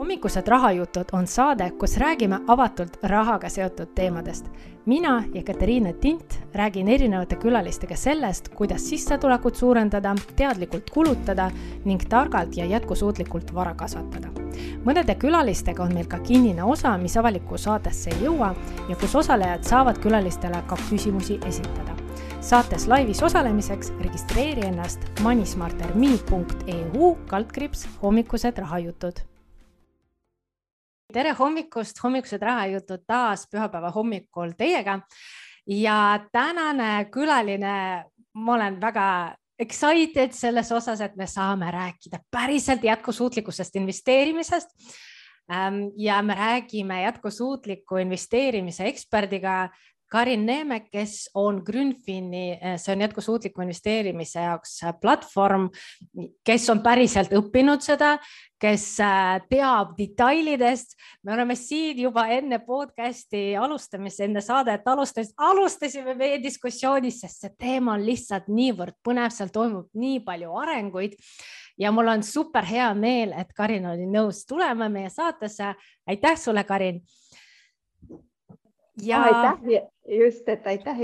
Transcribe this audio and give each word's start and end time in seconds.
hommikused 0.00 0.48
rahajutud 0.48 1.04
on 1.12 1.26
saade, 1.26 1.70
kus 1.78 1.96
räägime 2.00 2.38
avatult 2.48 2.96
rahaga 3.02 3.48
seotud 3.48 3.88
teemadest. 3.94 4.46
mina, 4.86 5.24
Jekateriina 5.34 5.92
Tint, 5.92 6.38
räägin 6.54 6.88
erinevate 6.88 7.36
külalistega 7.36 7.96
sellest, 7.96 8.48
kuidas 8.48 8.88
sissetulekut 8.88 9.56
suurendada, 9.56 10.14
teadlikult 10.36 10.90
kulutada 10.90 11.50
ning 11.84 12.00
targalt 12.08 12.56
ja 12.56 12.64
jätkusuutlikult 12.64 13.54
vara 13.54 13.74
kasvatada. 13.74 14.28
mõnede 14.84 15.14
külalistega 15.14 15.82
on 15.82 15.94
meil 15.94 16.06
ka 16.06 16.18
kinnine 16.18 16.64
osa, 16.64 16.98
mis 16.98 17.16
avalikku 17.16 17.58
saatesse 17.58 18.10
ei 18.10 18.24
jõua 18.24 18.54
ja 18.88 18.96
kus 18.96 19.14
osalejad 19.14 19.64
saavad 19.64 19.98
külalistele 19.98 20.62
ka 20.66 20.76
küsimusi 20.90 21.38
esitada 21.46 21.96
saates 22.40 22.86
laivis 22.88 23.22
osalemiseks 23.22 23.92
registreeri 24.00 24.60
ennast 24.66 25.00
moneysmarter.me.eu 25.20 27.16
kaldkriips 27.26 27.88
hommikused 28.02 28.58
rahajutud 28.58 29.29
tere 31.12 31.34
hommikust, 31.38 31.98
hommikused 32.02 32.42
rahajutud 32.42 33.04
taas 33.08 33.46
pühapäeva 33.50 33.90
hommikul 33.94 34.54
teiega 34.58 35.00
ja 35.66 35.98
tänane 36.32 37.06
külaline, 37.12 37.76
ma 38.34 38.54
olen 38.54 38.80
väga 38.80 39.06
excited 39.60 40.32
selles 40.32 40.72
osas, 40.72 41.02
et 41.04 41.16
me 41.20 41.26
saame 41.28 41.70
rääkida 41.70 42.22
päriselt 42.30 42.84
jätkusuutlikkusest 42.84 43.76
investeerimisest. 43.76 44.70
Ähm, 45.50 45.90
ja 45.98 46.22
me 46.22 46.34
räägime 46.34 47.02
jätkusuutliku 47.02 47.96
investeerimise 47.96 48.86
eksperdiga 48.86 49.68
Karin 50.10 50.42
Neemek, 50.46 50.88
kes 50.90 51.30
on 51.38 51.60
Grünfini, 51.64 52.58
eh, 52.58 52.76
see 52.82 52.94
on 52.94 53.04
jätkusuutliku 53.04 53.62
investeerimise 53.62 54.42
jaoks 54.42 54.80
eh, 54.82 54.94
platvorm, 55.00 55.68
kes 56.44 56.66
on 56.72 56.82
päriselt 56.82 57.30
õppinud 57.36 57.84
seda, 57.84 58.16
kes 58.60 58.86
eh, 59.06 59.36
teab 59.52 59.94
detailidest. 59.98 60.96
me 61.22 61.34
oleme 61.36 61.54
siin 61.54 62.02
juba 62.02 62.26
enne 62.26 62.58
podcast'i 62.66 63.54
alustamist, 63.56 64.20
enne 64.26 64.42
saadet 64.42 64.88
alustamist, 64.88 65.34
alustasime 65.38 66.14
meie 66.18 66.42
diskussioonis, 66.42 67.22
sest 67.22 67.46
see 67.46 67.54
teema 67.58 67.94
on 67.94 68.04
lihtsalt 68.06 68.50
niivõrd 68.50 68.98
põnev, 69.06 69.30
seal 69.30 69.54
toimub 69.54 69.88
nii 69.94 70.24
palju 70.26 70.58
arenguid 70.64 71.14
ja 71.78 71.94
mul 71.94 72.10
on 72.12 72.22
super 72.26 72.66
hea 72.66 72.90
meel, 72.94 73.32
et 73.38 73.54
Karin 73.56 73.86
oli 73.94 74.10
nõus 74.10 74.42
tulema 74.46 74.90
meie 74.90 75.10
saatesse. 75.10 75.74
aitäh 76.06 76.36
sulle, 76.36 76.64
Karin 76.64 77.00
ja 79.06 79.22
aitäh, 79.22 79.86
just, 80.08 80.48
et 80.48 80.66
aitäh 80.66 80.98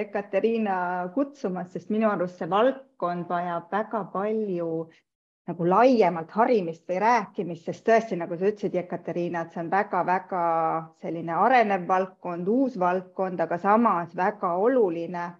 Ekateriina 0.00 1.08
kutsumast, 1.14 1.72
sest 1.72 1.90
minu 1.90 2.08
arust 2.10 2.38
see 2.38 2.50
valdkond 2.50 3.28
vajab 3.28 3.72
väga 3.72 4.04
palju 4.12 4.70
nagu 5.46 5.66
laiemalt 5.68 6.30
harimist 6.34 6.82
või 6.90 6.98
rääkimist, 7.02 7.68
sest 7.68 7.84
tõesti, 7.86 8.18
nagu 8.18 8.34
sa 8.34 8.48
ütlesid, 8.50 8.74
Ekateriina, 8.82 9.44
et 9.44 9.54
see 9.54 9.62
on 9.62 9.70
väga-väga 9.70 10.44
selline 11.02 11.34
arenev 11.38 11.86
valdkond, 11.88 12.48
uus 12.50 12.78
valdkond, 12.82 13.40
aga 13.40 13.58
samas 13.62 14.16
väga 14.16 14.56
oluline. 14.58 15.32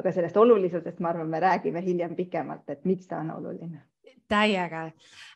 aga 0.00 0.12
sellest 0.14 0.36
olulisusest, 0.36 1.00
ma 1.02 1.08
arvan, 1.08 1.28
me 1.28 1.40
räägime 1.40 1.80
hiljem 1.82 2.14
pikemalt, 2.16 2.70
et 2.70 2.84
miks 2.84 3.08
ta 3.08 3.18
on 3.18 3.30
oluline. 3.30 3.82
Täiega, 4.28 4.84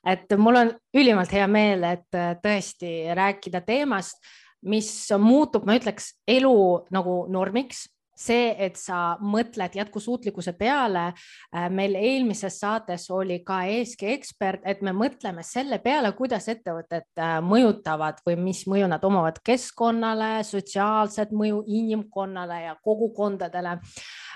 et 0.07 0.31
mul 0.39 0.57
on 0.57 0.71
ülimalt 0.95 1.33
hea 1.33 1.47
meel, 1.51 1.83
et 1.85 2.19
tõesti 2.43 3.11
rääkida 3.19 3.61
teemast 3.67 4.23
mis 4.65 4.91
muutub, 5.21 5.67
ma 5.69 5.77
ütleks, 5.79 6.15
elu 6.31 6.55
nagu 6.95 7.25
normiks 7.33 7.87
see, 8.15 8.55
et 8.59 8.79
sa 8.79 9.17
mõtled 9.23 9.75
jätkusuutlikkuse 9.75 10.55
peale. 10.59 11.07
Äh, 11.55 11.69
meil 11.71 11.97
eelmises 11.99 12.61
saates 12.63 13.09
oli 13.11 13.41
ka 13.47 13.63
ESG 13.71 14.07
ekspert, 14.15 14.63
et 14.65 14.83
me 14.87 14.95
mõtleme 14.97 15.43
selle 15.47 15.81
peale, 15.83 16.13
kuidas 16.17 16.49
ettevõtted 16.53 17.09
äh, 17.19 17.37
mõjutavad 17.45 18.23
või 18.27 18.39
mis 18.41 18.65
mõju 18.71 18.89
nad 18.91 19.05
omavad 19.05 19.41
keskkonnale, 19.45 20.37
sotsiaalset 20.47 21.35
mõju 21.35 21.65
inimkonnale 21.67 22.63
ja 22.69 22.77
kogukondadele 22.83 23.79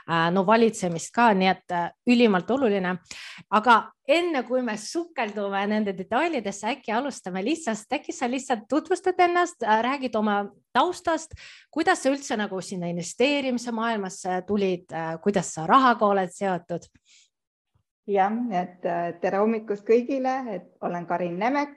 no 0.08 0.44
valitsemist 0.46 1.12
ka, 1.14 1.28
nii 1.36 1.48
et 1.50 1.74
äh, 1.74 1.90
ülimalt 2.08 2.50
oluline. 2.50 2.96
aga 3.50 3.76
enne 4.08 4.42
kui 4.48 4.62
me 4.62 4.76
sukeldume 4.80 5.66
nende 5.68 5.92
detailidesse, 5.96 6.66
äkki 6.72 6.92
alustame 6.92 7.44
lihtsalt, 7.44 7.92
äkki 7.92 8.12
sa 8.12 8.30
lihtsalt 8.30 8.64
tutvustad 8.68 9.20
ennast, 9.20 9.62
äh, 9.62 9.82
räägid 9.84 10.16
oma 10.16 10.46
taustast, 10.72 11.34
kuidas 11.70 12.02
sa 12.02 12.12
üldse 12.12 12.36
nagu 12.36 12.60
sinna 12.60 12.88
investeerimise 12.88 13.72
maailmasse 13.72 14.42
tulid, 14.46 14.88
kuidas 15.22 15.52
sa 15.54 15.66
rahaga 15.66 16.06
oled 16.06 16.32
seotud? 16.32 16.88
jah, 18.08 18.32
et 18.56 18.80
tere 19.20 19.36
hommikust 19.36 19.84
kõigile, 19.84 20.38
et 20.54 20.70
olen 20.80 21.04
Karin 21.06 21.36
Nemek, 21.38 21.74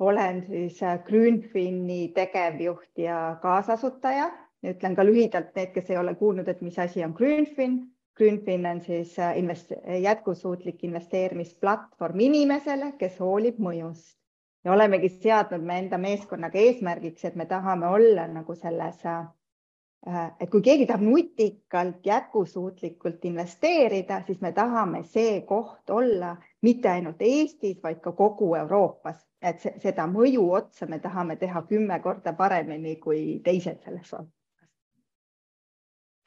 olen 0.00 0.46
siis 0.46 0.78
Grünfini 1.04 2.08
tegevjuht 2.16 3.02
ja 3.04 3.36
kaasasutaja 3.42 4.30
ütlen 4.68 4.94
ka 4.96 5.04
lühidalt 5.06 5.54
need, 5.56 5.72
kes 5.74 5.90
ei 5.90 5.98
ole 5.98 6.14
kuulnud, 6.20 6.48
et 6.48 6.60
mis 6.60 6.78
asi 6.78 7.04
on 7.04 7.14
Grünfin. 7.16 7.80
Grünfin 8.16 8.66
on 8.66 8.80
siis 8.84 9.18
äh, 9.18 9.38
invest 9.38 9.72
jätkusuutlik 10.02 10.84
investeerimisplatvorm 10.84 12.20
inimesele, 12.20 12.92
kes 12.98 13.20
hoolib 13.20 13.60
mõjust. 13.62 14.18
Ja 14.64 14.74
olemegi 14.74 15.08
seadnud 15.08 15.62
me 15.64 15.78
enda 15.80 15.98
meeskonnaga 15.98 16.58
eesmärgiks, 16.60 17.24
et 17.24 17.36
me 17.40 17.46
tahame 17.48 17.88
olla 17.88 18.26
nagu 18.28 18.54
selles, 18.54 18.98
äh, 19.08 20.26
et 20.40 20.50
kui 20.52 20.60
keegi 20.66 20.84
tahab 20.90 21.06
nutikalt, 21.06 22.04
jätkusuutlikult 22.06 23.24
investeerida, 23.30 24.20
siis 24.26 24.42
me 24.44 24.52
tahame 24.52 25.00
see 25.14 25.40
koht 25.48 25.90
olla 25.90 26.34
mitte 26.60 26.92
ainult 26.92 27.24
Eestis, 27.24 27.80
vaid 27.82 28.02
ka 28.04 28.12
kogu 28.12 28.50
Euroopas, 28.60 29.24
et 29.40 29.64
seda 29.80 30.04
mõju 30.04 30.44
otsa 30.60 30.86
me 30.86 31.00
tahame 31.00 31.38
teha 31.40 31.64
kümme 31.72 31.96
korda 32.04 32.36
paremini 32.36 32.98
kui 33.00 33.40
teised 33.44 33.80
selles 33.86 34.12
valdkonnas 34.12 34.39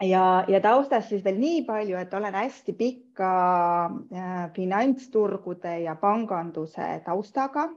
ja, 0.08 0.46
ja 0.48 0.60
taustast 0.62 1.10
siis 1.10 1.24
veel 1.24 1.40
nii 1.40 1.64
palju, 1.68 1.98
et 2.00 2.14
olen 2.14 2.36
hästi 2.36 2.74
pika 2.78 3.32
äh, 3.88 4.52
finantsturgude 4.56 5.80
ja 5.86 5.96
panganduse 5.96 7.02
taustaga. 7.06 7.70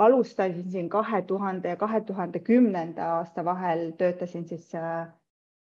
alustasin 0.00 0.70
siin 0.70 0.88
kahe 0.88 1.22
tuhande 1.22 1.68
ja 1.68 1.76
kahe 1.76 2.00
tuhande 2.00 2.38
kümnenda 2.40 3.08
aasta 3.16 3.44
vahel, 3.44 3.90
töötasin 3.98 4.46
siis 4.48 4.74
äh, 4.74 5.08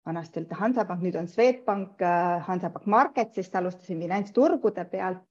vanasti 0.06 0.40
oli 0.40 0.50
ta 0.50 0.56
Hansapank, 0.56 1.02
nüüd 1.02 1.16
on 1.16 1.28
Swedbank 1.28 2.02
äh,, 2.02 2.44
Hansapank 2.48 2.86
Marketist, 2.86 3.56
alustasin 3.56 4.02
finantsturgude 4.02 4.86
pealt 4.86 5.24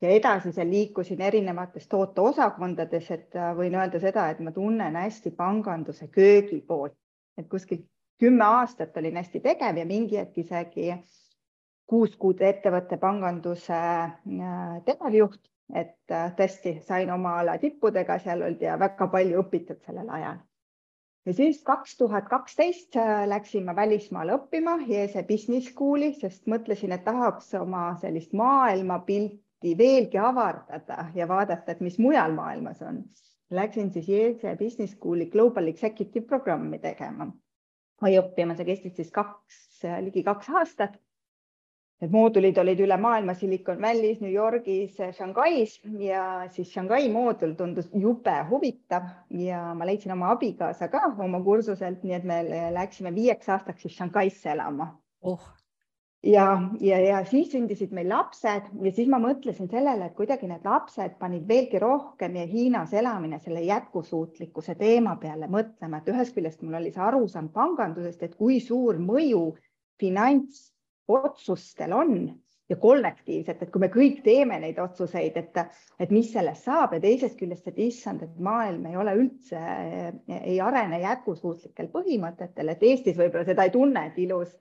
ja 0.00 0.08
edasi 0.08 0.52
seal 0.52 0.70
liikusin 0.70 1.20
erinevates 1.20 1.88
tooteosakondades, 1.88 3.10
et 3.10 3.38
võin 3.58 3.76
öelda 3.76 4.00
seda, 4.00 4.28
et 4.30 4.40
ma 4.40 4.52
tunnen 4.52 4.96
hästi 4.96 5.30
panganduse 5.36 6.08
köögipoolt, 6.08 6.96
et 7.36 7.48
kuskilt 7.48 7.84
kümme 8.18 8.44
aastat 8.44 8.96
olin 8.96 9.16
hästi 9.16 9.40
tegev 9.40 9.76
ja 9.78 9.86
mingi 9.86 10.18
hetk 10.18 10.38
isegi 10.42 10.90
kuus 11.88 12.16
kuud 12.20 12.42
ettevõtte 12.44 12.98
panganduse 13.00 13.78
äh, 13.78 14.74
tegevjuht, 14.84 15.40
et 15.74 16.12
äh, 16.12 16.28
tõesti 16.36 16.78
sain 16.84 17.10
oma 17.14 17.38
ala 17.40 17.56
tippudega 17.62 18.18
seal 18.24 18.44
olnud 18.44 18.62
ja 18.64 18.76
väga 18.80 19.08
palju 19.14 19.42
õpitud 19.44 19.80
sellel 19.86 20.10
ajal. 20.18 20.42
ja 21.26 21.34
siis 21.34 21.62
kaks 21.64 21.96
tuhat 21.96 22.28
kaksteist 22.28 22.96
äh, 22.96 23.24
läksin 23.28 23.64
ma 23.64 23.76
välismaale 23.76 24.36
õppima 24.36 24.78
ESE 24.88 25.24
Business 25.28 25.72
School'i, 25.72 26.12
sest 26.20 26.46
mõtlesin, 26.46 26.92
et 26.92 27.04
tahaks 27.04 27.54
oma 27.54 27.94
sellist 28.02 28.32
maailmapilti 28.32 29.76
veelgi 29.78 30.18
avardada 30.18 31.08
ja 31.14 31.28
vaadata, 31.28 31.72
et 31.72 31.80
mis 31.80 31.98
mujal 31.98 32.36
maailmas 32.36 32.82
on. 32.82 33.04
Läksin 33.50 33.92
siis 33.92 34.08
ESE 34.08 34.56
Business 34.60 34.96
School'i 34.98 35.30
Global 35.32 35.72
Executive 35.72 36.26
programmi 36.26 36.78
tegema 36.78 37.30
või 38.02 38.18
õppima, 38.20 38.56
see 38.56 38.68
kestis 38.68 38.96
siis 38.98 39.12
kaks, 39.14 39.60
ligi 40.04 40.24
kaks 40.26 40.50
aastat. 40.60 40.98
Need 41.98 42.12
moodulid 42.14 42.58
olid 42.62 42.78
üle 42.84 42.94
maailma 43.02 43.34
Silicon 43.34 43.80
Valley's, 43.82 44.20
New 44.22 44.30
Yorgis, 44.30 45.00
Shanghai's 45.16 45.80
ja 45.98 46.22
siis 46.54 46.70
Shanghai 46.70 47.08
moodul 47.10 47.56
tundus 47.58 47.88
jube 47.90 48.36
huvitav 48.50 49.08
ja 49.34 49.64
ma 49.74 49.88
leidsin 49.88 50.14
oma 50.14 50.30
abikaasa 50.36 50.86
ka 50.92 51.08
oma 51.18 51.42
kursuselt, 51.42 52.06
nii 52.06 52.18
et 52.20 52.28
me 52.30 52.38
läksime 52.76 53.10
viieks 53.16 53.50
aastaks 53.50 53.82
siis 53.82 53.98
Shanghai'sse 53.98 54.54
elama 54.54 54.92
oh 55.26 55.57
ja, 56.22 56.70
ja, 56.80 56.98
ja 56.98 57.20
siis 57.28 57.52
sündisid 57.52 57.92
meil 57.94 58.08
lapsed 58.10 58.70
ja 58.82 58.92
siis 58.94 59.08
ma 59.10 59.20
mõtlesin 59.22 59.70
sellele, 59.70 60.08
et 60.08 60.16
kuidagi 60.18 60.48
need 60.50 60.64
lapsed 60.66 61.14
panid 61.20 61.46
veelgi 61.48 61.78
rohkem 61.82 62.36
ja 62.40 62.46
Hiinas 62.48 62.92
elamine 62.96 63.38
selle 63.42 63.62
jätkusuutlikkuse 63.66 64.74
teema 64.80 65.16
peale 65.20 65.46
mõtlema, 65.50 66.00
et 66.00 66.10
ühest 66.10 66.34
küljest 66.34 66.62
mul 66.62 66.80
oli 66.80 66.92
see 66.94 67.04
arusaam 67.04 67.48
pangandusest, 67.54 68.22
et 68.22 68.34
kui 68.38 68.58
suur 68.60 68.98
mõju 68.98 69.44
finantsotsustel 70.02 71.94
on 71.94 72.14
ja 72.68 72.76
kollektiivselt, 72.76 73.62
et 73.62 73.70
kui 73.72 73.80
me 73.80 73.88
kõik 73.88 74.18
teeme 74.26 74.58
neid 74.60 74.78
otsuseid, 74.82 75.36
et, 75.40 75.56
et 76.02 76.10
mis 76.12 76.28
sellest 76.34 76.66
saab 76.68 76.92
ja 76.92 77.00
teisest 77.00 77.38
küljest, 77.38 77.70
et 77.70 77.78
issand, 77.80 78.26
et 78.26 78.34
maailm 78.44 78.90
ei 78.90 78.98
ole 79.00 79.14
üldse, 79.22 79.60
ei 80.28 80.58
arene 80.60 81.00
jätkusuutlikel 81.00 81.88
põhimõtetel, 81.94 82.74
et 82.74 82.82
Eestis 82.90 83.16
võib-olla 83.16 83.46
seda 83.48 83.64
ei 83.64 83.72
tunne, 83.72 84.10
et 84.10 84.18
ilus 84.20 84.52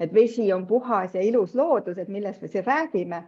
et 0.00 0.14
vesi 0.14 0.52
on 0.52 0.66
puhas 0.66 1.14
ja 1.14 1.22
ilus 1.22 1.54
loodus, 1.54 1.98
et 1.98 2.08
millest 2.08 2.42
me 2.42 2.48
siin 2.48 2.64
räägime. 2.66 3.22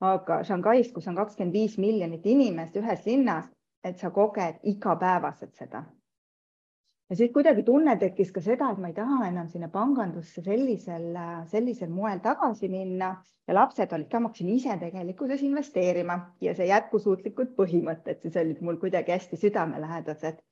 aga 0.00 0.42
Shanghais, 0.44 0.90
kus 0.92 1.06
on 1.08 1.14
kakskümmend 1.16 1.54
viis 1.56 1.78
miljonit 1.80 2.26
inimest 2.26 2.74
ühes 2.76 3.06
linnas, 3.06 3.46
et 3.84 3.96
sa 3.98 4.10
koged 4.10 4.58
igapäevaselt 4.62 5.54
seda. 5.54 5.84
ja 7.10 7.16
siis 7.16 7.30
kuidagi 7.32 7.62
tunne 7.62 7.96
tekkis 7.96 8.32
ka 8.32 8.40
seda, 8.40 8.70
et 8.72 8.78
ma 8.82 8.90
ei 8.90 8.94
taha 8.94 9.28
enam 9.28 9.48
sinna 9.48 9.68
pangandusse 9.68 10.42
sellisel, 10.42 11.16
sellisel 11.46 11.88
moel 11.88 12.20
tagasi 12.20 12.68
minna 12.68 13.14
ja 13.48 13.54
lapsed 13.54 13.92
olid 13.92 14.10
ka, 14.10 14.20
ma 14.20 14.28
hakkasin 14.28 14.48
ise 14.48 14.76
tegelikkuses 14.80 15.42
investeerima 15.46 16.18
ja 16.40 16.54
see 16.54 16.66
jätkusuutlikud 16.66 17.54
põhimõtted 17.56 18.20
siis 18.20 18.36
olid 18.42 18.60
mul 18.60 18.76
kuidagi 18.82 19.14
hästi 19.14 19.38
südamelähedased 19.46 20.42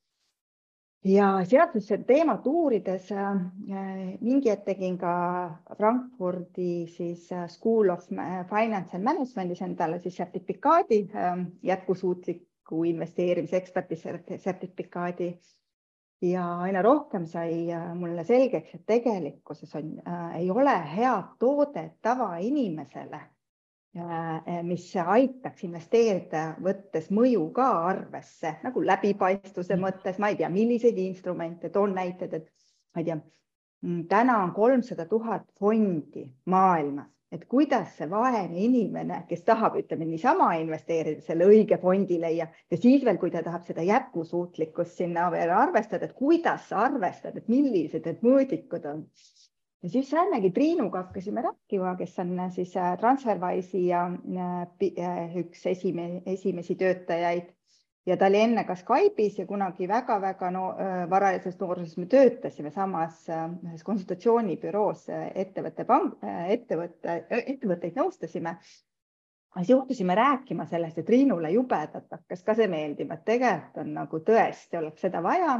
ja 1.04 1.26
seda 1.44 1.66
teemat 2.06 2.46
uurides 2.46 3.10
äh, 3.12 3.34
mingi 4.20 4.50
hetk 4.50 4.64
tegin 4.64 4.96
ka 4.98 5.14
Frankfurdi 5.76 6.86
siis 6.88 7.26
äh, 7.32 7.48
School 7.48 7.92
of 7.92 8.06
Finance 8.08 8.96
and 8.96 9.04
Managementis 9.04 9.62
endale 9.62 10.00
siis 10.02 10.16
sertifikaadi 10.16 11.00
äh, 11.14 11.44
jätkusuutliku 11.62 12.84
investeerimise 12.84 13.56
eksperti 13.56 14.00
sertifikaadi. 14.36 15.34
ja 16.22 16.44
aina 16.60 16.82
rohkem 16.82 17.26
sai 17.26 17.66
mulle 17.94 18.24
selgeks, 18.24 18.74
et 18.74 18.86
tegelikkuses 18.86 19.74
on 19.76 19.90
äh,, 20.08 20.36
ei 20.36 20.50
ole 20.50 20.76
head 20.96 21.34
toodet 21.38 21.98
tavainimesele 22.02 23.20
Äh, 23.20 23.33
mis 24.66 24.88
aitaks 24.98 25.62
investeerida, 25.68 26.56
võttes 26.62 27.10
mõju 27.14 27.44
ka 27.54 27.68
arvesse 27.92 28.56
nagu 28.64 28.82
läbipaistvuse 28.82 29.76
mm. 29.76 29.84
mõttes, 29.86 30.18
ma 30.18 30.32
ei 30.32 30.38
tea, 30.40 30.50
milliseid 30.50 30.98
instrumente, 30.98 31.70
toon 31.70 31.94
näited, 31.94 32.34
et 32.34 32.48
ma 32.94 33.02
ei 33.02 33.06
tea, 33.06 33.18
mm, 33.86 34.06
täna 34.10 34.40
on 34.42 34.54
kolmsada 34.56 35.06
tuhat 35.06 35.46
fondi 35.60 36.24
maailmas, 36.50 37.06
et 37.34 37.46
kuidas 37.50 37.94
see 37.98 38.10
vaene 38.10 38.58
inimene, 38.66 39.20
kes 39.30 39.46
tahab, 39.46 39.78
ütleme 39.78 40.06
niisama 40.10 40.52
investeerida, 40.58 41.22
selle 41.22 41.46
õige 41.50 41.78
fondi 41.82 42.18
leiab 42.22 42.50
ja 42.70 42.78
siis 42.78 43.06
veel, 43.06 43.18
kui 43.22 43.30
ta 43.30 43.44
tahab 43.46 43.62
seda 43.66 43.86
jätkusuutlikkust 43.86 45.02
sinna 45.04 45.30
veel 45.34 45.54
arvestada, 45.54 46.10
et 46.10 46.18
kuidas 46.18 46.66
sa 46.70 46.82
arvestad, 46.88 47.38
et 47.38 47.50
millised 47.50 48.10
need 48.10 48.26
mõõdikud 48.26 48.90
on 48.90 49.06
ja 49.84 49.90
siis 49.90 50.12
jällegi 50.12 50.50
Triinuga 50.50 51.02
hakkasime 51.02 51.42
rääkima, 51.42 51.96
kes 51.96 52.18
on 52.18 52.38
äh, 52.40 52.52
siis 52.52 52.76
äh, 52.76 52.96
Transferwise'i 52.98 53.86
ja 53.86 54.06
äh, 54.06 55.36
üks 55.36 55.66
esime, 55.66 56.22
esimesi 56.26 56.74
töötajaid 56.80 57.50
ja 58.06 58.16
ta 58.16 58.30
oli 58.30 58.40
enne 58.40 58.64
ka 58.64 58.76
Skype'is 58.80 59.38
ja 59.38 59.46
kunagi 59.46 59.88
väga-väga 59.88 60.50
no, 60.50 60.64
varajases 61.10 61.60
nooruses 61.60 61.96
me 62.00 62.06
töötasime 62.06 62.70
samas 62.70 63.22
ühes 63.28 63.84
konsultatsioonibüroos 63.84 65.06
ettevõtte, 65.34 65.86
ettevõtte, 66.56 67.14
ettevõtteid 67.30 67.96
nõustasime. 67.96 68.58
siis 69.56 69.70
juhtusime 69.70 70.14
rääkima 70.14 70.66
sellest 70.66 70.96
ja 70.96 71.02
Triinule 71.02 71.50
jubedalt 71.50 72.10
hakkas 72.10 72.42
ka 72.42 72.54
see 72.54 72.68
meeldima, 72.68 73.14
et 73.14 73.24
tegelikult 73.24 73.80
on 73.84 73.94
nagu 73.94 74.20
tõesti 74.20 74.80
oleks 74.80 75.00
seda 75.00 75.22
vaja 75.22 75.56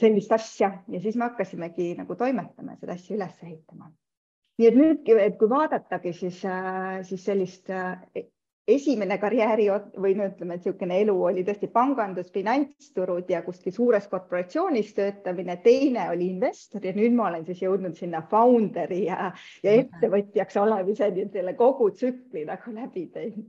sellist 0.00 0.32
asja. 0.32 0.72
Ja 0.88 1.00
siis 1.00 1.16
me 1.16 1.28
hakkasimegi 1.28 1.94
nagu 1.98 2.16
toimetama 2.16 2.76
ja 2.76 2.80
seda 2.80 2.96
asja 2.98 3.16
üles 3.16 3.42
ehitama. 3.44 3.90
nii 4.60 4.68
et 4.68 4.76
nüüd, 4.76 5.08
et 5.24 5.38
kui 5.40 5.48
vaadatagi, 5.48 6.12
siis, 6.12 6.42
äh, 6.44 7.00
siis 7.08 7.22
sellist 7.24 7.70
äh, 7.72 7.94
esimene 8.68 9.16
karjääri 9.18 9.68
või 9.96 10.12
no 10.18 10.26
ütleme, 10.28 10.56
et 10.58 10.66
niisugune 10.66 10.98
elu 11.00 11.14
oli 11.30 11.44
tõesti 11.46 11.70
pangandus, 11.72 12.28
finantsturud 12.34 13.30
ja 13.32 13.40
kuskil 13.46 13.72
suures 13.72 14.08
korporatsioonis 14.12 14.92
töötamine, 14.98 15.56
teine 15.64 16.10
oli 16.12 16.28
investor 16.34 16.84
ja 16.84 16.92
nüüd 16.96 17.16
ma 17.16 17.30
olen 17.30 17.46
siis 17.48 17.62
jõudnud 17.64 17.96
sinna 17.98 18.20
founder'i 18.30 19.06
ja, 19.06 19.30
ja 19.64 19.78
ettevõtjaks 19.80 20.60
olemiseni, 20.60 21.26
selle 21.32 21.56
kogu 21.58 21.90
tsükli 21.96 22.44
nagu 22.48 22.76
läbi 22.76 23.08
teinud 23.14 23.48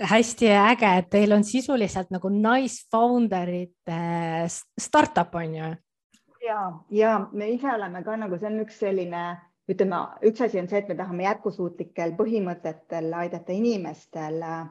hästi 0.00 0.50
äge, 0.50 0.90
et 0.98 1.10
teil 1.10 1.32
on 1.32 1.44
sisuliselt 1.44 2.10
nagu 2.14 2.28
naisfounderite 2.32 3.98
startup 4.80 5.34
on 5.34 5.54
ju? 5.54 5.72
ja, 6.44 6.60
ja 6.90 7.28
me 7.32 7.48
ise 7.54 7.70
oleme 7.72 8.02
ka 8.04 8.16
nagu, 8.20 8.38
see 8.38 8.50
on 8.50 8.60
üks 8.64 8.78
selline, 8.82 9.24
ütleme, 9.70 10.00
üks 10.28 10.44
asi 10.44 10.60
on 10.60 10.68
see, 10.68 10.82
et 10.82 10.90
me 10.90 10.98
tahame 10.98 11.24
jätkusuutlikel 11.28 12.14
põhimõtetel 12.18 13.12
aidata 13.16 13.54
inimestel 13.54 14.42
äh, 14.44 14.66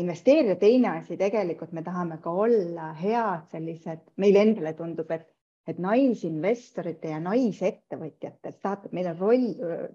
investeerida, 0.00 0.56
teine 0.58 0.96
asi 0.96 1.18
tegelikult 1.20 1.72
me 1.76 1.84
tahame 1.86 2.18
ka 2.22 2.32
olla 2.32 2.90
head 2.98 3.46
sellised, 3.52 4.02
meile 4.16 4.44
endale 4.48 4.76
tundub, 4.78 5.10
et 5.10 5.32
et 5.66 5.80
naisinvestorite 5.82 7.10
ja 7.10 7.16
naisettevõtjatelt, 7.18 8.60
vaata, 8.62 8.86
meil 8.94 9.08
on 9.10 9.16
roll 9.18 9.46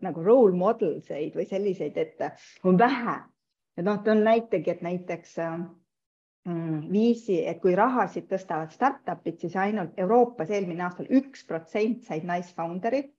nagu 0.03 0.23
role 0.25 0.51
models 0.51 1.07
eid 1.15 1.37
või 1.39 1.45
selliseid, 1.47 1.95
et 1.95 2.25
on 2.67 2.75
vähe 2.75 3.13
ja 3.77 3.83
noh, 3.83 4.01
toon 4.03 4.23
näitegi, 4.23 4.71
et 4.71 4.81
näiteks 4.81 5.39
äh, 5.39 5.57
mm, 6.47 6.91
viisi, 6.91 7.39
et 7.47 7.62
kui 7.63 7.75
rahasid 7.77 8.27
tõstavad 8.31 8.73
startup'id, 8.75 9.39
siis 9.41 9.57
ainult 9.57 9.97
Euroopas 10.00 10.51
eelmine 10.51 10.88
aastal 10.88 11.09
üks 11.09 11.45
protsent 11.47 12.06
said 12.07 12.27
naisfounder'id. 12.27 13.12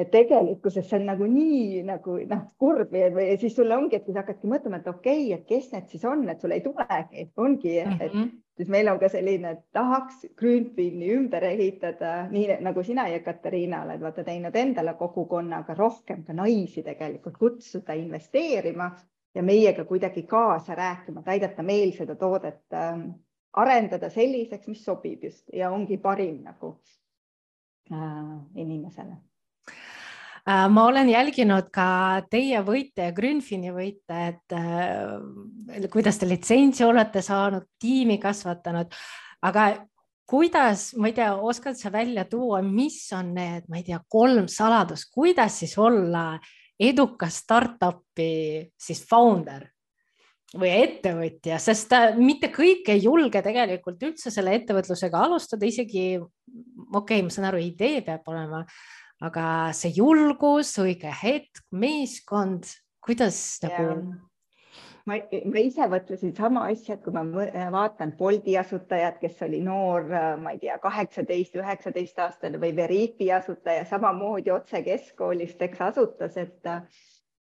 et 0.00 0.08
tegelikkuses 0.10 0.86
see 0.88 0.96
on 1.00 1.08
nagu 1.10 1.26
nii 1.28 1.80
nagu 1.84 2.14
noh, 2.30 2.44
kurb 2.62 2.92
või 2.94 3.24
siis 3.40 3.56
sulle 3.56 3.74
ongi, 3.76 3.98
et 3.98 4.06
sa 4.06 4.22
hakkadki 4.22 4.48
mõtlema, 4.48 4.78
et 4.80 4.86
okei 4.88 5.24
okay,, 5.26 5.32
et 5.34 5.48
kes 5.48 5.72
need 5.74 5.90
siis 5.90 6.04
on, 6.08 6.22
et 6.30 6.40
sul 6.40 6.54
ei 6.54 6.62
tulegi, 6.64 7.26
ongi 7.36 7.74
mm, 7.82 7.90
-hmm. 7.90 8.04
et 8.04 8.14
mhm. 8.14 8.28
siis 8.56 8.68
meil 8.68 8.88
on 8.88 9.00
ka 9.02 9.08
selline, 9.08 9.50
et 9.50 9.64
tahaks 9.72 10.24
Grünfini 10.36 11.10
ümber 11.16 11.44
ehitada, 11.44 12.28
nii 12.30 12.60
nagu 12.60 12.82
sina, 12.82 13.08
Jekateriina, 13.08 13.82
oled 13.84 14.00
vaata 14.00 14.24
teinud 14.24 14.56
endale 14.56 14.94
kogukonnaga 14.94 15.74
rohkem 15.74 16.24
ka 16.24 16.32
naisi 16.32 16.82
tegelikult 16.82 17.36
kutsuda 17.36 17.92
investeerima 17.92 18.92
ja 19.34 19.42
meiega 19.42 19.84
kuidagi 19.84 20.22
kaasa 20.22 20.74
rääkima, 20.74 21.20
et 21.20 21.28
aidata 21.36 21.62
meil 21.62 21.92
seda 21.96 22.16
toodet 22.18 22.62
äh, 22.74 22.98
arendada 23.52 24.10
selliseks, 24.10 24.68
mis 24.70 24.84
sobib 24.84 25.24
just 25.24 25.50
ja 25.52 25.70
ongi 25.70 25.98
parim 25.98 26.42
nagu 26.44 26.74
äh, 27.92 28.36
inimesele. 28.54 29.18
Äh, 30.48 30.68
ma 30.72 30.86
olen 30.88 31.10
jälginud 31.12 31.68
ka 31.74 32.22
teie 32.30 32.62
võite 32.64 33.10
ja 33.10 33.14
Grünfini 33.14 33.74
võite, 33.74 34.20
et 34.32 34.56
äh, 34.56 35.86
kuidas 35.92 36.18
te 36.18 36.28
litsentsi 36.28 36.86
olete 36.86 37.22
saanud, 37.22 37.68
tiimi 37.78 38.18
kasvatanud, 38.22 38.94
aga 39.46 39.66
kuidas, 40.30 40.92
ma 40.96 41.10
ei 41.10 41.16
tea, 41.16 41.34
oskad 41.34 41.76
sa 41.78 41.90
välja 41.92 42.24
tuua, 42.30 42.62
mis 42.62 43.02
on 43.16 43.34
need, 43.34 43.66
ma 43.68 43.80
ei 43.80 43.86
tea, 43.86 43.98
kolm 44.08 44.46
saladust, 44.48 45.10
kuidas 45.14 45.58
siis 45.60 45.76
olla 45.78 46.32
edukas 46.80 47.42
startup'i 47.44 48.70
siis 48.80 49.02
founder 49.08 49.66
või 50.56 50.70
ettevõtja, 50.80 51.60
sest 51.62 51.92
mitte 52.18 52.48
kõik 52.50 52.88
ei 52.90 53.04
julge 53.04 53.42
tegelikult 53.44 54.00
üldse 54.02 54.32
selle 54.34 54.56
ettevõtlusega 54.58 55.20
alustada, 55.28 55.68
isegi 55.68 56.16
okei 56.18 56.96
okay,, 56.98 57.22
ma 57.22 57.30
saan 57.30 57.50
aru, 57.52 57.60
idee 57.62 58.00
peab 58.06 58.26
olema, 58.32 58.64
aga 59.22 59.44
see 59.76 59.92
julgus, 60.00 60.72
õige 60.82 61.12
hetk, 61.22 61.62
meeskond, 61.70 62.66
kuidas 63.04 63.38
nagu 63.66 63.86
yeah 63.86 64.26
ma, 65.08 65.16
ma 65.52 65.62
ise 65.62 65.86
mõtlesin 65.90 66.32
sama 66.36 66.66
asja, 66.70 66.96
et 66.96 67.04
kui 67.04 67.14
ma 67.14 67.24
vaatan 67.72 68.12
Bolti 68.18 68.56
asutajat, 68.60 69.20
kes 69.22 69.42
oli 69.46 69.60
noor, 69.64 70.08
ma 70.42 70.54
ei 70.54 70.60
tea, 70.62 70.78
kaheksateist, 70.82 71.56
üheksateist 71.60 72.18
aastane 72.24 72.60
või 72.62 72.74
Verifi 72.76 73.30
asutaja, 73.32 73.86
samamoodi 73.88 74.52
otse 74.54 74.82
keskkoolist, 74.86 75.62
eks 75.62 75.86
asutas, 75.90 76.36
et 76.40 76.72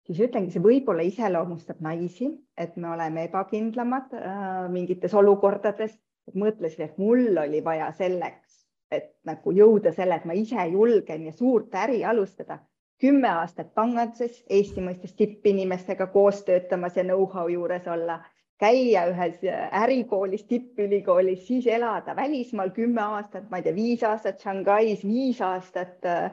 siis 0.06 0.22
ütlengi, 0.28 0.54
see 0.54 0.62
võib-olla 0.62 1.06
iseloomustab 1.06 1.80
naisi, 1.84 2.30
et 2.58 2.76
me 2.80 2.92
oleme 2.94 3.26
ebakindlamad 3.30 4.14
äh, 4.16 4.66
mingites 4.72 5.14
olukordades. 5.14 5.96
mõtlesin, 6.34 6.88
et 6.88 6.96
mul 6.98 7.38
oli 7.38 7.60
vaja 7.64 7.92
selleks, 7.94 8.64
et 8.90 9.12
nagu 9.25 9.52
jõuda 9.54 9.92
selle, 9.94 10.16
et 10.16 10.25
ma 10.26 10.34
ise 10.34 10.64
julgen 10.72 11.28
ja 11.28 11.32
suurt 11.32 11.75
äri 11.75 12.00
alustada 12.04 12.58
kümme 13.00 13.29
aastat 13.29 13.75
panganduses, 13.75 14.43
Eesti 14.50 14.83
mõistes 14.85 15.12
tippinimestega 15.17 16.07
koos 16.12 16.43
töötamas 16.47 16.97
ja 16.97 17.05
know-how 17.05 17.49
juures 17.53 17.87
olla, 17.88 18.21
käia 18.59 19.05
ühes 19.11 19.43
ärikoolis, 19.83 20.47
tippülikoolis, 20.49 21.47
siis 21.47 21.67
elada 21.67 22.17
välismaal 22.17 22.71
kümme 22.76 23.03
aastat, 23.05 23.50
ma 23.50 23.61
ei 23.61 23.67
tea, 23.67 23.75
viis 23.76 24.05
aastat 24.05 24.41
Shanghais, 24.41 25.05
viis 25.05 25.43
aastat 25.45 26.09
äh, 26.09 26.31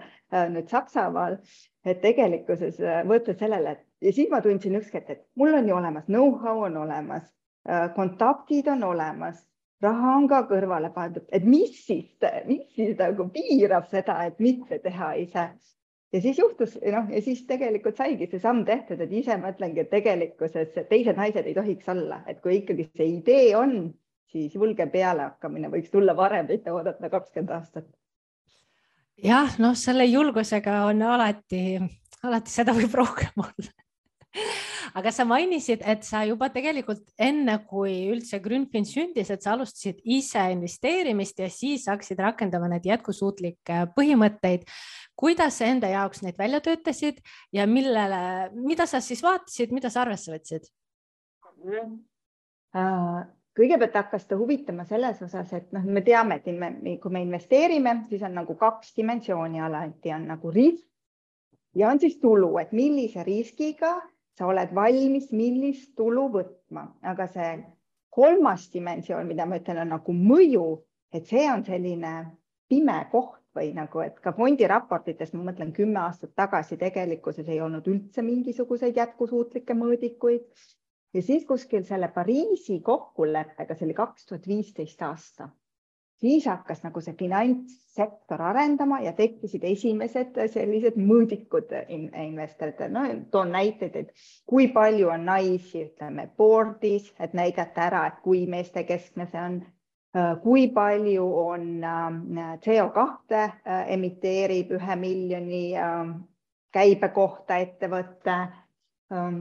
nüüd 0.49 0.71
Saksamaal. 0.71 1.37
et 1.85 1.99
tegelikkuses 2.01 2.77
äh, 2.79 3.01
mõtled 3.03 3.39
sellele, 3.39 3.71
et 3.75 4.07
ja 4.07 4.13
siis 4.15 4.29
ma 4.31 4.39
tundsin 4.41 4.77
ükskord, 4.79 5.09
et 5.09 5.25
mul 5.35 5.53
on 5.53 5.67
ju 5.67 5.75
olemas 5.75 6.05
know-how 6.07 6.63
on 6.63 6.77
olemas 6.77 7.25
äh,, 7.67 7.89
kontaktid 7.95 8.67
on 8.71 8.83
olemas 8.83 9.43
raha 9.83 10.15
on 10.15 10.27
ka 10.31 10.45
kõrvale 10.47 10.93
pandud, 10.95 11.25
et 11.31 11.43
mis 11.43 11.75
siis, 11.85 12.07
mis 12.47 12.63
siis 12.75 12.95
nagu 12.99 13.27
piirab 13.35 13.89
seda, 13.91 14.21
et 14.29 14.39
mitte 14.39 14.79
teha 14.79 15.11
ise 15.19 15.49
ja 16.13 16.21
siis 16.21 16.39
juhtus, 16.39 16.77
noh, 16.91 17.09
ja 17.09 17.21
siis 17.21 17.43
tegelikult 17.49 17.97
saigi 17.97 18.27
see 18.29 18.41
samm 18.41 18.63
tehtud, 18.67 19.01
et 19.01 19.11
ise 19.21 19.37
mõtlengi, 19.41 19.83
et 19.83 19.91
tegelikkuses 19.91 20.75
teised 20.89 21.17
naised 21.17 21.49
ei 21.49 21.55
tohiks 21.57 21.89
olla, 21.93 22.21
et 22.27 22.41
kui 22.43 22.59
ikkagi 22.61 22.87
see 22.91 23.09
idee 23.17 23.51
on, 23.57 23.77
siis 24.33 24.55
julge 24.55 24.87
pealehakkamine 24.93 25.71
võiks 25.73 25.91
tulla 25.93 26.15
varem, 26.17 26.47
mitte 26.49 26.73
oodata 26.73 27.09
kakskümmend 27.09 27.55
aastat. 27.57 27.89
jah, 29.23 29.57
noh, 29.59 29.77
selle 29.77 30.05
julgusega 30.09 30.83
on 30.89 31.01
alati, 31.01 31.79
alati 32.23 32.59
seda 32.61 32.75
võib 32.77 33.01
rohkem 33.01 33.47
olla 33.47 33.73
aga 34.93 35.11
sa 35.11 35.25
mainisid, 35.25 35.81
et 35.89 36.05
sa 36.05 36.23
juba 36.27 36.49
tegelikult 36.53 37.03
enne, 37.21 37.55
kui 37.69 37.93
üldse 38.13 38.39
Grünfin 38.43 38.85
sündis, 38.87 39.31
et 39.33 39.41
sa 39.45 39.55
alustasid 39.55 40.01
ise 40.05 40.43
investeerimist 40.53 41.41
ja 41.41 41.49
siis 41.51 41.87
hakkasid 41.89 42.21
rakendama 42.21 42.69
neid 42.71 42.85
jätkusuutlikke 42.87 43.83
põhimõtteid. 43.97 44.67
kuidas 45.15 45.59
sa 45.59 45.65
enda 45.69 45.89
jaoks 45.89 46.23
neid 46.23 46.37
välja 46.37 46.61
töötasid 46.61 47.21
ja 47.53 47.67
millele, 47.67 48.49
mida 48.53 48.85
sa 48.89 49.01
siis 49.01 49.21
vaatasid, 49.23 49.71
mida 49.71 49.89
sa 49.89 50.01
arvesse 50.01 50.33
võtsid? 50.33 50.69
Äh, 52.73 53.19
kõigepealt 53.57 53.95
hakkas 53.97 54.25
ta 54.25 54.37
huvitama 54.37 54.85
selles 54.85 55.21
osas, 55.21 55.53
et 55.53 55.71
noh, 55.73 55.85
me 55.85 56.01
teame, 56.01 56.41
et 56.41 56.49
me, 56.53 56.97
kui 57.01 57.13
me 57.13 57.21
investeerime, 57.21 58.03
siis 58.09 58.25
on 58.25 58.33
nagu 58.41 58.57
kaks 58.57 58.95
dimensiooni 58.97 59.61
alati 59.61 60.13
on 60.13 60.27
nagu 60.33 60.51
risk 60.51 60.89
ja 61.75 61.89
on 61.89 61.99
siis 61.99 62.19
tulu, 62.21 62.57
et 62.61 62.73
millise 62.73 63.23
riskiga 63.25 63.95
sa 64.37 64.47
oled 64.49 64.73
valmis, 64.75 65.29
millist 65.31 65.93
tulu 65.97 66.27
võtma, 66.33 66.87
aga 67.01 67.27
see 67.29 67.53
kolmas 68.13 68.67
dimensioon, 68.73 69.27
mida 69.29 69.45
ma 69.49 69.59
ütlen, 69.61 69.81
on 69.83 69.93
nagu 69.95 70.15
mõju, 70.17 70.67
et 71.13 71.29
see 71.29 71.45
on 71.51 71.63
selline 71.65 72.13
pime 72.69 72.99
koht 73.11 73.41
või 73.57 73.71
nagu, 73.77 74.01
et 74.01 74.19
ka 74.21 74.33
fondiraportites, 74.33 75.33
ma 75.33 75.49
mõtlen 75.49 75.73
kümme 75.73 76.01
aastat 76.01 76.33
tagasi 76.35 76.77
tegelikkuses 76.81 77.49
ei 77.49 77.61
olnud 77.61 77.87
üldse 77.89 78.25
mingisuguseid 78.25 78.97
jätkusuutlikke 78.97 79.77
mõõdikuid. 79.77 80.47
ja 81.13 81.21
siis 81.21 81.45
kuskil 81.45 81.83
selle 81.85 82.07
Pariisi 82.13 82.79
kokkuleppega, 82.81 83.75
see 83.75 83.85
oli 83.85 83.93
kaks 83.93 84.25
tuhat 84.25 84.47
viisteist 84.47 85.01
aasta 85.01 85.49
siis 86.23 86.45
hakkas 86.47 86.83
nagu 86.85 87.01
see 87.03 87.15
finantssektor 87.19 88.41
arendama 88.47 89.01
ja 89.03 89.11
tekkisid 89.17 89.63
esimesed 89.67 90.37
sellised 90.53 90.95
mõõdikud 90.99 91.73
investoritel. 91.89 92.91
no 92.95 93.03
toon 93.31 93.51
näiteid, 93.51 93.95
et 93.95 94.25
kui 94.47 94.69
palju 94.71 95.11
on 95.11 95.25
naisi, 95.27 95.85
ütleme 95.89 96.29
board'is, 96.37 97.11
et 97.19 97.35
näidata 97.35 97.87
ära, 97.89 98.05
et 98.07 98.21
kui 98.23 98.45
meestekeskne 98.47 99.27
see 99.31 99.45
on. 99.49 99.63
kui 100.43 100.67
palju 100.69 101.23
on 101.41 101.63
äh, 101.83 102.51
CO2 102.61 103.33
äh, 103.33 103.53
emiteerib 103.95 104.75
ühe 104.77 104.95
miljoni 104.95 105.63
äh, 105.73 106.11
käibe 106.73 107.09
kohta 107.09 107.57
ettevõte 107.57 108.35
ähm, 109.11 109.39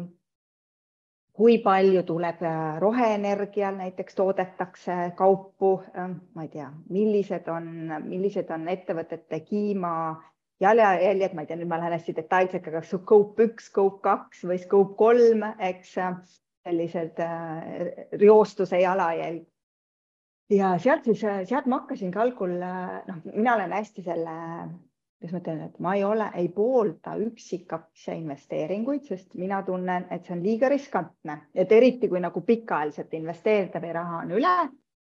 kui 1.32 1.56
palju 1.64 2.02
tuleb 2.08 2.42
äh, 2.44 2.58
roheenergial 2.80 3.76
näiteks 3.78 4.14
toodetakse 4.18 4.96
kaupu, 5.16 5.72
äh, 5.96 6.10
ma 6.34 6.44
ei 6.44 6.50
tea, 6.52 6.68
millised 6.92 7.48
on, 7.48 7.70
millised 8.04 8.50
on 8.52 8.68
ettevõtete 8.68 9.40
kliima 9.48 9.94
jalajäljed, 10.60 11.34
ma 11.34 11.44
ei 11.44 11.48
tea, 11.48 11.58
nüüd 11.58 11.70
ma 11.70 11.80
lähen 11.80 11.96
hästi 11.96 12.16
detailseks, 12.20 12.68
aga 12.68 12.84
scope 12.86 13.48
üks, 13.48 13.70
scope 13.72 14.02
kaks 14.04 14.44
või 14.48 14.60
scope 14.60 14.94
kolm, 15.00 15.46
eks 15.58 15.96
sellised 15.96 17.24
äh, 17.24 18.04
reostuse 18.20 18.82
jalajälg. 18.84 19.48
ja 20.52 20.76
sealt 20.78 21.08
siis, 21.08 21.24
sealt 21.48 21.66
ma 21.66 21.80
hakkasingi 21.80 22.18
algul, 22.20 22.58
noh, 23.08 23.20
mina 23.32 23.56
olen 23.56 23.72
hästi 23.72 24.04
selle 24.04 24.34
kuidas 25.22 25.32
ma 25.32 25.38
ütlen, 25.38 25.60
et 25.68 25.78
ma 25.78 25.94
ei 25.94 26.04
ole, 26.04 26.26
ei 26.34 26.48
poolda 26.50 27.14
üksikaktia 27.22 28.14
investeeringuid, 28.18 29.04
sest 29.06 29.34
mina 29.38 29.62
tunnen, 29.62 30.08
et 30.10 30.26
see 30.26 30.34
on 30.34 30.42
liiga 30.42 30.70
riskantne, 30.72 31.36
et 31.54 31.72
eriti 31.72 32.08
kui 32.10 32.20
nagu 32.20 32.42
pikaajaliselt 32.42 33.14
investeerida 33.14 33.82
või 33.84 33.92
raha 33.94 34.22
on 34.24 34.32
üle, 34.40 34.54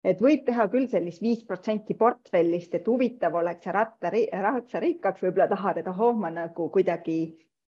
et 0.04 0.20
võib 0.22 0.44
teha 0.46 0.68
küll 0.70 0.86
sellist 0.92 1.22
viis 1.24 1.42
protsenti 1.48 1.96
portfellist, 1.98 2.76
et 2.78 2.86
huvitav 2.86 3.34
oleks 3.40 3.66
ratta, 3.74 4.12
ratsa 4.46 4.82
rikkaks, 4.84 5.24
võib-olla 5.24 5.48
tahad, 5.50 5.82
et 5.82 5.90
ohoo, 5.90 6.12
ma 6.12 6.30
nagu 6.30 6.68
kuidagi 6.70 7.18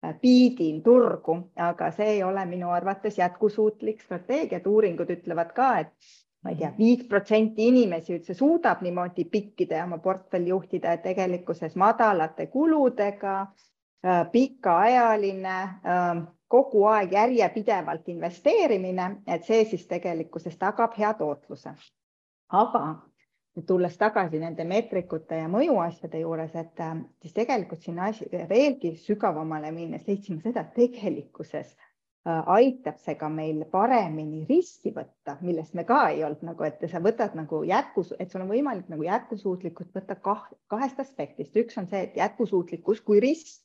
äh, 0.04 0.14
piidin 0.23 0.83
turgu, 0.87 1.40
aga 1.57 1.90
see 1.97 2.18
ei 2.18 2.23
ole 2.23 2.47
minu 2.47 2.71
arvates 2.71 3.18
jätkusuutlik 3.18 4.04
strateegia, 4.07 4.62
et 4.62 4.71
uuringud 4.71 5.11
ütlevad 5.16 5.50
ka, 5.57 5.73
et 5.83 6.14
ma 6.45 6.50
ei 6.50 6.57
tea, 6.57 6.71
viis 6.78 7.02
protsenti 7.09 7.66
inimesi 7.68 8.14
üldse 8.14 8.35
suudab 8.35 8.83
niimoodi 8.87 9.25
pikkida 9.30 9.80
ja 9.80 9.87
oma 9.88 9.99
portfelli 9.99 10.52
juhtida, 10.52 10.92
et 10.95 11.02
tegelikkuses 11.02 11.75
madalate 11.76 12.47
kuludega, 12.52 13.35
äh, 14.07 14.23
pikaajaline, 14.33 15.59
äh, 15.59 16.23
kogu 16.49 16.87
aeg 16.88 17.12
järjepidevalt 17.12 18.09
investeerimine, 18.09 19.11
et 19.26 19.45
see 19.45 19.64
siis 19.68 19.87
tegelikkuses 19.87 20.57
tagab 20.59 20.97
hea 20.99 21.12
tootluse. 21.14 21.75
aga 22.49 22.83
tulles 23.66 23.97
tagasi 23.99 24.38
nende 24.38 24.64
meetrikute 24.64 25.37
ja 25.37 25.49
mõjuasjade 25.52 26.21
juures, 26.23 26.54
et 26.54 26.80
äh, 26.80 26.97
siis 27.21 27.35
tegelikult 27.35 27.83
sinna 27.83 28.12
veelgi 28.49 28.95
sügavamale 28.97 29.73
minnes 29.73 30.07
leidsime 30.07 30.40
seda, 30.40 30.61
et 30.61 30.75
tegelikkuses 30.75 31.75
aitab 32.26 32.98
see 33.00 33.14
ka 33.18 33.28
meil 33.32 33.62
paremini 33.70 34.44
riski 34.48 34.90
võtta, 34.94 35.38
millest 35.40 35.75
me 35.78 35.84
ka 35.88 36.08
ei 36.12 36.25
olnud 36.26 36.42
nagu, 36.50 36.66
et 36.66 36.82
sa 36.90 37.00
võtad 37.04 37.37
nagu 37.38 37.62
jätkus, 37.66 38.12
et 38.18 38.30
sul 38.30 38.42
on 38.44 38.50
võimalik 38.50 38.90
nagu 38.90 39.06
jätkusuutlikkust 39.06 39.94
võtta 39.96 40.18
kah, 40.20 40.44
kahest 40.68 41.00
aspektist, 41.00 41.56
üks 41.56 41.78
on 41.80 41.88
see, 41.88 42.08
et 42.08 42.18
jätkusuutlikkus 42.18 43.00
kui 43.06 43.22
risk. 43.25 43.64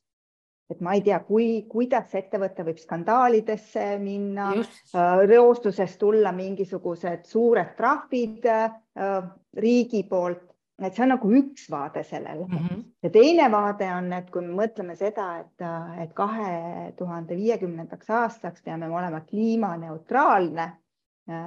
et 0.71 0.79
ma 0.81 0.93
ei 0.95 1.01
tea, 1.05 1.17
kui, 1.27 1.65
kuidas 1.69 2.13
ettevõte 2.15 2.63
võib 2.65 2.79
skandaalidesse 2.81 3.83
minna, 4.01 4.53
äh, 4.55 5.19
reostusest 5.27 5.99
tulla 5.99 6.31
mingisugused 6.33 7.27
suured 7.29 7.75
trahvid 7.77 8.47
äh, 8.47 8.71
riigi 9.59 10.05
poolt 10.09 10.52
et 10.81 10.95
see 10.95 11.03
on 11.05 11.11
nagu 11.13 11.31
üks 11.37 11.67
vaade 11.71 12.03
sellele 12.03 12.45
mm. 12.45 12.57
-hmm. 12.57 12.83
ja 13.03 13.09
teine 13.09 13.49
vaade 13.51 13.89
on, 13.95 14.13
et 14.13 14.29
kui 14.33 14.41
me 14.41 14.55
mõtleme 14.63 14.95
seda, 14.97 15.27
et, 15.39 15.65
et 16.03 16.13
kahe 16.13 16.93
tuhande 16.97 17.37
viiekümnendaks 17.37 18.09
aastaks 18.09 18.63
peame 18.63 18.87
me 18.87 18.95
olema 18.95 19.21
kliimaneutraalne. 19.21 20.71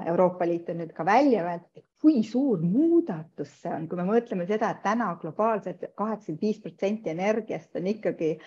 Euroopa 0.06 0.46
Liit 0.48 0.68
on 0.72 0.78
nüüd 0.80 0.92
ka 0.96 1.04
välja 1.04 1.42
öelnud, 1.44 1.66
et 1.76 1.84
kui 2.00 2.22
suur 2.22 2.62
muudatus 2.64 3.50
see 3.60 3.72
on, 3.74 3.88
kui 3.88 3.98
me 3.98 4.06
mõtleme 4.08 4.46
seda, 4.48 4.70
et 4.70 4.80
täna 4.82 5.10
globaalselt 5.20 5.84
kaheksakümmend 5.94 6.40
viis 6.40 6.60
protsenti 6.62 7.10
energiast 7.10 7.76
on 7.76 7.86
ikkagi 7.86 8.38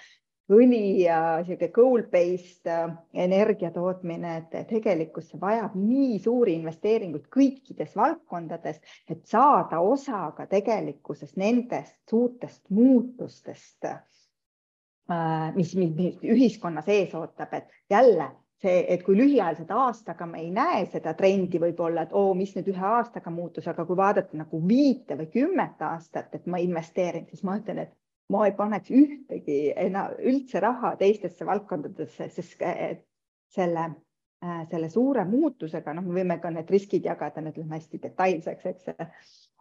õli 0.53 1.03
ja 1.03 1.19
sihuke 1.45 1.69
coal-based 1.73 2.69
äh, 2.69 2.89
energia 3.13 3.71
tootmine, 3.75 4.35
et 4.41 4.67
tegelikult 4.69 5.27
see 5.27 5.41
vajab 5.41 5.75
nii 5.77 6.17
suuri 6.23 6.55
investeeringuid 6.57 7.29
kõikides 7.33 7.95
valdkondades, 7.97 8.81
et 9.09 9.25
saada 9.29 9.81
osa 9.85 10.29
ka 10.37 10.47
tegelikkuses 10.49 11.35
nendest 11.37 11.97
suurtest 12.09 12.63
muutustest, 12.73 13.85
äh, 13.85 15.55
mis, 15.55 15.75
mis 15.75 16.21
ühiskonnas 16.23 16.89
ees 16.89 17.15
ootab, 17.17 17.53
et 17.53 17.69
jälle 17.89 18.31
see, 18.61 18.83
et 18.93 19.03
kui 19.05 19.15
lühiajaliselt 19.17 19.71
aastaga 19.71 20.25
me 20.27 20.41
ei 20.43 20.49
näe 20.51 20.83
seda 20.91 21.13
trendi 21.17 21.61
võib-olla, 21.61 22.03
et 22.03 22.13
oo, 22.17 22.33
mis 22.37 22.51
nüüd 22.57 22.73
ühe 22.73 22.85
aastaga 22.95 23.31
muutus, 23.31 23.67
aga 23.71 23.85
kui 23.87 23.97
vaadata 23.97 24.37
nagu 24.37 24.61
viite 24.67 25.17
või 25.19 25.29
kümmet 25.33 25.81
aastat, 25.93 26.33
et 26.35 26.49
ma 26.49 26.59
investeerin, 26.63 27.29
siis 27.29 27.45
ma 27.47 27.59
ütlen, 27.61 27.85
et 27.85 27.93
ma 28.29 28.45
ei 28.45 28.53
paneks 28.57 28.91
ühtegi 28.93 29.57
enam 29.77 30.13
üldse 30.19 30.61
raha 30.61 30.93
teistesse 30.99 31.45
valdkondadesse, 31.47 32.29
sest 32.29 32.61
selle, 33.49 33.85
äh, 34.45 34.63
selle 34.69 34.89
suure 34.93 35.25
muutusega, 35.25 35.93
noh, 35.97 36.05
me 36.05 36.19
võime 36.21 36.39
ka 36.41 36.51
need 36.53 36.69
riskid 36.69 37.07
jagada, 37.09 37.41
nüüd 37.41 37.57
lähme 37.57 37.79
hästi 37.79 38.01
detailseks, 38.03 38.67
eks. 38.73 38.91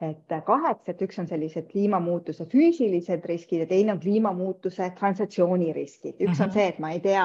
et 0.05 0.35
kaheks, 0.47 0.91
et 0.93 1.01
üks 1.03 1.21
on 1.23 1.31
sellised 1.31 1.71
kliimamuutuse 1.71 2.47
füüsilised 2.53 3.25
riskid 3.31 3.65
ja 3.65 3.71
teine 3.71 3.97
on 3.97 4.03
kliimamuutuse 4.05 4.93
transatsiooniriskid. 4.99 6.21
üks 6.21 6.37
on 6.37 6.51
mhm. 6.51 6.59
see, 6.59 6.69
et 6.75 6.85
ma 6.85 6.93
ei 6.93 7.01
tea, 7.01 7.25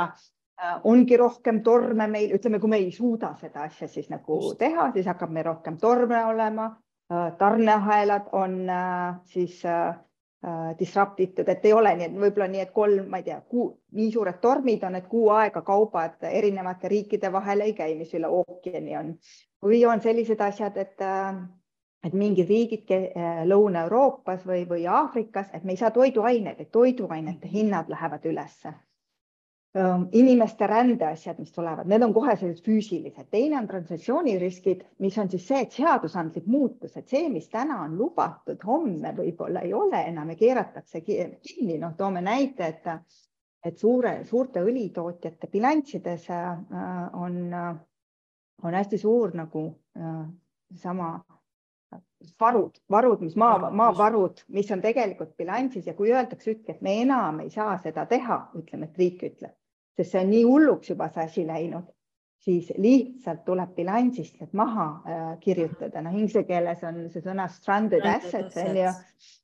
äh, 0.64 0.80
ongi 0.88 1.20
rohkem 1.20 1.60
torme 1.68 2.08
meil, 2.08 2.32
ütleme, 2.40 2.64
kui 2.64 2.72
me 2.72 2.80
ei 2.86 2.90
suuda 2.96 3.36
seda 3.42 3.68
asja 3.68 3.92
siis 3.92 4.08
nagu 4.14 4.40
teha, 4.60 4.94
siis 4.96 5.12
hakkab 5.12 5.36
meil 5.36 5.52
rohkem 5.52 5.78
torme 5.78 6.24
olema. 6.32 6.72
Äh, 7.12 7.34
tarneahelad 7.38 8.32
on 8.32 8.62
siis 9.28 9.60
disrupt 10.80 11.20
itud, 11.24 11.48
et 11.50 11.66
ei 11.66 11.74
ole 11.74 11.94
nii, 11.96 12.10
et 12.10 12.16
võib-olla 12.20 12.50
nii, 12.52 12.64
et 12.66 12.72
kolm, 12.76 13.08
ma 13.10 13.22
ei 13.22 13.28
tea, 13.30 13.40
kuu, 13.48 13.70
nii 13.96 14.12
suured 14.12 14.42
tormid 14.44 14.84
on, 14.84 14.98
et 15.00 15.08
kuu 15.08 15.30
aega 15.32 15.62
kaubad 15.64 16.26
erinevate 16.30 16.92
riikide 16.92 17.32
vahel 17.32 17.64
ei 17.64 17.74
käi, 17.78 17.96
mis 17.96 18.12
üle 18.20 18.28
ookeani 18.28 18.98
on. 19.00 19.14
või 19.64 19.86
on 19.88 20.02
sellised 20.04 20.42
asjad, 20.44 20.78
et, 20.78 21.02
äh, 21.02 21.38
et 22.04 22.14
mingid 22.14 22.50
riigid 22.52 22.92
äh, 22.92 23.46
Lõuna-Euroopas 23.48 24.44
või, 24.46 24.66
või 24.68 24.88
Aafrikas, 24.88 25.48
et 25.54 25.64
me 25.64 25.78
ei 25.78 25.80
saa 25.80 25.92
toiduaineid, 25.92 26.60
et 26.60 26.72
toiduainete 26.72 27.48
hinnad 27.48 27.88
lähevad 27.90 28.26
ülesse 28.26 28.74
inimeste 30.12 30.68
rändeasjad, 30.68 31.40
mis 31.40 31.52
tulevad, 31.52 31.88
need 31.90 32.04
on 32.06 32.14
kohe 32.14 32.36
sellised 32.38 32.66
füüsilised. 32.66 33.26
teine 33.32 33.58
on 33.58 33.68
transatsiooniriskid, 33.68 34.84
mis 35.02 35.18
on 35.18 35.30
siis 35.30 35.48
see, 35.48 35.62
et 35.66 35.72
seadusandlik 35.74 36.46
muutus, 36.46 36.98
et 36.98 37.10
see, 37.10 37.30
mis 37.30 37.50
täna 37.50 37.80
on 37.82 37.98
lubatud, 37.98 38.62
homme 38.66 39.16
võib-olla 39.18 39.64
ei 39.66 39.74
ole 39.74 40.04
enam 40.12 40.30
ja 40.30 40.36
keeratakse 40.36 41.02
kinni. 41.02 41.80
noh, 41.82 41.96
toome 41.98 42.22
näite, 42.22 42.68
et, 42.68 43.18
et 43.66 43.78
suure, 43.78 44.20
suurte 44.30 44.62
õlitootjate 44.62 45.50
bilanssides 45.50 46.30
on, 47.14 47.40
on 48.64 48.80
hästi 48.80 48.98
suur 49.02 49.34
nagu 49.34 49.66
sama 50.78 51.16
varud, 52.40 52.78
varud, 52.90 53.26
mis 53.26 53.36
maa, 53.36 53.72
maavarud, 53.72 54.46
mis 54.54 54.72
on 54.72 54.82
tegelikult 54.82 55.34
bilansis 55.38 55.88
ja 55.88 55.94
kui 55.98 56.14
öeldakse, 56.14 56.60
et 56.68 56.82
me 56.82 57.00
enam 57.02 57.42
ei 57.42 57.50
saa 57.50 57.78
seda 57.82 58.06
teha, 58.06 58.40
ütleme, 58.58 58.86
et 58.90 58.98
riik 58.98 59.26
ütleb, 59.32 59.58
sest 59.98 60.12
see 60.12 60.24
on 60.24 60.32
nii 60.34 60.44
hulluks 60.48 60.90
juba 60.90 61.10
see 61.14 61.28
asi 61.28 61.46
läinud, 61.48 61.86
siis 62.44 62.72
lihtsalt 62.78 63.46
tuleb 63.46 63.76
bilansist 63.76 64.40
need 64.42 64.56
maha 64.58 64.88
äh, 64.90 65.22
kirjutada, 65.40 66.02
noh 66.02 66.16
inglise 66.16 66.44
keeles 66.50 66.84
on 66.88 67.06
see 67.14 67.24
sõna 67.24 67.48
stranded 67.52 68.06
assets 68.10 68.58
on 68.64 68.80
ju. 68.82 68.92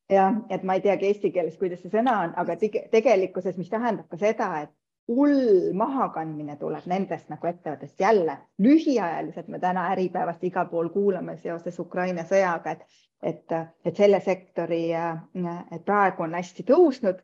ja 0.09 0.25
et 0.49 0.63
ma 0.63 0.75
ei 0.75 0.83
teagi 0.83 1.07
eesti 1.11 1.31
keeles, 1.31 1.57
kuidas 1.57 1.83
see 1.83 1.93
sõna 1.93 2.17
on, 2.25 2.35
aga 2.41 2.57
tegelikkuses, 2.91 3.57
mis 3.57 3.71
tähendab 3.71 4.09
ka 4.11 4.19
seda, 4.19 4.51
et 4.65 4.75
hull 5.09 5.71
mahakandmine 5.77 6.55
tuleb 6.59 6.85
nendest 6.89 7.29
nagu 7.33 7.47
ettevõttest 7.49 7.99
jälle. 7.99 8.37
lühiajaliselt 8.61 9.47
me 9.47 9.59
täna 9.59 9.87
Äripäevast 9.93 10.43
igal 10.43 10.67
pool 10.69 10.89
kuulame 10.93 11.37
seoses 11.37 11.79
Ukraina 11.79 12.23
sõjaga, 12.29 12.75
et, 12.75 12.83
et, 13.23 13.55
et 13.85 13.95
selle 13.95 14.19
sektori, 14.19 14.83
et 14.93 15.85
praegu 15.85 16.23
on 16.23 16.37
hästi 16.37 16.67
tõusnud 16.67 17.23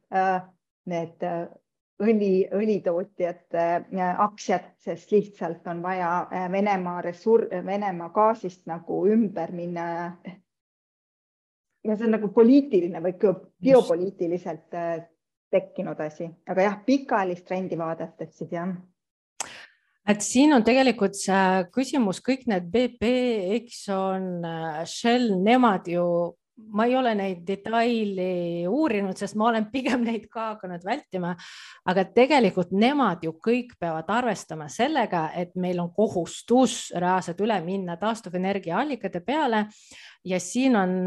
need 0.85 1.29
õli, 2.03 2.47
õlitootjate 2.51 3.65
aktsiad, 4.17 4.73
sest 4.83 5.11
lihtsalt 5.13 5.67
on 5.71 5.81
vaja 5.83 6.27
Venemaa 6.51 7.01
ressurss, 7.05 7.53
Venemaa 7.65 8.09
gaasist 8.15 8.65
nagu 8.69 9.05
ümber 9.07 9.51
minna. 9.55 10.17
ja 11.85 11.95
see 11.95 12.07
on 12.07 12.15
nagu 12.17 12.31
poliitiline 12.33 13.01
või 13.01 13.13
geopoliitiliselt 13.63 14.73
tekkinud 15.51 15.99
asi, 16.01 16.27
aga 16.49 16.61
jah, 16.61 16.77
pikaajalist 16.85 17.45
trendi 17.47 17.77
vaadates 17.77 18.37
siis 18.37 18.51
jah. 18.51 18.73
Et 20.05 20.21
siin 20.21 20.53
on 20.53 20.63
tegelikult 20.65 21.15
see 21.17 21.65
küsimus, 21.73 22.19
kõik 22.21 22.43
need 22.49 22.67
BP, 22.69 23.09
Exxon, 23.55 24.43
Shell, 24.85 25.31
nemad 25.41 25.87
ju 25.89 26.05
ma 26.55 26.85
ei 26.87 26.95
ole 26.95 27.11
neid 27.15 27.41
detaili 27.47 28.67
uurinud, 28.67 29.17
sest 29.19 29.35
ma 29.35 29.49
olen 29.49 29.67
pigem 29.73 30.05
neid 30.07 30.27
ka 30.31 30.51
hakanud 30.53 30.85
vältima. 30.85 31.35
aga 31.85 32.05
tegelikult 32.15 32.71
nemad 32.71 33.23
ju 33.23 33.35
kõik 33.43 33.75
peavad 33.79 34.09
arvestama 34.09 34.69
sellega, 34.71 35.29
et 35.35 35.55
meil 35.55 35.79
on 35.79 35.91
kohustus 35.93 36.93
reaalselt 36.95 37.41
üle 37.41 37.59
minna 37.65 37.97
taastuvenergia 37.97 38.79
allikate 38.79 39.21
peale 39.25 39.65
ja 40.25 40.39
siin 40.39 40.75
on 40.75 41.03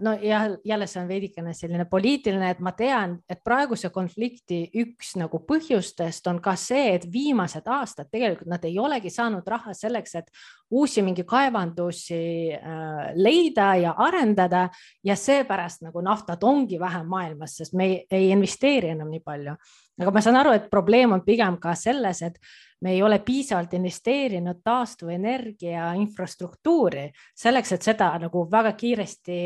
no 0.00 0.12
ja 0.22 0.40
jälle 0.64 0.86
see 0.86 1.02
on 1.02 1.08
veidikene 1.08 1.54
selline 1.54 1.84
poliitiline, 1.84 2.50
et 2.50 2.60
ma 2.60 2.72
tean, 2.76 3.16
et 3.30 3.40
praeguse 3.44 3.90
konflikti 3.90 4.60
üks 4.82 5.14
nagu 5.20 5.40
põhjustest 5.48 6.28
on 6.28 6.40
ka 6.44 6.54
see, 6.58 6.94
et 6.98 7.06
viimased 7.12 7.66
aastad 7.66 8.10
tegelikult 8.12 8.50
nad 8.52 8.64
ei 8.68 8.78
olegi 8.78 9.10
saanud 9.10 9.48
raha 9.48 9.74
selleks, 9.74 10.14
et 10.20 10.30
uusi 10.70 11.02
mingi 11.02 11.24
kaevandusi 11.28 12.20
äh, 12.54 13.10
leida 13.16 13.72
ja 13.80 13.94
arendada 13.96 14.68
ja 15.04 15.16
seepärast 15.16 15.86
nagu 15.88 16.04
naftat 16.04 16.44
ongi 16.44 16.80
vähem 16.80 17.08
maailmas, 17.08 17.56
sest 17.56 17.76
me 17.76 17.88
ei, 17.88 18.00
ei 18.10 18.30
investeeri 18.36 18.92
enam 18.92 19.08
nii 19.12 19.24
palju. 19.24 19.56
Aga 19.98 20.14
ma 20.14 20.22
saan 20.22 20.38
aru, 20.40 20.54
et 20.54 20.68
probleem 20.70 21.12
on 21.16 21.24
pigem 21.26 21.58
ka 21.60 21.74
selles, 21.74 22.22
et 22.22 22.38
me 22.82 22.92
ei 22.94 23.02
ole 23.02 23.18
piisavalt 23.18 23.72
investeerinud 23.74 24.60
taastuvenergia 24.64 25.92
infrastruktuuri 25.98 27.08
selleks, 27.34 27.74
et 27.74 27.90
seda 27.90 28.12
nagu 28.22 28.44
väga 28.50 28.72
kiiresti 28.78 29.40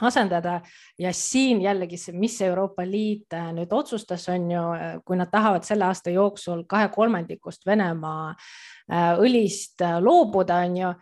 asendada. 0.00 0.60
Ja 0.98 1.12
siin 1.12 1.62
jällegi 1.62 1.98
see, 1.98 2.14
mis 2.16 2.40
Euroopa 2.42 2.86
Liit 2.86 3.34
äh, 3.34 3.50
nüüd 3.54 3.72
otsustas, 3.74 4.28
on 4.32 4.50
ju, 4.50 4.62
kui 5.04 5.18
nad 5.18 5.30
tahavad 5.32 5.66
selle 5.66 5.88
aasta 5.88 6.14
jooksul 6.14 6.64
kahe 6.70 6.88
kolmandikust 6.94 7.66
Venemaa 7.66 8.30
äh, 8.30 9.12
õlist 9.18 9.82
äh, 9.84 9.98
loobuda, 10.02 10.62
on 10.66 10.76
ju 10.76 10.94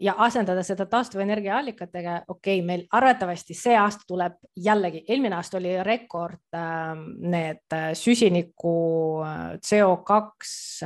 ja 0.00 0.14
asendada 0.18 0.62
seda 0.64 0.86
taastuvenergia 0.86 1.58
allikatega, 1.58 2.22
okei 2.28 2.58
okay,, 2.58 2.66
meil 2.66 2.84
arvatavasti 2.92 3.54
see 3.54 3.76
aasta 3.78 4.04
tuleb 4.08 4.38
jällegi, 4.56 5.04
eelmine 5.08 5.36
aasta 5.36 5.58
oli 5.58 5.74
rekord 5.84 6.56
äh, 6.56 6.92
need 7.20 7.76
süsiniku 7.98 8.74
äh, 9.26 9.38
CO2 9.66 10.20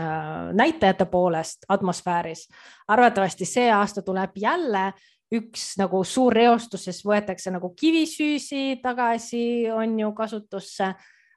äh, 0.03 0.53
näitajate 0.53 1.05
poolest 1.05 1.69
atmosfääris. 1.69 2.49
arvatavasti 2.89 3.45
see 3.45 3.73
aasta 3.73 4.03
tuleb 4.03 4.31
jälle 4.37 4.93
üks 5.35 5.75
nagu 5.79 6.05
suur 6.05 6.33
reostus, 6.33 6.85
sest 6.85 7.05
võetakse 7.07 7.51
nagu 7.51 7.73
kivisüüsi 7.75 8.81
tagasi, 8.83 9.71
on 9.73 9.99
ju 10.01 10.13
kasutusse. 10.13 10.95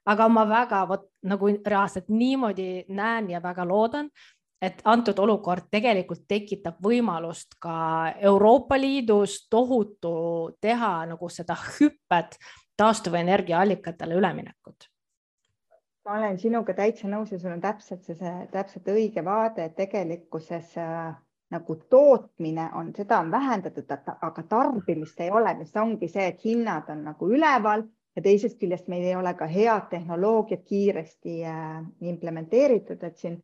aga 0.08 0.28
ma 0.28 0.46
väga 0.48 0.86
vot 0.88 1.02
nagu 1.22 1.48
reaalselt 1.66 2.06
niimoodi 2.08 2.84
näen 2.88 3.30
ja 3.30 3.42
väga 3.42 3.64
loodan 3.68 4.08
et 4.62 4.80
antud 4.84 5.18
olukord 5.22 5.68
tegelikult 5.70 6.24
tekitab 6.28 6.80
võimalust 6.82 7.54
ka 7.62 8.12
Euroopa 8.30 8.78
Liidus 8.80 9.44
tohutu 9.50 10.56
teha 10.60 10.92
nagu 11.06 11.28
seda 11.30 11.56
hüpet 11.78 12.38
taastuvenergia 12.76 13.60
allikatele 13.60 14.18
üleminekut. 14.18 14.90
ma 16.04 16.16
olen 16.16 16.38
sinuga 16.40 16.72
täitsa 16.74 17.08
nõus 17.08 17.32
ja 17.32 17.38
sul 17.38 17.52
on 17.52 17.60
täpselt 17.60 18.04
see, 18.04 18.16
see 18.16 18.34
täpselt 18.52 18.86
õige 18.88 19.24
vaade, 19.24 19.66
et 19.68 19.74
tegelikkuses 19.76 20.76
äh, 20.80 21.12
nagu 21.52 21.76
tootmine 21.90 22.70
on, 22.74 22.94
seda 22.96 23.18
on 23.20 23.30
vähendatud, 23.30 23.90
aga 24.22 24.42
tarbimist 24.48 25.20
ei 25.20 25.30
ole, 25.30 25.54
mis 25.58 25.76
ongi 25.76 26.08
see, 26.08 26.30
et 26.32 26.44
hinnad 26.44 26.88
on 26.92 27.04
nagu 27.10 27.28
üleval 27.28 27.84
ja 28.16 28.24
teisest 28.24 28.58
küljest 28.60 28.88
meil 28.88 29.04
ei 29.04 29.14
ole 29.16 29.34
ka 29.36 29.46
head 29.46 29.90
tehnoloogiat 29.90 30.64
kiiresti 30.64 31.44
äh, 31.44 31.84
implementeeritud, 32.00 33.04
et 33.04 33.18
siin 33.18 33.36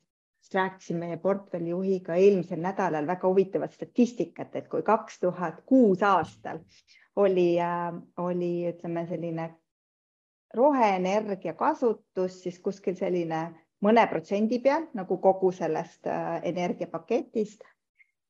just 0.45 0.55
rääkisin 0.55 0.97
meie 0.97 1.17
portfellijuhiga 1.17 2.15
eelmisel 2.15 2.61
nädalal 2.61 3.07
väga 3.07 3.29
huvitavat 3.29 3.73
statistikat, 3.73 4.57
et 4.57 4.69
kui 4.69 4.83
kaks 4.83 5.21
tuhat 5.21 5.63
kuus 5.67 6.03
aastal 6.03 6.59
oli 7.17 7.61
äh,, 7.61 7.95
oli 8.17 8.69
ütleme 8.69 9.07
selline 9.07 9.55
roheenergia 10.55 11.55
kasutus, 11.55 12.43
siis 12.43 12.59
kuskil 12.61 12.95
selline 12.95 13.55
mõne 13.81 14.05
protsendi 14.11 14.59
peal 14.59 14.85
nagu 14.95 15.17
kogu 15.17 15.53
sellest 15.53 16.07
äh, 16.07 16.41
energiapaketist. 16.43 17.65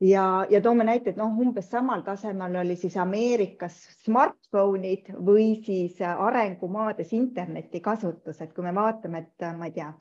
Ja, 0.00 0.46
ja 0.50 0.60
toome 0.60 0.84
näite, 0.84 1.10
et 1.10 1.18
noh, 1.18 1.34
umbes 1.40 1.66
samal 1.70 2.02
tasemel 2.06 2.56
oli 2.62 2.76
siis 2.76 2.96
Ameerikas 2.96 3.74
smartphone'id 4.04 5.10
või 5.18 5.62
siis 5.66 5.98
arengumaades 6.02 7.12
interneti 7.12 7.80
kasutus, 7.80 8.40
et 8.40 8.52
kui 8.54 8.64
me 8.64 8.74
vaatame, 8.74 9.22
et 9.22 9.46
ma 9.58 9.70
ei 9.70 9.72
tea, 9.78 9.92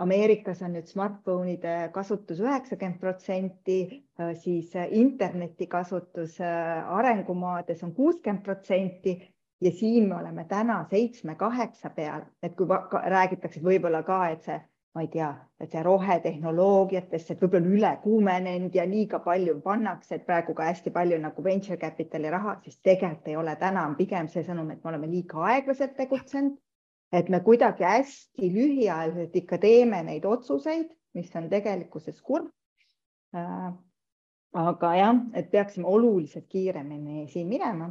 Ameerikas 0.00 0.62
on 0.64 0.72
nüüd 0.76 0.86
smartphone'ide 0.88 1.72
kasutus 1.92 2.38
üheksakümmend 2.40 3.00
protsenti, 3.02 3.80
äh, 4.20 4.30
siis 4.44 4.72
äh, 4.76 4.86
interneti 4.96 5.66
kasutus 5.68 6.38
äh, 6.40 6.94
arengumaades 6.98 7.82
on 7.84 7.92
kuuskümmend 7.98 8.40
protsenti 8.46 9.18
ja 9.60 9.72
siin 9.76 10.08
me 10.08 10.16
oleme 10.16 10.46
täna 10.48 10.78
seitsme-kaheksa 10.90 11.90
peal, 11.98 12.24
et 12.42 12.56
kui 12.56 12.66
räägitakse 13.16 13.60
võib-olla 13.66 14.00
ka, 14.06 14.22
et 14.32 14.48
see, 14.48 14.56
ma 14.96 15.04
ei 15.04 15.10
tea, 15.12 15.28
et 15.60 15.76
see 15.76 15.82
rohetehnoloogiatesse, 15.84 17.36
et 17.36 17.44
võib-olla 17.44 17.74
üle 17.76 17.92
kuumenenud 18.06 18.80
ja 18.80 18.88
liiga 18.88 19.20
palju 19.26 19.58
pannakse, 19.66 20.16
et 20.16 20.26
praegu 20.30 20.56
ka 20.56 20.70
hästi 20.70 20.94
palju 20.96 21.20
nagu 21.26 21.44
venture 21.44 21.76
capital'i 21.84 22.32
raha, 22.32 22.56
siis 22.64 22.80
tegelikult 22.80 23.28
ei 23.28 23.36
ole, 23.42 23.58
täna 23.60 23.84
on 23.90 24.00
pigem 24.00 24.32
see 24.32 24.48
sõnum, 24.48 24.72
et 24.72 24.80
me 24.80 24.94
oleme 24.94 25.12
liiga 25.12 25.44
aeglaselt 25.52 25.96
tegutsenud 26.00 26.56
et 27.12 27.28
me 27.28 27.40
kuidagi 27.40 27.84
hästi 27.84 28.50
lühiajaliselt 28.54 29.36
ikka 29.36 29.58
teeme 29.58 30.02
neid 30.06 30.24
otsuseid, 30.24 30.90
mis 31.14 31.30
on 31.36 31.48
tegelikkuses 31.50 32.20
kurb. 32.22 32.50
Äh, 33.34 33.72
aga 34.60 34.94
jah, 34.98 35.18
et 35.34 35.50
peaksime 35.50 35.86
oluliselt 35.86 36.46
kiiremini 36.50 37.28
siin 37.30 37.48
minema 37.48 37.90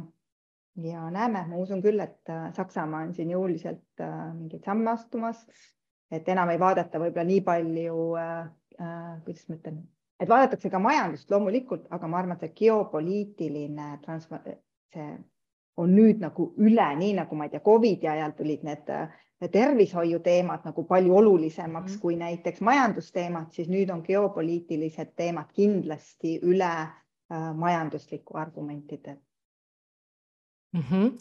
ja 0.76 1.10
näeme, 1.10 1.46
ma 1.48 1.56
usun 1.56 1.82
küll, 1.82 2.00
et 2.00 2.28
äh, 2.28 2.50
Saksamaa 2.56 3.06
on 3.06 3.14
siin 3.16 3.32
jõuliselt 3.32 4.02
äh, 4.04 4.18
mingeid 4.36 4.64
samme 4.64 4.92
astumas, 4.92 5.40
et 6.10 6.28
enam 6.28 6.52
ei 6.52 6.60
vaadata 6.60 7.00
võib-olla 7.00 7.26
nii 7.28 7.40
palju 7.46 8.04
äh,, 8.20 8.44
kuidas 9.24 9.48
ma 9.48 9.56
ütlen, 9.56 9.80
et 10.20 10.28
vaadatakse 10.28 10.70
ka 10.72 10.80
majandust 10.82 11.30
loomulikult, 11.32 11.86
aga 11.92 12.08
ma 12.08 12.20
arvan, 12.20 12.36
et 12.36 12.46
see 12.46 12.56
geopoliitiline 12.62 13.90
transfer, 14.04 14.56
see 14.94 15.08
on 15.80 15.94
nüüd 15.96 16.20
nagu 16.20 16.50
üle, 16.60 16.86
nii 17.00 17.14
nagu 17.18 17.36
ma 17.36 17.46
ei 17.46 17.54
tea, 17.54 17.62
Covidi 17.64 18.08
ajal 18.08 18.36
tulid 18.36 18.64
need 18.66 18.90
tervishoiuteemad 19.48 20.66
nagu 20.68 20.84
palju 20.84 21.16
olulisemaks 21.16 21.94
mm 21.94 22.00
kui 22.00 22.16
näiteks 22.16 22.60
majandusteemad, 22.60 23.50
siis 23.52 23.68
nüüd 23.68 23.90
on 23.90 24.02
geopoliitilised 24.04 25.14
teemad 25.16 25.48
kindlasti 25.56 26.38
üle 26.42 26.72
äh, 26.72 27.54
majandusliku 27.54 28.36
argumentide 28.38 29.16
mm. 30.72 30.80
-hmm. 30.80 31.16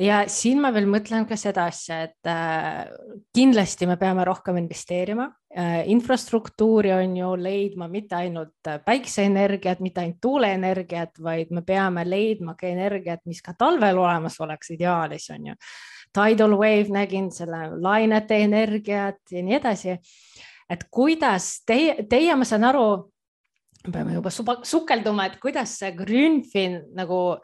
Ja 0.00 0.24
siin 0.30 0.60
ma 0.62 0.70
veel 0.74 0.86
mõtlen 0.90 1.26
ka 1.28 1.36
seda 1.38 1.68
asja, 1.70 2.00
et 2.08 2.28
äh, 2.30 2.90
kindlasti 3.34 3.86
me 3.86 3.96
peame 4.00 4.24
rohkem 4.26 4.58
investeerima 4.58 5.28
äh,. 5.54 5.84
infrastruktuuri 5.92 6.92
on 6.96 7.16
ju 7.16 7.30
leidma 7.38 7.88
mitte 7.88 8.18
ainult 8.18 8.70
päikseenergiat, 8.84 9.80
mitte 9.84 10.02
ainult 10.02 10.20
tuuleenergiat, 10.22 11.18
vaid 11.22 11.54
me 11.54 11.62
peame 11.62 12.04
leidma 12.08 12.56
ka 12.58 12.66
energiat, 12.66 13.22
mis 13.26 13.42
ka 13.42 13.54
talvel 13.58 13.98
olemas 14.02 14.40
oleks 14.40 14.74
ideaalis 14.74 15.30
on 15.30 15.52
ju. 15.52 15.58
Tidal 16.14 16.54
wave 16.58 16.90
nägin 16.94 17.30
selle 17.34 17.68
lainete 17.82 18.38
energiat 18.44 19.18
ja 19.30 19.42
nii 19.42 19.58
edasi. 19.60 19.98
et 20.70 20.86
kuidas 20.90 21.62
teie, 21.66 22.06
teie, 22.08 22.34
ma 22.34 22.44
saan 22.44 22.64
aru, 22.64 23.10
peame 23.92 24.14
juba 24.14 24.30
sukelduma, 24.64 25.26
et 25.26 25.36
kuidas 25.42 25.78
see 25.78 25.92
Grünfin 25.92 26.80
nagu 26.96 27.36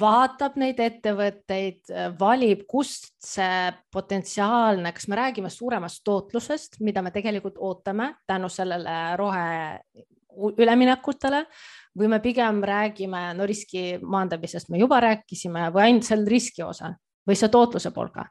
vaatab 0.00 0.56
neid 0.60 0.80
ettevõtteid, 0.82 1.92
valib, 2.18 2.64
kust 2.70 3.12
see 3.22 3.70
potentsiaalne, 3.92 4.92
kas 4.94 5.06
me 5.08 5.18
räägime 5.20 5.50
suuremast 5.52 6.02
tootlusest, 6.06 6.80
mida 6.80 7.02
me 7.02 7.12
tegelikult 7.14 7.60
ootame 7.62 8.10
tänu 8.26 8.50
sellele 8.50 8.98
rohe 9.20 9.46
üleminekutele 10.58 11.44
või 11.98 12.10
me 12.10 12.20
pigem 12.20 12.62
räägime, 12.66 13.26
no 13.38 13.46
riski 13.46 14.00
maandamisest 14.02 14.70
me 14.70 14.80
juba 14.82 15.00
rääkisime 15.04 15.68
või 15.74 15.88
ainult 15.88 16.08
seal 16.08 16.26
riski 16.26 16.64
osa 16.66 16.94
või 17.28 17.38
see 17.38 17.52
tootluse 17.52 17.94
pool 17.94 18.10
ka? 18.14 18.26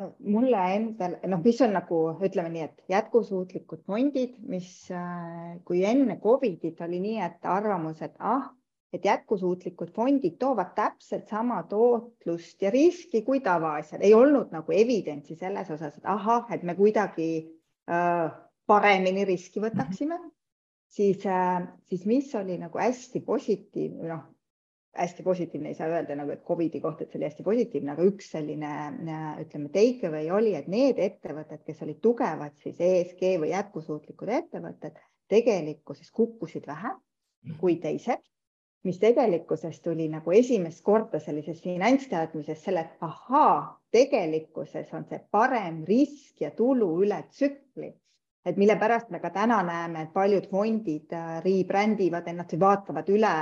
no 0.00 0.10
mulle 0.26 0.60
endal, 0.74 1.16
noh, 1.30 1.42
mis 1.44 1.60
on 1.62 1.76
nagu 1.76 1.98
ütleme 2.26 2.50
nii, 2.50 2.66
et 2.66 2.90
jätkusuutlikud 2.90 3.84
fondid, 3.86 4.34
mis 4.50 4.70
äh, 4.90 5.54
kui 5.66 5.84
enne 5.86 6.18
Covidit 6.22 6.80
oli 6.82 6.98
nii, 7.02 7.20
et 7.22 7.46
arvamus, 7.46 8.02
et 8.02 8.16
ah, 8.18 8.48
et 8.94 9.04
jätkusuutlikud 9.04 9.90
fondid 9.90 10.36
toovad 10.38 10.74
täpselt 10.76 11.28
sama 11.28 11.62
tootlust 11.68 12.62
ja 12.62 12.70
riski 12.70 13.24
kui 13.26 13.40
tavaasjad, 13.42 14.02
ei 14.06 14.14
olnud 14.14 14.52
nagu 14.54 14.72
evidentsi 14.72 15.34
selles 15.38 15.70
osas, 15.74 15.96
et 15.98 16.06
ahah, 16.06 16.46
et 16.54 16.62
me 16.62 16.76
kuidagi 16.78 17.28
äh, 17.90 18.28
paremini 18.70 19.24
riski 19.26 19.62
võtaksime, 19.64 20.20
siis 20.94 21.26
äh,, 21.26 21.66
siis 21.90 22.06
mis 22.06 22.30
oli 22.38 22.58
nagu 22.60 22.78
hästi 22.78 23.24
positiivne, 23.26 24.08
noh, 24.12 24.22
hästi 24.94 25.24
positiivne 25.26 25.72
ei 25.72 25.74
saa 25.74 25.88
öelda 25.90 26.14
nagu, 26.14 26.30
et 26.30 26.44
Covidi 26.46 26.78
kohta, 26.80 27.02
et 27.02 27.10
see 27.10 27.18
oli 27.18 27.26
hästi 27.26 27.46
positiivne, 27.46 27.96
aga 27.96 28.04
üks 28.06 28.28
selline 28.36 28.74
ütleme, 29.42 29.72
take 29.74 30.06
away 30.06 30.30
oli, 30.30 30.52
et 30.54 30.68
need 30.70 31.00
ettevõtted, 31.02 31.64
kes 31.66 31.82
olid 31.82 31.98
tugevad 32.04 32.54
siis 32.62 32.78
ESG 32.78 33.24
või 33.42 33.50
jätkusuutlikud 33.50 34.30
ettevõtted, 34.38 35.02
tegelikkuses 35.34 36.14
kukkusid 36.14 36.70
vähem 36.70 37.00
kui 37.58 37.76
teised, 37.82 38.22
mis 38.84 38.98
tegelikkuses 39.00 39.80
tuli 39.80 40.08
nagu 40.12 40.32
esimest 40.36 40.82
korda 40.84 41.18
sellises 41.20 41.62
finantsteadmises 41.64 42.64
selle, 42.64 42.84
et 42.84 43.04
ahaa, 43.06 43.80
tegelikkuses 43.92 44.92
on 44.92 45.06
see 45.08 45.20
parem 45.30 45.82
risk 45.88 46.42
ja 46.44 46.50
tulu 46.56 46.90
üle 47.04 47.22
tsükli. 47.30 47.92
Et 48.44 48.58
mille 48.60 48.76
pärast 48.76 49.08
me 49.08 49.22
ka 49.22 49.30
täna 49.32 49.62
näeme, 49.64 50.02
et 50.04 50.12
paljud 50.12 50.50
fondid 50.50 51.12
äh, 51.16 51.38
rebrändivad 51.44 52.28
ennast 52.28 52.52
või 52.52 52.60
vaatavad 52.66 53.08
üle, 53.08 53.32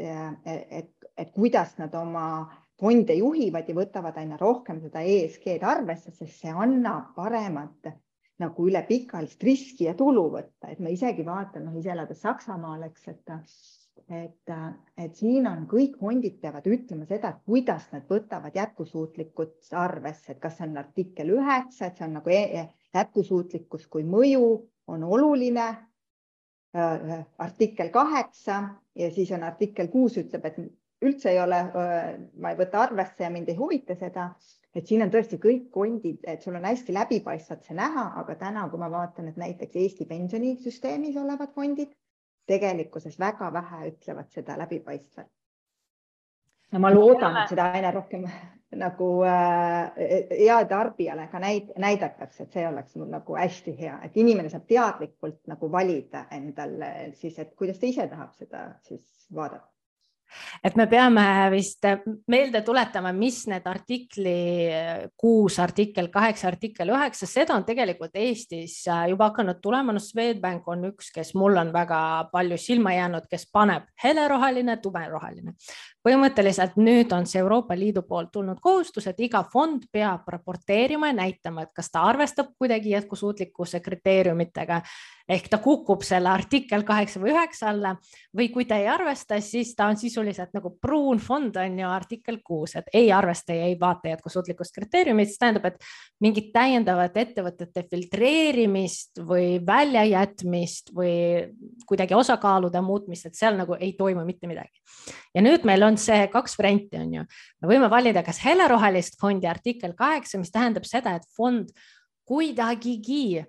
et, 0.00 0.94
et 1.20 1.34
kuidas 1.34 1.74
nad 1.76 1.92
oma 1.94 2.24
fonde 2.80 3.12
juhivad 3.18 3.68
ja 3.68 3.76
võtavad 3.76 4.16
aina 4.16 4.38
rohkem 4.40 4.80
seda 4.80 5.02
ESG-d 5.04 5.66
arvesse, 5.68 6.14
sest 6.14 6.40
see 6.40 6.54
annab 6.54 7.12
paremat 7.16 7.90
nagu 8.38 8.68
üle 8.70 8.80
pikaajalist 8.86 9.42
riski 9.42 9.88
ja 9.88 9.94
tulu 9.98 10.28
võtta, 10.32 10.70
et 10.70 10.80
ma 10.80 10.94
isegi 10.94 11.26
vaatan, 11.26 11.66
noh 11.66 11.76
ise 11.76 11.90
elades 11.92 12.22
Saksamaal, 12.22 12.86
eks, 12.86 13.08
et 13.10 13.34
et, 14.08 14.52
et 14.98 15.16
siin 15.16 15.46
on 15.50 15.66
kõik 15.70 15.98
fondid 16.00 16.38
peavad 16.42 16.66
ütlema 16.70 17.06
seda, 17.08 17.32
kuidas 17.46 17.88
nad 17.92 18.06
võtavad 18.10 18.56
jätkusuutlikkust 18.56 19.74
arvesse, 19.76 20.32
et 20.32 20.40
kas 20.42 20.58
see 20.58 20.68
on 20.68 20.80
artikkel 20.80 21.34
üheksa, 21.36 21.88
et 21.88 21.98
see 21.98 22.06
on 22.06 22.16
nagu 22.18 22.32
e 22.32 22.64
jätkusuutlikkus 22.94 23.86
kui 23.92 24.06
mõju 24.08 24.48
on 24.88 25.04
oluline. 25.04 25.68
Äh, 26.76 27.24
artikkel 27.40 27.88
kaheksa 27.88 28.58
ja 28.94 29.06
siis 29.10 29.30
on 29.32 29.42
artikkel 29.42 29.88
kuus 29.88 30.18
ütleb, 30.20 30.44
et 30.44 30.58
üldse 31.00 31.30
ei 31.32 31.38
ole, 31.40 31.62
äh, 31.64 32.10
ma 32.36 32.52
ei 32.52 32.58
võta 32.58 32.82
arvesse 32.84 33.24
ja 33.24 33.30
mind 33.32 33.48
ei 33.48 33.56
huvita 33.56 33.96
seda, 33.96 34.26
et 34.76 34.86
siin 34.86 35.00
on 35.02 35.12
tõesti 35.12 35.38
kõik 35.40 35.70
fondid, 35.72 36.20
et 36.28 36.44
sul 36.44 36.58
on 36.58 36.68
hästi 36.68 36.92
läbipaistvalt 36.92 37.64
see 37.64 37.78
näha, 37.78 38.04
aga 38.20 38.36
täna, 38.42 38.66
kui 38.68 38.82
ma 38.82 38.90
vaatan, 38.92 39.30
et 39.32 39.40
näiteks 39.40 39.80
Eesti 39.80 40.04
pensionisüsteemis 40.12 41.16
olevad 41.16 41.56
fondid 41.56 41.96
tegelikkuses 42.48 43.18
väga 43.20 43.52
vähe 43.52 43.90
ütlevad 43.92 44.30
seda 44.32 44.56
läbipaistvalt 44.58 45.32
ja 46.72 46.80
ma 46.82 46.90
loodan, 46.92 47.36
et 47.42 47.52
seda 47.52 47.70
aina 47.72 47.92
rohkem 47.94 48.26
nagu 48.84 49.08
äh, 49.24 50.28
hea 50.30 50.58
tarbijale 50.68 51.28
ka 51.32 51.40
näid, 51.40 51.72
näidatakse, 51.80 52.44
et 52.44 52.52
see 52.52 52.66
oleks 52.68 52.98
nagu 53.00 53.38
hästi 53.38 53.74
hea, 53.78 53.96
et 54.04 54.16
inimene 54.20 54.52
saab 54.52 54.66
teadlikult 54.68 55.40
nagu 55.48 55.72
valida 55.72 56.26
endale 56.36 56.92
siis, 57.16 57.38
et 57.38 57.54
kuidas 57.56 57.80
ta 57.80 57.88
ise 57.88 58.08
tahab 58.10 58.34
seda 58.36 58.68
siis 58.88 59.28
vaadata 59.34 59.77
et 60.64 60.76
me 60.76 60.86
peame 60.90 61.24
vist 61.52 61.84
meelde 62.28 62.62
tuletama, 62.66 63.12
mis 63.16 63.42
need 63.50 63.66
artikli 63.68 64.36
kuus, 65.16 65.58
artikkel 65.62 66.10
kaheksa, 66.12 66.48
artikkel 66.52 66.92
üheksa, 66.94 67.28
seda 67.30 67.56
on 67.56 67.66
tegelikult 67.68 68.16
Eestis 68.18 68.80
juba 68.86 69.30
hakanud 69.32 69.62
tulema, 69.62 69.94
no 69.94 70.02
Swedbank 70.02 70.68
on 70.68 70.90
üks, 70.92 71.12
kes 71.14 71.34
mul 71.38 71.58
on 71.60 71.72
väga 71.74 72.00
palju 72.32 72.58
silma 72.60 72.94
jäänud, 72.96 73.28
kes 73.30 73.48
paneb 73.52 73.88
heleroheline, 74.04 74.78
tumeroheline 74.82 75.56
põhimõtteliselt 76.08 76.78
nüüd 76.80 77.12
on 77.12 77.26
see 77.28 77.42
Euroopa 77.42 77.76
Liidu 77.76 78.02
poolt 78.08 78.30
tulnud 78.32 78.62
kohustus, 78.64 79.06
et 79.10 79.20
iga 79.20 79.42
fond 79.52 79.84
peab 79.92 80.28
raporteerima 80.32 81.12
ja 81.12 81.18
näitama, 81.20 81.66
et 81.66 81.74
kas 81.76 81.92
ta 81.92 82.06
arvestab 82.08 82.54
kuidagi 82.56 82.94
jätkusuutlikkuse 82.94 83.82
kriteeriumitega 83.84 84.80
ehk 85.28 85.48
ta 85.52 85.58
kukub 85.60 86.02
selle 86.06 86.30
artikkel 86.32 86.82
kaheksa 86.88 87.20
või 87.20 87.34
üheksa 87.34 87.68
alla 87.72 87.92
või 88.36 88.48
kui 88.52 88.64
ta 88.68 88.78
ei 88.80 88.88
arvesta, 88.88 89.36
siis 89.44 89.74
ta 89.76 89.90
on 89.90 89.98
sisuliselt 90.00 90.54
nagu 90.56 90.72
pruun 90.80 91.20
fond 91.20 91.56
on 91.60 91.76
ju 91.82 91.88
artikkel 91.88 92.40
kuus, 92.44 92.74
et 92.80 92.88
ei 92.96 93.10
arvesta 93.12 93.56
ja 93.56 93.68
ei 93.68 93.76
vaata 93.80 94.14
jätkusuutlikkust 94.14 94.74
kriteeriumit, 94.78 95.28
see 95.28 95.42
tähendab, 95.42 95.68
et 95.68 96.24
mingit 96.24 96.48
täiendavat 96.54 97.16
ettevõtete 97.20 97.84
filtreerimist 97.90 99.20
või 99.28 99.58
väljajätmist 99.66 100.94
või 100.96 101.12
kuidagi 101.88 102.16
osakaalude 102.16 102.80
muutmist, 102.84 103.28
et 103.28 103.36
seal 103.36 103.58
nagu 103.60 103.76
ei 103.78 103.92
toimu 103.98 104.24
mitte 104.24 104.48
midagi. 104.48 104.80
ja 105.34 105.44
nüüd 105.44 105.68
meil 105.68 105.84
on 105.84 105.97
see 106.00 106.26
kaks 106.32 106.56
varianti, 106.58 106.98
on 107.00 107.14
ju. 107.18 107.26
me 107.62 107.70
võime 107.70 107.90
valida 107.90 108.22
kas 108.26 108.40
helerohelist 108.44 109.18
fondi 109.20 109.48
artikkel 109.50 109.94
kaheksa, 109.98 110.40
mis 110.40 110.52
tähendab 110.54 110.86
seda, 110.88 111.16
et 111.18 111.26
fond 111.36 111.70
kuidagigi 112.28 113.44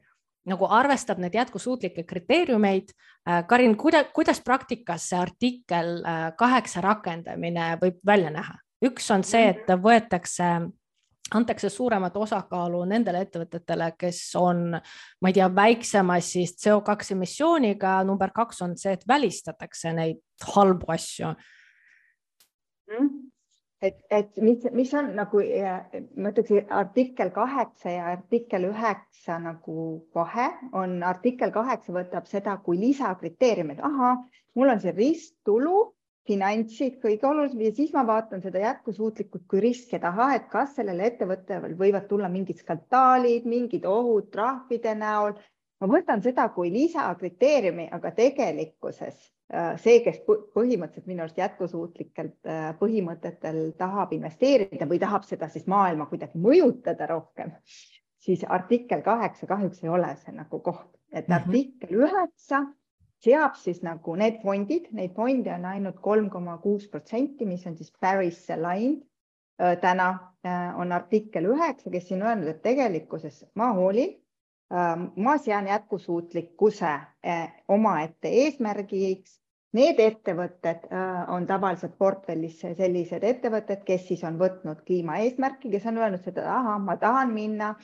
nagu 0.50 0.70
arvestab 0.72 1.20
neid 1.22 1.36
jätkusuutlikke 1.36 2.04
kriteeriumeid. 2.10 2.94
Äh, 3.30 3.44
Karin, 3.48 3.76
kuidas, 3.78 4.10
kuidas 4.16 4.42
praktikas 4.42 5.10
see 5.12 5.20
artikkel 5.20 6.00
äh, 6.02 6.26
kaheksa 6.38 6.82
rakendamine 6.82 7.76
võib 7.82 8.02
välja 8.06 8.34
näha? 8.34 8.58
üks 8.80 9.10
on 9.12 9.26
see, 9.28 9.50
et 9.52 9.68
võetakse 9.84 10.46
antakse 11.36 11.70
suuremat 11.70 12.16
osakaalu 12.18 12.86
nendele 12.90 13.26
ettevõtetele, 13.26 13.92
kes 14.00 14.22
on, 14.40 14.72
ma 14.72 15.30
ei 15.30 15.36
tea, 15.36 15.50
väiksemas 15.56 16.32
siis 16.34 16.56
CO2 16.64 17.12
emissiooniga. 17.18 18.00
number 18.04 18.32
kaks 18.36 18.62
on 18.62 18.78
see, 18.78 18.96
et 18.96 19.04
välistatakse 19.08 19.94
neid 19.94 20.24
halbu 20.56 20.92
asju 20.96 21.34
mm.. 22.90 23.10
et, 23.82 24.00
et 24.12 24.42
mis, 24.44 24.66
mis 24.76 24.94
on 24.94 25.14
nagu 25.18 25.44
ma 25.44 26.32
ütleks 26.34 26.74
artikkel 26.82 27.32
kaheksa 27.36 27.94
ja 27.94 28.10
artikkel 28.16 28.70
üheksa 28.72 29.40
nagu 29.44 29.78
vahe 30.16 30.50
on 30.74 31.00
artikkel 31.04 31.54
kaheksa 31.56 31.96
võtab 31.96 32.28
seda 32.30 32.58
kui 32.66 32.80
lisakriteeriumid, 32.82 33.80
ahah, 33.92 34.20
mul 34.56 34.74
on 34.76 34.84
see 34.84 34.96
risttulu 34.98 35.78
finantsid 36.30 37.00
kõige 37.02 37.26
olulisem 37.26 37.62
ja 37.66 37.72
siis 37.74 37.94
ma 37.96 38.04
vaatan 38.06 38.44
seda 38.44 38.62
jätkusuutlikkust 38.62 39.48
kui 39.50 39.64
riski, 39.64 39.96
et 39.98 40.06
ahah, 40.06 40.36
et 40.38 40.46
kas 40.52 40.76
sellele 40.78 41.08
ettevõttele 41.10 41.74
võivad 41.80 42.06
tulla 42.10 42.30
mingid 42.30 42.62
skandaalid, 42.62 43.48
mingid 43.50 43.88
ohud 43.90 44.30
trahvide 44.34 44.94
näol. 45.00 45.34
ma 45.80 45.88
võtan 45.88 46.22
seda 46.22 46.50
kui 46.54 46.70
lisakriteeriumi, 46.74 47.88
aga 47.96 48.12
tegelikkuses 48.12 49.30
see, 49.82 50.00
kes 50.06 50.20
põhimõtteliselt 50.28 51.08
minu 51.10 51.24
arust 51.24 51.40
jätkusuutlikelt 51.42 52.50
äh, 52.50 52.68
põhimõtetel 52.78 53.72
tahab 53.80 54.14
investeerida 54.14 54.86
või 54.90 55.00
tahab 55.02 55.26
seda 55.26 55.50
siis 55.50 55.66
maailma 55.70 56.06
kuidagi 56.12 56.38
mõjutada 56.42 57.08
rohkem, 57.10 57.56
siis 58.22 58.44
artikkel 58.46 59.02
kaheksa 59.06 59.50
kahjuks 59.50 59.82
ei 59.84 59.90
ole 59.90 60.12
see 60.22 60.36
nagu 60.36 60.62
koht, 60.62 60.92
et 61.12 61.28
mm 61.28 61.34
-hmm. 61.34 61.42
artikkel 61.42 61.98
üheksa 62.04 62.62
seab 63.26 63.58
siis 63.58 63.82
nagu 63.84 64.16
need 64.16 64.38
fondid, 64.44 64.88
neid 64.92 65.16
fonde 65.16 65.54
on 65.54 65.66
ainult 65.66 66.00
kolm 66.00 66.30
koma 66.30 66.58
kuus 66.58 66.88
protsenti, 66.88 67.46
mis 67.46 67.66
on 67.68 67.78
siis 67.78 67.92
Paris 68.00 68.50
aligned. 68.50 69.04
Äh, 69.62 69.78
täna 69.78 70.30
on 70.76 70.92
artikkel 70.92 71.50
üheksa, 71.52 71.90
kes 71.92 72.08
siin 72.08 72.22
öelnud, 72.24 72.48
et 72.48 72.62
tegelikkuses 72.62 73.46
ma 73.56 73.74
hoolin 73.74 74.14
ma 75.16 75.38
sean 75.38 75.68
jätkusuutlikkuse 75.68 76.86
äh, 76.86 77.64
omaette 77.68 78.28
eesmärgiks. 78.28 79.39
Need 79.78 80.00
ettevõtted 80.02 80.88
äh, 80.90 81.30
on 81.30 81.46
tavaliselt 81.46 81.94
portfellis 82.02 82.58
sellised 82.62 83.24
ettevõtted, 83.24 83.84
kes 83.86 84.08
siis 84.08 84.24
on 84.26 84.40
võtnud 84.40 84.80
kliimaeesmärki, 84.88 85.70
kes 85.70 85.86
on 85.92 86.00
öelnud 86.02 86.24
seda, 86.26 86.48
ahah, 86.56 86.80
ma 86.82 86.98
tahan 86.98 87.34
minna 87.34 87.76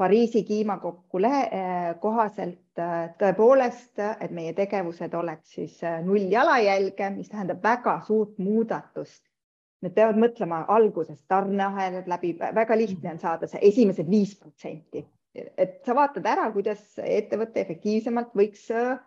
Pariisi 0.00 0.42
kliimakokkule 0.48 1.30
äh, 1.30 1.78
kohaselt 2.00 2.80
tõepoolest, 3.20 4.00
et 4.00 4.30
meie 4.32 4.52
tegevused 4.56 5.12
oleks 5.16 5.56
siis 5.58 5.74
null 6.04 6.30
jalajälge, 6.32 7.10
mis 7.16 7.28
tähendab 7.28 7.60
väga 7.64 7.98
suurt 8.06 8.38
muudatust. 8.40 9.22
Nad 9.84 9.92
peavad 9.96 10.20
mõtlema 10.20 10.62
algusest 10.68 11.24
tarneahelad 11.28 12.08
läbi, 12.08 12.34
väga 12.40 12.76
lihtne 12.76 13.14
on 13.14 13.20
saada 13.20 13.48
see 13.48 13.60
esimesed 13.68 14.08
viis 14.08 14.32
protsenti. 14.36 15.04
Et 15.34 15.78
sa 15.86 15.94
vaatad 15.94 16.26
ära, 16.26 16.48
kuidas 16.52 16.80
ettevõte 17.00 17.62
efektiivsemalt 17.62 18.32
võiks 18.36 18.66
äh, 18.74 18.98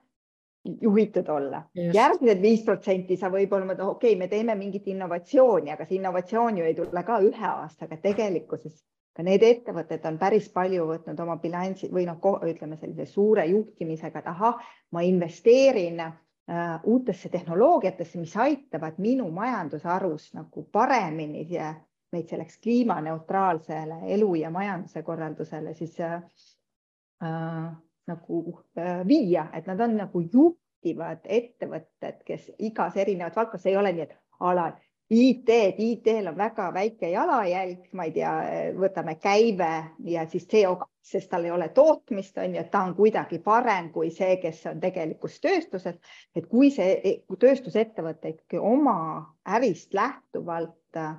juhitud 0.82 1.30
olla. 1.30 1.64
järgmised 1.94 2.42
viis 2.42 2.64
protsenti 2.64 3.18
sa 3.18 3.30
võib-olla 3.30 3.74
okei 3.74 3.86
okay,, 4.14 4.16
me 4.16 4.28
teeme 4.28 4.56
mingit 4.56 4.88
innovatsiooni, 4.88 5.72
aga 5.72 5.86
see 5.86 6.00
innovatsioon 6.00 6.58
ju 6.58 6.66
ei 6.66 6.76
tule 6.78 7.04
ka 7.04 7.20
ühe 7.20 7.48
aastaga, 7.50 7.98
tegelikkuses 7.98 8.84
ka 9.14 9.24
need 9.26 9.44
ettevõtted 9.46 10.06
on 10.10 10.18
päris 10.22 10.50
palju 10.54 10.88
võtnud 10.90 11.20
oma 11.22 11.38
bilansi 11.42 11.90
või 11.94 12.08
noh, 12.10 12.20
ütleme 12.50 12.78
sellise 12.82 13.06
suure 13.10 13.46
juhtimisega, 13.46 14.24
et 14.24 14.30
ahah, 14.32 14.62
ma 14.92 15.04
investeerin 15.06 16.02
äh, 16.02 16.80
uutesse 16.90 17.30
tehnoloogiatesse, 17.30 18.20
mis 18.22 18.36
aitavad 18.38 18.98
minu 18.98 19.30
majandusharus 19.32 20.32
nagu 20.38 20.66
paremini 20.72 21.46
meid 22.14 22.30
selleks 22.30 22.60
kliimaneutraalsele 22.62 24.04
elu 24.16 24.36
ja 24.42 24.50
majanduse 24.54 25.04
korraldusele 25.04 25.74
siis 25.78 26.00
äh, 26.02 26.22
äh, 27.24 27.72
nagu 28.08 28.60
äh, 28.78 29.02
viia, 29.08 29.48
et 29.54 29.68
nad 29.68 29.80
on 29.84 29.98
nagu 29.98 30.24
juhtivad 30.34 31.24
ettevõtted, 31.24 32.24
kes 32.28 32.50
igas 32.60 32.98
erinevas 32.98 33.36
valdkonnas 33.36 33.70
ei 33.72 33.78
ole 33.80 33.94
nii, 33.94 34.08
et 34.10 34.18
ala 34.40 34.72
IT-d, 35.14 35.76
IT-l 35.78 36.28
on 36.28 36.38
väga 36.38 36.70
väike 36.74 37.10
jalajälg, 37.12 37.90
ma 37.94 38.06
ei 38.08 38.14
tea, 38.16 38.32
võtame 38.80 39.16
käive 39.22 39.72
ja 40.10 40.24
siis 40.30 40.48
CO2, 40.50 40.88
sest 41.04 41.30
tal 41.30 41.46
ei 41.46 41.52
ole 41.52 41.68
tootmist, 41.76 42.38
on 42.42 42.56
ju, 42.56 42.62
et 42.64 42.72
ta 42.72 42.82
on 42.88 42.96
kuidagi 42.98 43.40
parem 43.44 43.92
kui 43.94 44.10
see, 44.16 44.38
kes 44.42 44.64
on 44.72 44.80
tegelikus 44.82 45.40
tööstuses. 45.44 46.00
et 46.36 46.48
kui 46.50 46.72
see 46.72 47.20
tööstusettevõte 47.40 48.34
ikkagi 48.34 48.62
oma 48.62 48.96
ärist 49.58 49.94
lähtuvalt 49.94 50.98
äh, 50.98 51.18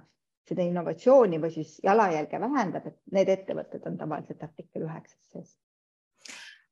seda 0.49 0.64
innovatsiooni 0.64 1.40
või 1.40 1.53
siis 1.55 1.77
jalajälge 1.85 2.40
vähendab, 2.40 2.88
et 2.88 2.99
need 3.12 3.29
ettevõtted 3.29 3.87
on 3.87 4.01
tavaliselt 4.01 4.42
artikkel 4.42 4.88
üheksas 4.88 5.31
sees 5.31 5.55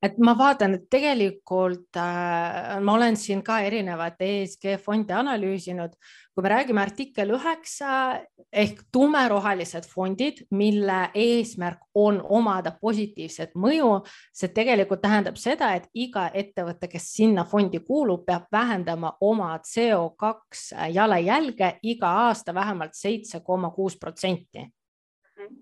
et 0.03 0.19
ma 0.19 0.35
vaatan, 0.39 0.77
et 0.77 0.89
tegelikult 0.91 1.99
äh, 2.01 2.81
ma 2.83 2.97
olen 2.97 3.17
siin 3.19 3.43
ka 3.47 3.61
erinevaid 3.63 4.19
ESG 4.19 4.77
fonde 4.83 5.15
analüüsinud. 5.15 5.95
kui 6.33 6.43
me 6.43 6.49
räägime 6.49 6.81
artikkel 6.81 7.29
üheksa 7.37 8.23
ehk 8.53 8.79
tumerohelised 8.93 9.85
fondid, 9.85 10.39
mille 10.51 11.11
eesmärk 11.15 11.83
on 11.95 12.23
omada 12.25 12.73
positiivset 12.81 13.53
mõju, 13.53 13.91
see 14.33 14.49
tegelikult 14.49 15.03
tähendab 15.05 15.37
seda, 15.37 15.75
et 15.77 15.91
iga 15.93 16.31
ettevõte, 16.33 16.89
kes 16.89 17.11
sinna 17.19 17.45
fondi 17.45 17.83
kuulub, 17.85 18.25
peab 18.25 18.49
vähendama 18.53 19.13
oma 19.21 19.59
CO2 19.61 20.89
jalajälge 20.97 21.75
iga 21.83 22.17
aasta 22.27 22.55
vähemalt 22.55 22.97
seitse 22.97 23.45
koma 23.45 23.71
kuus 23.71 24.01
protsenti 24.01 24.71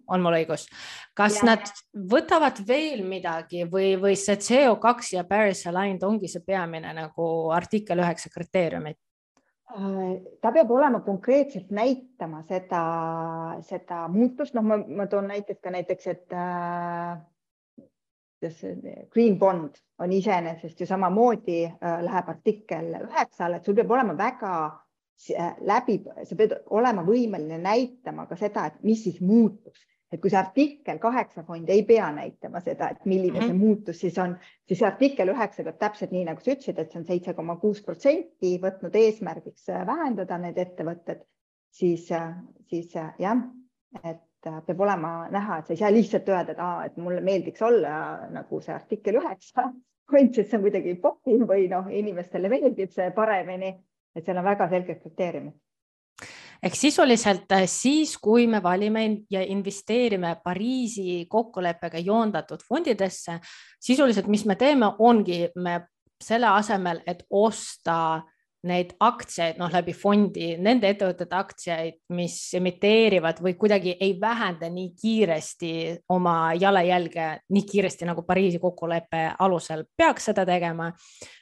on 0.08 0.22
mul 0.24 0.36
õigus, 0.40 0.66
kas 1.16 1.40
ja. 1.40 1.52
nad 1.52 1.70
võtavad 2.10 2.60
veel 2.66 3.04
midagi 3.06 3.64
või, 3.70 3.94
või 4.00 4.16
see 4.18 4.36
CO2 4.40 5.14
ja 5.16 5.24
Paris 5.28 5.66
Aligned 5.70 6.02
ongi 6.06 6.30
see 6.30 6.44
peamine 6.46 6.92
nagu 6.96 7.28
artikkel 7.54 8.02
üheksa 8.02 8.32
kriteeriumid? 8.32 8.98
Äh, 9.70 10.14
ta 10.42 10.52
peab 10.52 10.70
olema 10.74 11.00
konkreetselt 11.06 11.70
näitama 11.70 12.42
seda, 12.48 12.82
seda 13.68 14.06
muutust, 14.10 14.56
noh, 14.58 14.66
ma, 14.66 14.80
ma 14.80 15.06
toon 15.10 15.30
näiteks 15.30 15.60
ka 15.62 15.74
näiteks, 15.74 16.10
et 16.10 16.34
äh, 16.34 17.18
Green 19.12 19.38
Bond 19.38 19.76
on 20.00 20.12
iseenesest 20.16 20.80
ju 20.80 20.86
samamoodi 20.88 21.64
äh, 21.68 21.98
läheb 22.02 22.30
artikkel 22.32 22.94
üheksale, 23.04 23.60
et 23.60 23.68
sul 23.68 23.76
peab 23.78 23.92
olema 23.98 24.16
väga 24.18 24.54
Äh, 24.64 24.89
läbi, 25.66 26.00
sa 26.24 26.36
pead 26.36 26.54
olema 26.72 27.04
võimeline 27.04 27.58
näitama 27.60 28.26
ka 28.30 28.38
seda, 28.40 28.66
et 28.70 28.78
mis 28.86 29.02
siis 29.04 29.20
muutus, 29.20 29.82
et 30.10 30.20
kui 30.20 30.30
see 30.32 30.38
artikkel 30.40 30.98
kaheksa 31.02 31.44
fond 31.46 31.68
ei 31.70 31.82
pea 31.86 32.08
näitama 32.14 32.62
seda, 32.64 32.90
et 32.90 33.04
milline 33.04 33.32
mm 33.32 33.36
-hmm. 33.36 33.46
see 33.46 33.54
mhm. 33.54 33.66
muutus 33.66 34.00
siis 34.00 34.18
on, 34.18 34.36
siis 34.68 34.82
artikkel 34.82 35.28
üheksa 35.34 35.64
peab 35.64 35.78
täpselt 35.78 36.10
nii, 36.10 36.24
nagu 36.24 36.40
sa 36.40 36.54
ütlesid, 36.54 36.78
et 36.78 36.90
see 36.90 37.00
on 37.00 37.06
seitse 37.06 37.34
koma 37.34 37.56
kuus 37.56 37.82
protsenti 37.82 38.56
võtnud 38.62 38.96
eesmärgiks 38.96 39.68
äh, 39.68 39.86
vähendada 39.86 40.38
need 40.38 40.58
ettevõtted, 40.58 41.22
siis, 41.70 42.10
äh, 42.12 42.34
siis 42.66 42.94
jah, 43.18 43.44
et 44.04 44.24
peab 44.66 44.80
olema 44.80 45.28
näha, 45.30 45.58
et 45.58 45.66
sa 45.66 45.72
ei 45.72 45.76
saa 45.76 45.92
lihtsalt 45.92 46.28
öelda, 46.28 46.52
et 46.52 46.64
aa, 46.64 46.84
et 46.84 46.96
mulle 46.96 47.20
meeldiks 47.20 47.62
olla 47.62 48.26
nagu 48.30 48.60
see 48.60 48.74
artikkel 48.74 49.20
üheksa 49.20 49.68
fond, 50.10 50.34
sest 50.34 50.50
see 50.50 50.58
on 50.58 50.66
kuidagi 50.66 50.94
popim 50.94 51.46
või 51.46 51.68
noh, 51.68 51.86
inimestele 51.92 52.48
meeldib 52.48 52.90
see 52.90 53.10
paremini 53.14 53.76
et 54.16 54.24
seal 54.24 54.38
on 54.40 54.44
väga 54.44 54.68
selged 54.70 55.02
kriteeriumid. 55.02 55.58
Ehk 56.60 56.74
sisuliselt 56.76 57.52
äh, 57.56 57.64
siis, 57.66 58.18
kui 58.20 58.46
me 58.46 58.62
valime 58.62 59.04
ja 59.32 59.40
investeerime 59.40 60.34
Pariisi 60.44 61.24
kokkuleppega 61.28 62.02
joondatud 62.04 62.60
fondidesse, 62.68 63.38
sisuliselt, 63.80 64.28
mis 64.28 64.44
me 64.44 64.58
teeme, 64.60 64.90
ongi 64.98 65.46
me 65.56 65.78
selle 66.20 66.50
asemel, 66.52 67.00
et 67.06 67.24
osta 67.30 68.20
neid 68.68 68.92
aktsiaid, 69.00 69.56
noh 69.60 69.70
läbi 69.72 69.94
fondi, 69.96 70.52
nende 70.60 70.90
ettevõtete 70.92 71.36
aktsiaid, 71.36 71.96
mis 72.16 72.36
emiteerivad 72.58 73.40
või 73.44 73.54
kuidagi 73.60 73.94
ei 74.00 74.12
vähenda 74.20 74.68
nii 74.72 74.90
kiiresti 75.00 75.72
oma 76.12 76.52
jalajälge 76.60 77.28
nii 77.48 77.64
kiiresti 77.70 78.08
nagu 78.08 78.24
Pariisi 78.26 78.60
kokkuleppe 78.60 79.22
alusel 79.38 79.86
peaks 79.96 80.28
seda 80.30 80.44
tegema. 80.48 80.90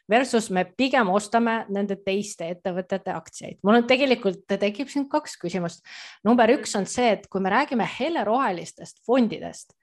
Versus 0.08 0.48
me 0.54 0.62
pigem 0.64 1.10
ostame 1.12 1.64
nende 1.74 1.98
teiste 2.00 2.46
ettevõtete 2.54 3.12
aktsiaid. 3.12 3.58
mul 3.62 3.82
on 3.82 3.88
tegelikult 3.88 4.46
tekib 4.48 4.88
siin 4.88 5.08
kaks 5.08 5.36
küsimust. 5.42 5.82
number 6.24 6.48
üks 6.54 6.76
on 6.78 6.86
see, 6.86 7.10
et 7.18 7.26
kui 7.28 7.40
me 7.40 7.50
räägime 7.50 7.88
helerohelistest 7.98 9.04
fondidest 9.06 9.77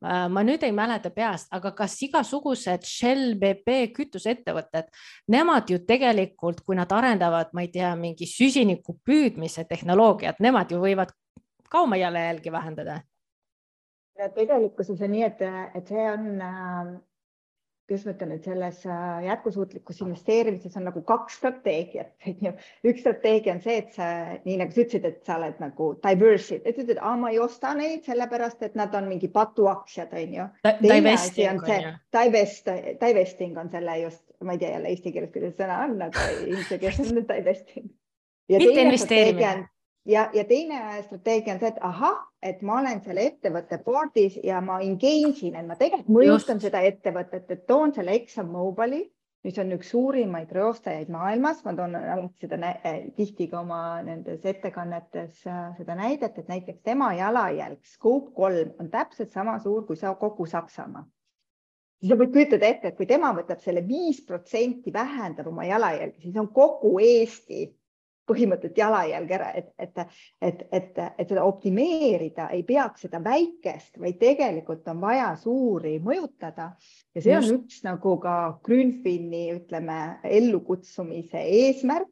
ma 0.00 0.42
nüüd 0.46 0.62
ei 0.64 0.72
mäleta 0.72 1.10
peast, 1.12 1.50
aga 1.52 1.72
kas 1.76 1.96
igasugused 2.06 2.86
Shell, 2.88 3.34
BP 3.40 3.90
kütuseettevõtted, 3.96 4.88
nemad 5.32 5.68
ju 5.70 5.82
tegelikult, 5.86 6.62
kui 6.64 6.78
nad 6.78 6.92
arendavad, 6.92 7.52
ma 7.52 7.66
ei 7.66 7.68
tea, 7.74 7.92
mingi 8.00 8.28
süsiniku 8.28 8.96
püüdmise 9.04 9.66
tehnoloogiat, 9.68 10.40
nemad 10.40 10.72
ju 10.72 10.80
võivad 10.80 11.12
ka 11.70 11.84
oma 11.84 12.00
jalajälgi 12.00 12.52
vähendada. 12.52 13.00
tegelikkuses 14.34 15.00
on 15.00 15.14
nii, 15.14 15.22
et, 15.24 15.44
et 15.74 15.88
see 15.88 16.08
on 16.10 16.26
äh, 16.44 16.96
kuidas 17.90 18.06
ma 18.06 18.12
ütlen, 18.14 18.32
et 18.36 18.44
selles 18.46 18.84
äh, 18.86 19.24
jätkusuutlikus 19.26 19.98
investeerimises 20.04 20.76
on 20.78 20.84
nagu 20.86 21.02
kaks 21.06 21.40
strateegiat, 21.40 22.12
onju. 22.30 22.52
üks 22.86 23.02
strateegia 23.02 23.56
on 23.56 23.62
see, 23.64 23.80
et 23.82 23.96
sa, 23.96 24.10
nii 24.44 24.60
nagu 24.60 24.76
sa 24.76 24.84
ütlesid, 24.84 25.08
et 25.08 25.26
sa 25.26 25.38
oled 25.40 25.58
nagu 25.62 25.88
diversity, 26.04 26.62
et 26.62 26.78
ütled, 26.78 27.00
et 27.00 27.22
ma 27.24 27.32
ei 27.34 27.40
osta 27.42 27.72
neid 27.74 28.06
sellepärast, 28.06 28.62
et 28.68 28.78
nad 28.78 28.94
on 28.94 29.10
mingi 29.10 29.30
patuaktsiad, 29.34 30.14
onju. 30.22 30.46
Divest, 32.14 32.70
divesting 33.02 33.58
on 33.58 33.72
selle 33.74 33.98
just, 34.04 34.22
ma 34.46 34.54
ei 34.54 34.62
tea 34.62 34.76
jälle 34.76 34.94
eesti 34.94 35.14
keeles, 35.16 35.34
kuidas 35.34 35.58
sõna 35.58 35.82
on, 35.88 35.98
aga 36.06 36.30
inglise 36.46 36.78
keeles 36.78 37.10
on 37.10 37.26
divesting. 37.26 37.90
mitte 38.50 38.86
investeerimine 38.86 39.68
ja, 40.06 40.30
ja 40.34 40.44
teine 40.44 41.02
strateegia 41.02 41.54
on 41.54 41.60
see, 41.60 41.70
et 41.72 41.80
ahah, 41.84 42.18
et 42.42 42.62
ma 42.66 42.80
olen 42.80 43.02
selle 43.04 43.26
ettevõtte 43.30 43.80
board'is 43.84 44.38
ja 44.44 44.60
ma 44.64 44.80
engage 44.84 45.46
in, 45.48 45.56
et 45.56 45.66
ma 45.66 45.76
tegelikult 45.80 46.12
mõjutan 46.16 46.60
Just. 46.60 46.68
seda 46.68 46.82
ettevõtet, 46.88 47.50
et 47.50 47.66
toon 47.68 47.94
selle 47.96 48.14
ExxonMobili, 48.18 49.02
mis 49.44 49.58
on 49.60 49.72
üks 49.72 49.92
suurimaid 49.94 50.50
reostajaid 50.52 51.08
maailmas, 51.12 51.62
ma 51.64 51.72
toon 51.76 51.96
alati 51.96 52.44
seda 52.48 52.74
äh, 52.84 53.06
tihti 53.16 53.48
ka 53.52 53.62
oma 53.62 54.00
nendes 54.04 54.44
ettekannetes 54.44 55.46
äh, 55.48 55.70
seda 55.78 55.96
näidet, 55.96 56.36
et 56.36 56.50
näiteks 56.50 56.82
tema 56.84 57.14
jalajälg, 57.16 57.80
scope 57.94 58.34
kolm 58.36 58.76
on 58.80 58.92
täpselt 58.92 59.32
sama 59.32 59.58
suur 59.62 59.86
kui 59.88 59.96
kogu 59.96 60.46
Saksamaa 60.46 61.06
siis 62.00 62.08
sa 62.08 62.16
võid 62.16 62.32
kujutada 62.32 62.68
ette, 62.68 62.88
et 62.88 62.96
kui 62.96 63.06
tema 63.08 63.28
võtab 63.36 63.60
selle 63.60 63.82
viis 63.84 64.22
protsenti, 64.24 64.92
vähendab 64.92 65.50
oma 65.50 65.66
jalajälge, 65.68 66.22
siis 66.22 66.36
on 66.40 66.48
kogu 66.48 66.94
Eesti 67.04 67.66
põhimõtteliselt 68.28 68.78
jalajälg 68.78 69.32
ära, 69.34 69.48
et, 69.58 69.70
et, 69.78 69.98
et, 70.42 70.62
et, 70.72 70.98
et 71.18 71.28
seda 71.28 71.44
optimeerida 71.48 72.48
ei 72.54 72.62
peaks 72.66 73.06
seda 73.06 73.20
väikest, 73.24 73.98
vaid 74.00 74.20
tegelikult 74.20 74.86
on 74.92 75.00
vaja 75.02 75.32
suuri 75.40 75.96
mõjutada. 76.04 76.70
ja 77.14 77.22
see 77.22 77.34
Just. 77.34 77.50
on 77.50 77.60
üks 77.60 77.82
nagu 77.86 78.16
ka 78.22 78.36
Grünfini, 78.66 79.48
ütleme, 79.56 79.98
ellukutsumise 80.24 81.42
eesmärk, 81.42 82.08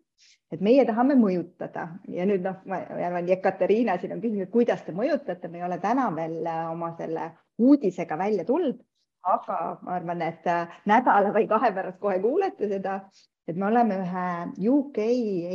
et 0.52 0.64
meie 0.64 0.84
tahame 0.88 1.14
mõjutada 1.18 1.86
ja 2.08 2.26
nüüd 2.28 2.44
noh, 2.46 2.58
ma 2.66 2.80
arvan, 2.88 3.28
Jekateriina 3.28 3.98
siin 4.00 4.16
on 4.16 4.22
küsinud, 4.24 4.50
kuidas 4.52 4.82
te 4.86 4.96
mõjutate, 4.96 5.50
me 5.52 5.60
ei 5.60 5.66
ole 5.68 5.78
täna 5.82 6.08
veel 6.16 6.40
oma 6.72 6.94
selle 6.98 7.32
uudisega 7.58 8.18
välja 8.18 8.46
tulnud, 8.48 8.80
aga 9.28 9.58
ma 9.82 9.98
arvan, 9.98 10.22
et 10.24 10.46
nädala 10.88 11.34
või 11.34 11.48
kahe 11.50 11.72
pärast 11.76 12.00
kohe 12.00 12.18
kuulete 12.22 12.70
seda 12.70 13.02
et 13.48 13.56
me 13.56 13.66
oleme 13.66 13.96
ühe 14.02 14.24
UK 14.70 14.98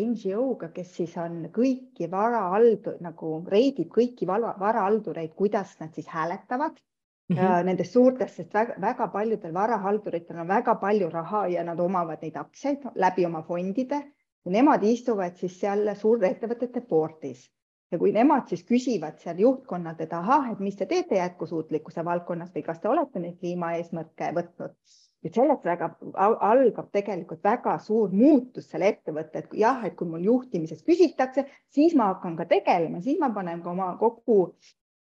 NGO-ga, 0.02 0.72
kes 0.74 0.96
siis 0.98 1.14
on 1.22 1.44
kõiki 1.54 2.10
varahaldur 2.10 2.98
nagu 3.06 3.36
reidib 3.54 3.92
kõiki 3.94 4.28
varahaldureid, 4.30 5.36
kuidas 5.38 5.76
nad 5.80 5.94
siis 5.94 6.10
hääletavad. 6.10 6.80
Mm 7.32 7.38
-hmm. 7.38 7.66
nendest 7.66 7.94
suurtest, 7.94 8.36
sest 8.36 8.54
väga, 8.54 8.74
väga 8.82 9.08
paljudel 9.08 9.54
varahalduritel 9.54 10.40
on 10.40 10.48
väga 10.48 10.76
palju 10.76 11.10
raha 11.10 11.48
ja 11.48 11.64
nad 11.64 11.80
omavad 11.80 12.22
neid 12.22 12.36
aktsiaid 12.36 12.90
läbi 12.96 13.26
oma 13.26 13.42
fondide. 13.42 14.02
Ja 14.46 14.52
nemad 14.52 14.84
istuvad 14.84 15.38
siis 15.40 15.60
seal 15.60 15.96
suurettevõtete 15.96 16.82
board'is 16.90 17.48
ja 17.92 18.00
kui 18.00 18.12
nemad 18.12 18.50
siis 18.50 18.66
küsivad 18.66 19.22
seal 19.22 19.40
juhtkonnad, 19.40 20.02
et 20.02 20.14
ahah, 20.14 20.52
et 20.52 20.60
mis 20.60 20.76
te 20.76 20.86
teete 20.86 21.16
jätkusuutlikkuse 21.16 22.06
valdkonnas 22.06 22.52
või 22.56 22.64
kas 22.64 22.80
te 22.80 22.90
olete 22.90 23.20
neid 23.20 23.38
kliimaeesmärke 23.40 24.32
võtnud 24.40 24.76
et 25.24 25.34
sellest 25.34 25.66
väga 25.66 25.90
algab 26.50 26.90
tegelikult 26.92 27.44
väga 27.44 27.78
suur 27.80 28.12
muutus 28.12 28.70
selle 28.70 28.90
ettevõtte, 28.92 29.44
et 29.44 29.54
jah, 29.64 29.84
et 29.88 29.96
kui 29.96 30.08
mul 30.10 30.26
juhtimises 30.28 30.84
küsitakse, 30.84 31.46
siis 31.72 31.96
ma 31.96 32.12
hakkan 32.12 32.36
ka 32.40 32.48
tegelema, 32.50 33.02
siis 33.02 33.20
ma 33.20 33.30
panen 33.36 33.62
ka 33.64 33.72
oma 33.72 33.94
kogu 34.00 34.40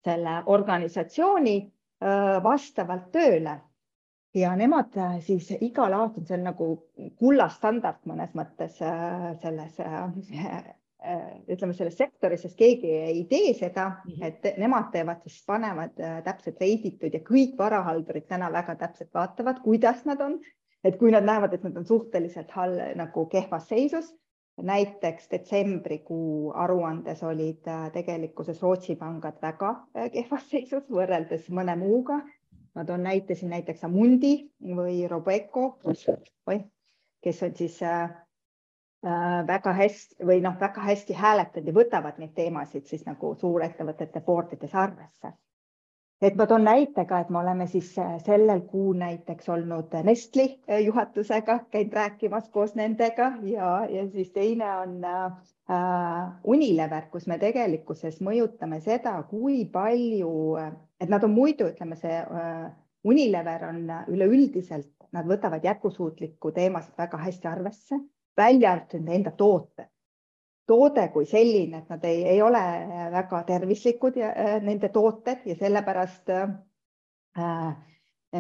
selle 0.07 0.43
organisatsiooni 0.47 1.57
vastavalt 2.45 3.11
tööle. 3.13 3.61
Ja 4.37 4.51
nemad 4.57 4.93
siis 5.25 5.49
igal 5.65 5.95
aastal, 5.97 6.27
see 6.29 6.37
on 6.37 6.43
nagu 6.51 6.67
kullastandard 7.19 8.03
mõnes 8.05 8.35
mõttes 8.37 8.77
selles 8.77 9.79
ütleme 11.53 11.75
selles 11.77 11.99
sektoris, 11.99 12.41
sest 12.43 12.57
keegi 12.59 12.89
ei 12.89 13.25
tee 13.31 13.53
seda, 13.55 13.91
mhm. 14.07 14.23
et 14.27 14.59
nemad 14.59 14.89
teevad 14.95 15.21
siis, 15.27 15.43
panevad 15.47 15.93
täpselt 16.25 16.61
reiditud 16.61 17.15
ja 17.15 17.21
kõik 17.25 17.59
varahaldurid 17.59 18.27
täna 18.31 18.49
väga 18.53 18.75
täpselt 18.81 19.13
vaatavad, 19.15 19.61
kuidas 19.65 20.07
nad 20.09 20.23
on, 20.25 20.39
et 20.85 20.97
kui 20.99 21.13
nad 21.13 21.27
näevad, 21.27 21.55
et 21.55 21.67
nad 21.67 21.77
on 21.77 21.87
suhteliselt 21.87 22.51
hall, 22.57 22.81
nagu 22.97 23.27
kehvas 23.31 23.69
seisus, 23.69 24.09
näiteks 24.63 25.29
detsembrikuu 25.31 26.53
aruandes 26.55 27.23
olid 27.23 27.69
äh, 27.69 27.91
tegelikkuses 27.93 28.63
Rootsi 28.63 28.97
pangad 28.97 29.37
väga 29.43 29.71
äh, 29.97 30.11
kehvas 30.13 30.49
seisus 30.53 30.89
võrreldes 30.91 31.51
mõne 31.51 31.77
muuga. 31.77 32.23
ma 32.77 32.85
toon 32.85 33.03
näite 33.03 33.35
siin 33.35 33.51
näiteks 33.51 33.85
Amundi 33.85 34.51
või 34.61 35.07
Robeco, 35.09 35.79
kes 37.25 37.43
on 37.43 37.55
siis 37.57 37.79
äh, 37.83 38.11
väga 39.47 39.73
hästi 39.73 40.27
või 40.27 40.41
noh, 40.43 40.57
väga 40.61 40.83
hästi 40.83 41.15
hääletanud 41.15 41.69
ja 41.71 41.75
võtavad 41.75 42.19
neid 42.19 42.33
teemasid 42.35 42.87
siis 42.91 43.05
nagu 43.07 43.35
suurettevõtete 43.41 44.21
boardides 44.27 44.75
arvesse. 44.75 45.33
Et 46.23 46.37
ma 46.37 46.47
toon 46.49 46.63
näite 46.65 47.05
ka, 47.05 47.19
et 47.21 47.29
me 47.29 47.43
oleme 47.43 47.67
siis 47.69 47.91
äh, 48.01 48.15
sellel 48.25 48.63
kuul 48.71 48.97
näiteks 48.97 49.51
olnud 49.53 49.93
Nestli 50.05 50.47
äh, 50.65 50.81
juhatusega, 50.81 51.59
käinud 51.71 51.93
rääkimas 51.93 52.49
koos 52.49 52.73
nendega 52.75 53.35
ja, 53.45 53.85
ja 53.93 54.07
siis 54.09 54.31
teine 54.33 54.71
on 54.79 55.05
äh, 55.05 55.37
Unilever, 56.45 57.11
kus 57.13 57.27
me 57.29 57.37
tegelikkuses 57.39 58.23
mõjutame 58.25 58.81
seda, 58.81 59.13
kui 59.29 59.67
palju, 59.73 60.33
et 61.01 61.13
nad 61.13 61.25
on 61.29 61.37
muidu, 61.37 61.69
ütleme, 61.75 62.01
see 62.01 62.17
äh, 62.17 62.65
Unilever 63.05 63.69
on 63.69 63.85
üleüldiselt, 64.09 64.95
nad 65.13 65.29
võtavad 65.29 65.69
jätkusuutlikku 65.69 66.51
teemasid 66.57 66.97
väga 66.99 67.21
hästi 67.27 67.53
arvesse, 67.53 68.01
välja 68.37 68.73
arvatud 68.73 69.09
enda 69.09 69.31
tooted 69.37 69.91
toode 70.67 71.09
kui 71.15 71.27
selline, 71.31 71.83
et 71.83 71.91
nad 71.93 72.05
ei, 72.05 72.23
ei 72.35 72.41
ole 72.43 72.61
väga 73.13 73.43
tervislikud 73.47 74.17
ja 74.19 74.33
äh, 74.35 74.57
nende 74.63 74.91
tooted 74.95 75.47
ja 75.47 75.55
sellepärast 75.59 76.33
äh, 76.35 77.77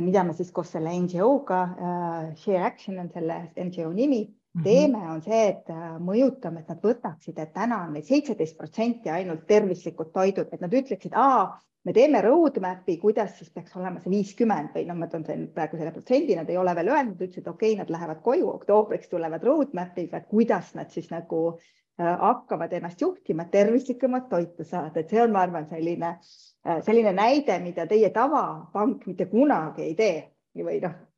mida 0.00 0.24
me 0.24 0.34
siis 0.34 0.50
koos 0.52 0.72
selle 0.74 0.92
NGO-ga 1.00 1.60
äh,, 1.62 2.34
Share 2.40 2.64
Action 2.66 2.98
on 2.98 3.10
selle 3.14 3.38
NGO 3.68 3.92
nimi. 3.94 4.24
Teeme, 4.64 5.02
on 5.12 5.22
see, 5.24 5.42
et 5.52 5.70
äh, 5.72 5.84
mõjutame, 6.02 6.62
et 6.62 6.72
nad 6.72 6.82
võtaksid, 6.82 7.38
et 7.42 7.52
täna 7.54 7.82
on 7.84 7.94
meil 7.94 8.04
seitseteist 8.06 8.58
protsenti 8.58 9.12
ainult 9.12 9.46
tervislikud 9.46 10.12
toidud, 10.14 10.52
et 10.52 10.64
nad 10.64 10.74
ütleksid, 10.80 11.16
me 11.86 11.94
teeme 11.94 12.20
roadmap'i, 12.24 12.96
kuidas 12.98 13.36
siis 13.38 13.52
peaks 13.54 13.76
olema 13.78 14.00
see 14.02 14.10
viiskümmend 14.10 14.74
või 14.74 14.88
noh, 14.88 14.98
ma 14.98 15.06
toon 15.10 15.24
praegu 15.54 15.78
selle 15.78 15.94
protsendi, 15.94 16.34
nad 16.38 16.50
ei 16.50 16.58
ole 16.58 16.74
veel 16.74 16.90
öelnud, 16.94 17.20
ütlesid, 17.20 17.46
okei 17.46 17.74
okay,, 17.74 17.80
nad 17.82 17.92
lähevad 17.94 18.22
koju, 18.24 18.48
oktoobriks 18.56 19.12
tulevad 19.12 19.44
roadmap'iga, 19.46 20.22
et 20.22 20.30
kuidas 20.32 20.74
nad 20.74 20.90
siis 20.90 21.12
nagu 21.14 21.58
Äh, 22.00 22.18
hakkavad 22.20 22.72
ennast 22.72 23.00
juhtima, 23.00 23.44
tervislikumat 23.44 24.28
toitu 24.28 24.64
saada, 24.64 25.00
et 25.00 25.08
see 25.08 25.20
on, 25.22 25.30
ma 25.32 25.46
arvan, 25.46 25.64
selline, 25.70 26.10
äh, 26.68 26.82
selline 26.84 27.12
näide, 27.16 27.56
mida 27.64 27.86
teie 27.88 28.10
tavapank 28.12 29.06
mitte 29.08 29.24
kunagi 29.30 29.86
ei 29.86 29.94
tee 29.96 30.18
või 30.60 30.76
noh, 30.82 30.92
et 30.92 31.15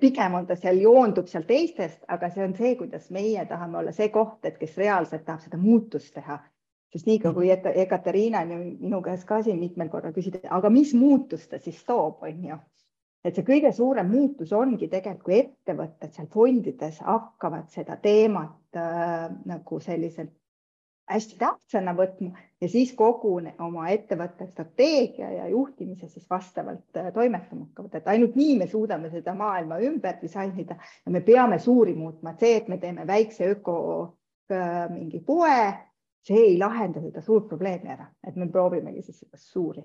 pigem 0.00 0.34
on 0.34 0.46
ta 0.46 0.56
seal, 0.56 0.78
joondub 0.82 1.28
seal 1.30 1.46
teistest, 1.48 2.04
aga 2.08 2.28
see 2.30 2.44
on 2.44 2.54
see, 2.54 2.74
kuidas 2.76 3.08
meie 3.10 3.44
tahame 3.48 3.78
olla 3.80 3.92
see 3.96 4.10
koht, 4.14 4.44
et 4.44 4.58
kes 4.60 4.76
reaalselt 4.76 5.24
tahab 5.24 5.42
seda 5.44 5.58
muutust 5.60 6.14
teha. 6.14 6.38
sest 6.92 7.06
niikaua 7.06 7.34
kui 7.34 7.50
Ekateriina 7.50 8.44
minu 8.46 9.02
käest 9.02 9.26
ka 9.28 9.42
siin 9.42 9.58
mitmel 9.58 9.88
korral 9.92 10.14
küsida, 10.16 10.38
aga 10.50 10.70
mis 10.70 10.94
muutust 10.94 11.50
ta 11.50 11.58
siis 11.58 11.82
toob, 11.84 12.22
on 12.22 12.44
ju 12.44 12.58
et 13.26 13.34
see 13.34 13.46
kõige 13.46 13.72
suurem 13.74 14.10
muutus 14.10 14.52
ongi 14.54 14.88
tegelikult, 14.90 15.24
kui 15.26 15.38
ettevõtted 15.40 16.14
seal 16.14 16.28
fondides 16.30 17.00
hakkavad 17.02 17.70
seda 17.74 17.96
teemat 18.02 18.78
äh, 18.78 19.26
nagu 19.50 19.80
selliselt 19.82 20.30
hästi 21.10 21.38
tähtsana 21.38 21.94
võtma 21.96 22.32
ja 22.60 22.68
siis 22.68 22.92
kogu 22.96 23.36
oma 23.62 23.88
ettevõtte 23.92 24.46
strateegia 24.50 25.30
ja 25.32 25.48
juhtimise 25.48 26.08
siis 26.08 26.26
vastavalt 26.30 26.96
äh, 26.96 27.12
toimetama 27.14 27.66
hakkavad, 27.66 27.94
et 27.94 28.08
ainult 28.08 28.36
nii 28.36 28.56
me 28.58 28.66
suudame 28.70 29.10
seda 29.10 29.34
maailma 29.34 29.78
ümber 29.86 30.18
disainida 30.22 30.76
ja 30.78 31.12
me 31.12 31.20
peame 31.20 31.58
suuri 31.58 31.94
muutma, 31.94 32.32
et 32.32 32.44
see, 32.44 32.56
et 32.62 32.68
me 32.68 32.78
teeme 32.82 33.06
väikse 33.06 33.50
öko 33.54 33.76
äh, 34.52 34.86
mingi 34.90 35.20
poe, 35.26 35.58
see 36.26 36.42
ei 36.52 36.58
lahenda 36.58 37.02
seda 37.04 37.22
suurt 37.22 37.48
probleemi 37.48 37.92
ära, 37.94 38.08
et 38.26 38.36
me 38.36 38.48
proovimegi 38.50 39.02
siis 39.06 39.22
seda 39.22 39.38
suuri. 39.38 39.84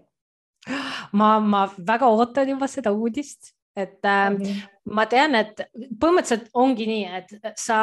Ma, 1.18 1.40
ma 1.40 1.66
väga 1.88 2.10
ootan 2.14 2.50
juba 2.50 2.68
seda 2.70 2.94
uudist, 2.94 3.54
et 3.76 4.00
äh, 4.06 4.30
mm 4.30 4.38
-hmm. 4.38 4.68
ma 4.86 5.06
tean, 5.06 5.36
et 5.36 5.62
põhimõtteliselt 6.00 6.50
ongi 6.54 6.88
nii, 6.88 7.06
et 7.06 7.54
sa 7.58 7.80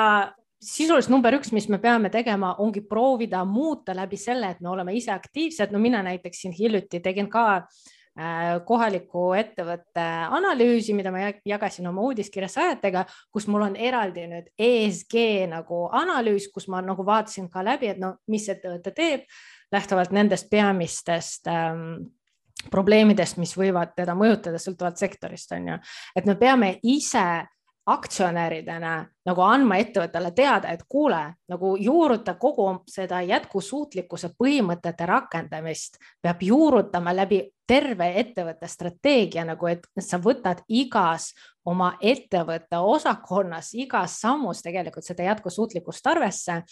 sisuliselt 0.63 1.13
number 1.13 1.37
üks, 1.39 1.53
mis 1.55 1.69
me 1.71 1.79
peame 1.83 2.11
tegema, 2.11 2.55
ongi 2.63 2.83
proovida 2.87 3.45
muuta 3.47 3.95
läbi 3.97 4.19
selle, 4.19 4.51
et 4.55 4.65
me 4.65 4.73
oleme 4.73 4.95
ise 4.97 5.13
aktiivsed. 5.15 5.73
no 5.73 5.79
mina 5.79 6.03
näiteks 6.03 6.43
siin 6.43 6.55
hiljuti 6.59 7.01
tegin 7.01 7.29
ka 7.31 7.45
äh, 7.59 8.59
kohaliku 8.67 9.33
ettevõtte 9.39 10.07
analüüsi, 10.35 10.95
mida 10.99 11.13
ma 11.15 11.31
jagasin 11.47 11.87
oma 11.87 12.03
uudiskirjas 12.09 12.59
sajatega, 12.59 13.05
kus 13.31 13.47
mul 13.47 13.69
on 13.69 13.77
eraldi 13.77 14.27
nüüd 14.31 14.51
ESG 14.59 15.47
nagu 15.53 15.87
analüüs, 15.95 16.51
kus 16.55 16.69
ma 16.69 16.83
nagu 16.83 17.07
vaatasin 17.07 17.49
ka 17.53 17.63
läbi, 17.65 17.93
et 17.95 18.03
no 18.03 18.17
mis 18.27 18.49
ettevõte 18.49 18.95
teeb 18.97 19.29
lähtuvalt 19.73 20.11
nendest 20.17 20.49
peamistest 20.51 21.47
ähm, 21.53 22.09
probleemidest, 22.73 23.39
mis 23.39 23.55
võivad 23.55 23.95
teda 23.97 24.17
mõjutada 24.19 24.59
sõltuvalt 24.59 24.99
sektorist, 24.99 25.53
on 25.55 25.71
ju, 25.73 25.79
et 26.19 26.27
me 26.27 26.35
peame 26.41 26.73
ise 26.83 27.47
aktsionäridena 27.89 28.93
nagu 29.29 29.43
andma 29.45 29.79
ettevõttele 29.83 30.31
teada, 30.37 30.73
et 30.73 30.85
kuule, 30.89 31.21
nagu 31.49 31.75
juuruta 31.81 32.35
kogu 32.41 32.69
seda 32.89 33.21
jätkusuutlikkuse 33.27 34.33
põhimõtete 34.39 35.07
rakendamist, 35.09 35.99
peab 36.23 36.43
juurutama 36.43 37.15
läbi 37.17 37.43
terve 37.69 38.09
ettevõtte 38.21 38.69
strateegia 38.69 39.45
nagu, 39.45 39.69
et 39.69 39.85
sa 40.01 40.21
võtad 40.25 40.63
igas 40.69 41.33
oma 41.69 41.93
ettevõtte 42.01 42.81
osakonnas, 42.81 43.75
igas 43.77 44.21
sammus 44.23 44.63
tegelikult 44.65 45.05
seda 45.05 45.29
jätkusuutlikkust 45.29 46.07
arvesse 46.09 46.63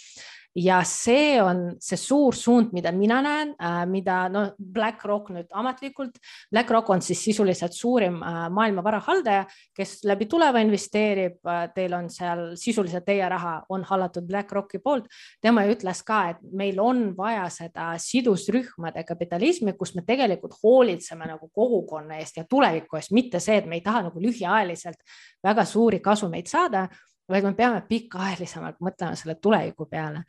ja 0.56 0.80
see 0.88 1.36
on 1.42 1.76
see 1.82 1.98
suur 2.00 2.34
suund, 2.36 2.72
mida 2.76 2.92
mina 2.96 3.18
näen, 3.24 3.52
äh, 3.60 3.82
mida 3.88 4.26
no 4.32 4.46
BlackRock 4.56 5.28
nüüd 5.34 5.50
ametlikult, 5.52 6.16
BlackRock 6.52 6.90
on 6.94 7.02
siis 7.04 7.20
sisuliselt 7.28 7.76
suurim 7.76 8.18
äh, 8.24 8.38
maailma 8.52 8.84
varahaldaja, 8.84 9.44
kes 9.76 9.98
läbi 10.08 10.28
tuleva 10.30 10.62
investeerib. 10.64 11.38
Äh, 11.44 11.66
teil 11.76 11.96
on 11.96 12.08
seal 12.12 12.44
sisuliselt 12.56 13.04
teie 13.06 13.28
raha 13.28 13.58
on 13.72 13.84
hallatud 13.84 14.26
BlackRocki 14.28 14.80
poolt. 14.84 15.10
tema 15.42 15.66
ütles 15.68 16.02
ka, 16.06 16.22
et 16.32 16.40
meil 16.56 16.80
on 16.80 17.10
vaja 17.16 17.48
seda 17.52 17.92
sidusrühmade 18.00 19.04
kapitalismi, 19.04 19.76
kus 19.76 19.94
me 19.94 20.04
tegelikult 20.06 20.56
hoolitseme 20.62 21.28
nagu 21.28 21.50
kogukonna 21.52 22.20
eest 22.22 22.40
ja 22.40 22.46
tuleviku 22.48 22.96
eest, 22.96 23.12
mitte 23.12 23.40
see, 23.40 23.60
et 23.60 23.66
me 23.66 23.76
ei 23.76 23.84
taha 23.84 24.06
nagu 24.08 24.22
lühiajaliselt 24.22 25.04
väga 25.44 25.64
suuri 25.68 26.00
kasumeid 26.00 26.48
saada 26.48 26.86
vaid 27.30 27.48
me 27.48 27.54
peame 27.58 27.82
pikaajalisemalt 27.88 28.78
mõtlema 28.84 29.18
selle 29.18 29.36
tuleviku 29.42 29.88
peale. 29.90 30.24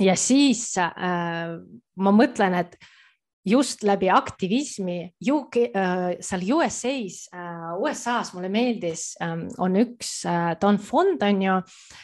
ja 0.00 0.14
siis 0.16 0.76
äh, 0.78 1.58
ma 1.96 2.14
mõtlen, 2.14 2.54
et 2.54 2.76
just 3.48 3.82
läbi 3.86 4.10
aktivismi 4.12 4.98
UK, 5.32 5.56
äh, 5.72 6.04
seal 6.20 6.44
USA-s 6.54 7.28
äh,, 7.34 7.72
USA-s 7.80 8.32
mulle 8.36 8.50
meeldis 8.52 9.14
äh,, 9.22 9.34
on 9.58 9.78
üks 9.80 10.12
äh,, 10.28 10.54
ta 10.60 10.70
on 10.70 10.78
fond, 10.78 11.22
on 11.22 11.42
ju, 11.42 11.58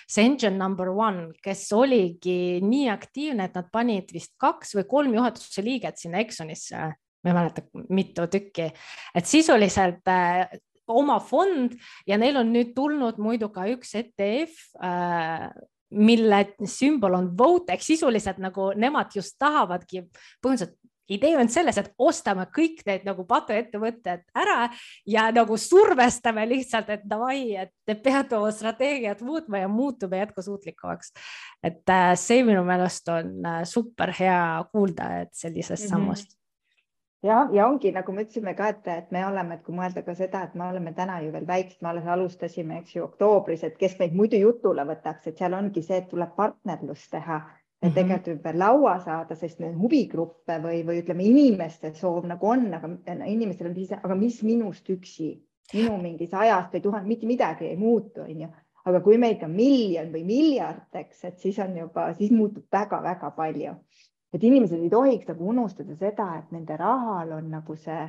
see 0.09 0.27
Engine 0.27 0.59
number 0.59 0.91
one, 0.91 1.31
kes 1.45 1.69
oligi 1.77 2.61
nii 2.65 2.91
aktiivne, 2.93 3.49
et 3.49 3.57
nad 3.61 3.71
panid 3.73 4.13
vist 4.15 4.35
kaks 4.41 4.75
või 4.79 4.89
kolm 4.91 5.17
juhatuse 5.21 5.65
liiget 5.65 6.01
sinna 6.01 6.23
Exxonisse 6.25 6.93
ma 7.25 7.33
ei 7.33 7.37
mäleta, 7.39 7.63
mitu 7.89 8.27
tükki, 8.29 8.69
et 9.17 9.29
sisuliselt 9.29 10.09
äh, 10.13 10.45
oma 10.89 11.19
fond 11.21 11.77
ja 12.07 12.19
neil 12.21 12.37
on 12.37 12.53
nüüd 12.53 12.75
tulnud 12.77 13.21
muidu 13.23 13.51
ka 13.55 13.67
üks 13.73 13.95
ETF 14.01 14.59
äh, 14.83 15.49
mille 15.95 16.41
sümbol 16.67 17.15
on 17.19 17.29
vote 17.39 17.75
ehk 17.75 17.85
sisuliselt 17.85 18.41
nagu 18.43 18.73
nemad 18.77 19.15
just 19.15 19.37
tahavadki 19.39 20.07
põhimõtteliselt 20.43 20.79
idee 21.09 21.35
on 21.37 21.51
selles, 21.53 21.77
et 21.79 21.91
ostame 22.01 22.47
kõik 22.55 22.81
need 22.89 23.05
nagu 23.05 23.27
patuettevõtted 23.29 24.23
ära 24.41 24.71
ja 25.09 25.27
nagu 25.37 25.59
survestame 25.61 26.47
lihtsalt, 26.49 26.89
et 26.95 27.05
davai, 27.09 27.57
et 27.61 27.73
te 27.85 27.97
peate 28.01 28.39
oma 28.39 28.53
strateegiat 28.55 29.21
muutma 29.25 29.61
ja 29.65 29.69
muutume 29.69 30.23
jätkusuutlikumaks. 30.23 31.13
et 31.63 31.91
äh, 31.91 32.15
see 32.17 32.45
minu 32.45 32.65
meelest 32.65 33.09
on 33.09 33.37
äh, 33.45 33.61
super 33.69 34.15
hea 34.19 34.65
kuulda, 34.73 35.11
et 35.21 35.35
sellisest 35.35 35.85
mm 35.85 35.87
-hmm. 35.87 35.91
sammust 35.91 36.39
ja, 37.25 37.49
ja 37.53 37.67
ongi 37.67 37.93
nagu 37.95 38.13
me 38.13 38.25
ütlesime 38.27 38.55
ka, 38.59 38.69
et, 38.75 38.89
et 38.93 39.13
me 39.15 39.25
oleme, 39.27 39.57
et 39.57 39.65
kui 39.67 39.75
mõelda 39.77 40.05
ka 40.07 40.15
seda, 40.19 40.45
et 40.45 40.55
me 40.59 40.67
oleme 40.69 40.93
täna 40.97 41.21
ju 41.25 41.33
veel 41.35 41.47
väiksed, 41.49 41.81
me 41.83 41.93
alles 41.93 42.09
alustasime, 42.17 42.81
eks 42.83 42.97
ju, 42.97 43.05
oktoobris, 43.09 43.65
et 43.67 43.79
kes 43.81 43.97
meid 44.01 44.17
muidu 44.17 44.41
jutule 44.41 44.85
võtaks, 44.89 45.31
et 45.31 45.41
seal 45.41 45.57
ongi 45.57 45.83
see, 45.83 46.03
et 46.03 46.11
tuleb 46.11 46.35
partnerlust 46.37 47.11
teha. 47.17 47.43
et 47.85 47.91
mhm. 47.91 47.95
tegelikult 47.95 48.37
ümber 48.37 48.57
laua 48.57 48.93
saada, 49.05 49.35
sest 49.37 49.59
neid 49.61 49.75
huvigruppe 49.77 50.55
või, 50.63 50.79
või 50.89 51.03
ütleme, 51.03 51.25
inimeste 51.29 51.91
soov 51.99 52.25
nagu 52.25 52.49
on, 52.49 52.63
aga 52.73 52.89
inimestel 53.29 53.69
on 53.69 53.75
siis, 53.77 53.91
aga 53.93 54.15
mis 54.17 54.39
minust 54.43 54.89
üksi, 54.89 55.35
minu 55.75 55.99
mingis 56.01 56.33
ajast 56.33 56.73
või 56.73 56.85
tuhat, 56.87 57.05
mitte 57.05 57.29
midagi 57.29 57.69
ei 57.69 57.77
muutu, 57.77 58.23
onju. 58.25 58.49
aga 58.85 59.01
kui 59.05 59.19
meid 59.21 59.43
on 59.45 59.53
miljon 59.53 60.11
või 60.13 60.25
miljard, 60.29 60.89
eks, 60.97 61.25
et 61.25 61.39
siis 61.45 61.59
on 61.61 61.77
juba, 61.77 62.07
siis 62.17 62.33
muutub 62.33 62.65
väga-väga 62.73 63.31
palju. 63.37 63.77
Et 64.35 64.43
inimesed 64.43 64.83
ei 64.83 64.91
tohiks 64.91 65.31
nagu 65.31 65.49
unustada 65.55 65.97
seda, 65.97 66.29
et 66.41 66.53
nende 66.55 66.77
rahal 66.77 67.33
on 67.39 67.49
nagu 67.55 67.77
see, 67.79 68.03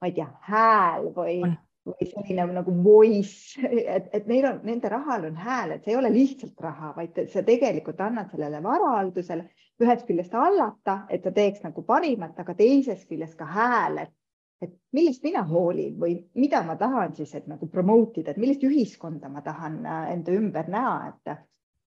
ma 0.00 0.08
ei 0.08 0.16
tea, 0.16 0.30
hääl 0.48 1.10
või 1.16 1.36
või 1.82 2.06
selline 2.06 2.44
nagu 2.54 2.72
voice, 2.84 3.58
et, 3.66 4.06
et 4.14 4.26
neil 4.30 4.46
on, 4.46 4.60
nende 4.66 4.90
rahal 4.92 5.26
on 5.26 5.38
hääl, 5.38 5.74
et 5.74 5.84
see 5.84 5.94
ei 5.94 5.98
ole 5.98 6.12
lihtsalt 6.14 6.60
raha, 6.62 6.92
vaid 6.94 7.18
sa 7.32 7.42
tegelikult 7.46 8.00
annad 8.00 8.30
sellele 8.30 8.60
varahaldusele 8.62 9.48
ühest 9.82 10.06
küljest 10.06 10.34
hallata, 10.38 11.00
et 11.10 11.24
ta 11.24 11.32
teeks 11.34 11.64
nagu 11.66 11.82
parimat, 11.86 12.38
aga 12.38 12.54
teisest 12.54 13.08
küljest 13.10 13.34
ka 13.40 13.48
hääl, 13.50 13.98
et, 14.04 14.14
et 14.62 14.76
millest 14.94 15.26
mina 15.26 15.42
hoolin 15.48 15.96
või 15.98 16.20
mida 16.38 16.62
ma 16.66 16.78
tahan 16.78 17.16
siis, 17.18 17.34
et 17.34 17.50
nagu 17.50 17.66
promote 17.66 18.22
ida, 18.22 18.30
et 18.30 18.42
millist 18.42 18.62
ühiskonda 18.68 19.32
ma 19.32 19.42
tahan 19.42 19.82
äh, 19.82 20.04
enda 20.14 20.38
ümber 20.38 20.70
näha, 20.70 20.94
et 21.10 21.34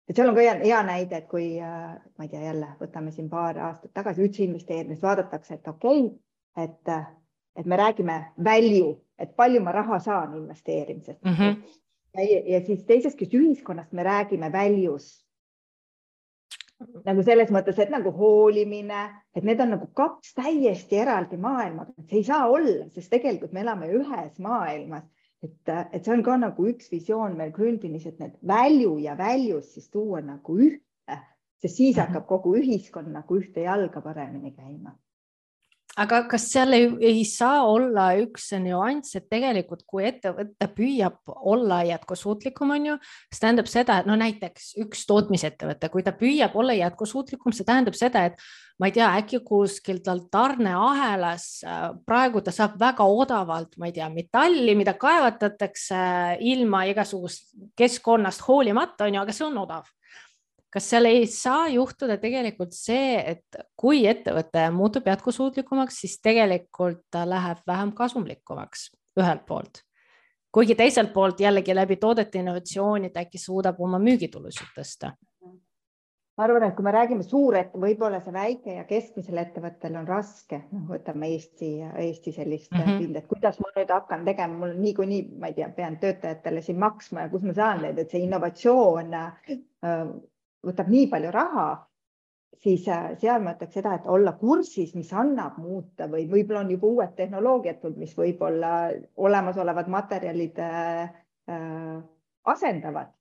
et 0.09 0.17
seal 0.17 0.29
on 0.29 0.35
ka 0.35 0.45
hea, 0.45 0.59
hea 0.65 0.83
näide, 0.87 1.23
et 1.23 1.29
kui 1.31 1.61
äh, 1.61 1.95
ma 2.19 2.27
ei 2.27 2.33
tea, 2.33 2.43
jälle 2.49 2.75
võtame 2.81 3.13
siin 3.15 3.31
paar 3.31 3.59
aastat 3.59 3.93
tagasi 3.95 4.25
üldse 4.25 4.45
investeerimist, 4.45 5.03
vaadatakse, 5.03 5.55
et 5.55 5.69
okei 5.69 6.05
okay,, 6.07 6.67
et, 6.67 6.95
et 7.57 7.67
me 7.67 7.77
räägime 7.77 8.19
value 8.45 8.97
et 9.23 9.37
palju 9.39 9.63
ma 9.63 9.73
raha 9.75 9.99
saan 10.03 10.37
investeerimisest 10.37 11.25
mm. 11.25 11.33
-hmm. 11.39 11.57
Ja, 12.15 12.41
ja 12.53 12.61
siis 12.67 12.85
teisest 12.85 13.17
küljest 13.19 13.35
ühiskonnast 13.35 13.93
me 13.93 14.03
räägime 14.05 14.53
values 14.53 15.27
nagu 17.07 17.23
selles 17.23 17.51
mõttes, 17.55 17.79
et 17.79 17.91
nagu 17.91 18.11
hoolimine, 18.11 19.03
et 19.37 19.45
need 19.45 19.61
on 19.61 19.71
nagu 19.71 19.87
kaks 19.95 20.35
täiesti 20.35 20.99
eraldi 20.99 21.37
maailma, 21.37 21.87
see 22.09 22.19
ei 22.19 22.25
saa 22.25 22.49
olla, 22.51 22.89
sest 22.91 23.11
tegelikult 23.11 23.53
me 23.53 23.61
elame 23.61 23.87
ühes 23.87 24.39
maailmas, 24.39 25.05
et, 25.43 25.73
et 25.93 26.05
see 26.05 26.15
on 26.15 26.23
ka 26.27 26.37
nagu 26.39 26.67
üks 26.71 26.91
visioon 26.93 27.37
meil 27.39 27.53
Gründinis, 27.55 28.07
et 28.07 28.19
need 28.23 28.35
value 28.47 29.01
ja 29.03 29.17
values 29.19 29.73
siis 29.75 29.89
tuua 29.91 30.23
nagu 30.25 30.59
ühte, 30.59 31.19
sest 31.63 31.77
siis 31.77 31.97
mhm. 31.97 32.05
hakkab 32.07 32.29
kogu 32.31 32.57
ühiskond 32.61 33.11
nagu 33.13 33.41
ühte 33.41 33.67
jalga 33.67 34.05
paremini 34.05 34.55
käima 34.55 34.97
aga 36.01 36.23
kas 36.31 36.47
seal 36.53 36.73
ei, 36.77 36.87
ei 37.05 37.25
saa 37.29 37.67
olla 37.69 38.07
üks 38.21 38.49
nüanss, 38.63 39.17
et 39.19 39.27
tegelikult, 39.33 39.85
kui 39.89 40.07
ettevõte 40.09 40.69
püüab 40.77 41.21
olla 41.53 41.83
jätkusuutlikum, 41.85 42.73
on 42.77 42.89
ju, 42.93 42.97
see 43.29 43.43
tähendab 43.45 43.69
seda, 43.71 43.99
et 44.01 44.09
no 44.09 44.17
näiteks 44.21 44.73
üks 44.83 45.05
tootmisettevõte, 45.11 45.91
kui 45.93 46.05
ta 46.07 46.15
püüab 46.17 46.57
olla 46.59 46.77
jätkusuutlikum, 46.79 47.53
see 47.57 47.69
tähendab 47.69 47.99
seda, 47.99 48.25
et 48.31 48.41
ma 48.81 48.89
ei 48.89 48.97
tea, 48.97 49.11
äkki 49.21 49.43
kuskil 49.47 50.01
tal 50.05 50.25
tarneahelas 50.33 51.49
äh, 51.69 51.89
praegu 52.09 52.41
ta 52.45 52.55
saab 52.55 52.79
väga 52.81 53.05
odavalt, 53.05 53.77
ma 53.77 53.91
ei 53.91 53.97
tea, 53.99 54.09
metalli, 54.13 54.77
mida 54.79 54.97
kaevatatakse 54.99 56.05
ilma 56.41 56.87
igasugust 56.91 57.53
keskkonnast 57.79 58.47
hoolimata, 58.49 59.11
on 59.11 59.19
ju, 59.19 59.27
aga 59.27 59.37
see 59.37 59.49
on 59.51 59.61
odav 59.67 59.91
kas 60.73 60.89
seal 60.91 61.09
ei 61.11 61.27
saa 61.29 61.67
juhtuda 61.69 62.17
tegelikult 62.21 62.73
see, 62.73 63.17
et 63.35 63.63
kui 63.77 64.07
ettevõte 64.09 64.69
muutub 64.75 65.09
jätkusuutlikumaks, 65.11 66.01
siis 66.05 66.19
tegelikult 66.25 67.03
ta 67.13 67.27
läheb 67.29 67.61
vähem 67.67 67.93
kasumlikumaks 67.97 68.89
ühelt 69.21 69.45
poolt, 69.49 69.83
kuigi 70.53 70.75
teiselt 70.79 71.13
poolt 71.13 71.41
jällegi 71.41 71.77
läbi 71.77 71.99
toodete 72.01 72.41
innovatsiooni 72.41 73.13
ta 73.13 73.27
äkki 73.27 73.39
suudab 73.39 73.81
oma 73.81 74.01
müügitulusid 74.01 74.73
tõsta 74.77 75.13
ma 76.39 76.47
arvan, 76.47 76.65
et 76.65 76.77
kui 76.77 76.85
me 76.87 76.93
räägime 76.95 77.25
suuret, 77.27 77.75
võib-olla 77.77 78.23
see 78.25 78.33
väike 78.33 78.77
ja 78.79 78.85
keskmisel 78.89 79.37
ettevõttel 79.43 79.97
on 80.01 80.09
raske, 80.09 80.63
noh, 80.73 80.87
võtame 80.89 81.29
Eesti, 81.35 81.69
Eesti 82.05 82.33
sellist 82.33 82.73
mm 82.73 82.81
-hmm. 82.81 82.99
pildi, 83.03 83.19
et 83.21 83.29
kuidas 83.29 83.61
ma 83.61 83.69
nüüd 83.77 83.93
hakkan 83.93 84.25
tegema, 84.25 84.57
mul 84.65 84.73
niikuinii, 84.81 85.23
ma 85.39 85.53
ei 85.53 85.59
tea, 85.59 85.69
pean 85.77 85.99
töötajatele 86.01 86.63
siin 86.65 86.81
maksma 86.81 87.27
ja 87.27 87.33
kus 87.33 87.45
ma 87.45 87.55
saan 87.55 87.83
neid, 87.85 87.99
et 87.99 88.11
see 88.11 88.25
innovatsioon 88.25 89.15
äh, 89.15 89.59
võtab 90.67 90.91
nii 90.93 91.09
palju 91.11 91.31
raha, 91.35 91.67
siis 92.63 92.87
äh, 92.89 93.13
seal 93.21 93.43
ma 93.43 93.57
ütleks 93.57 93.75
seda, 93.79 93.97
et 93.99 94.07
olla 94.07 94.35
kursis, 94.39 94.95
mis 94.95 95.13
annab 95.13 95.59
muuta 95.63 96.09
või 96.11 96.29
võib-olla 96.31 96.63
on 96.65 96.71
juba 96.75 96.91
uued 96.91 97.17
tehnoloogiad 97.19 97.81
tulnud, 97.83 97.99
mis 98.03 98.15
võib-olla 98.19 98.73
olemasolevad 99.17 99.91
materjalid 99.93 100.63
äh, 100.63 101.23
äh 101.49 102.03
asendavad 102.43 103.13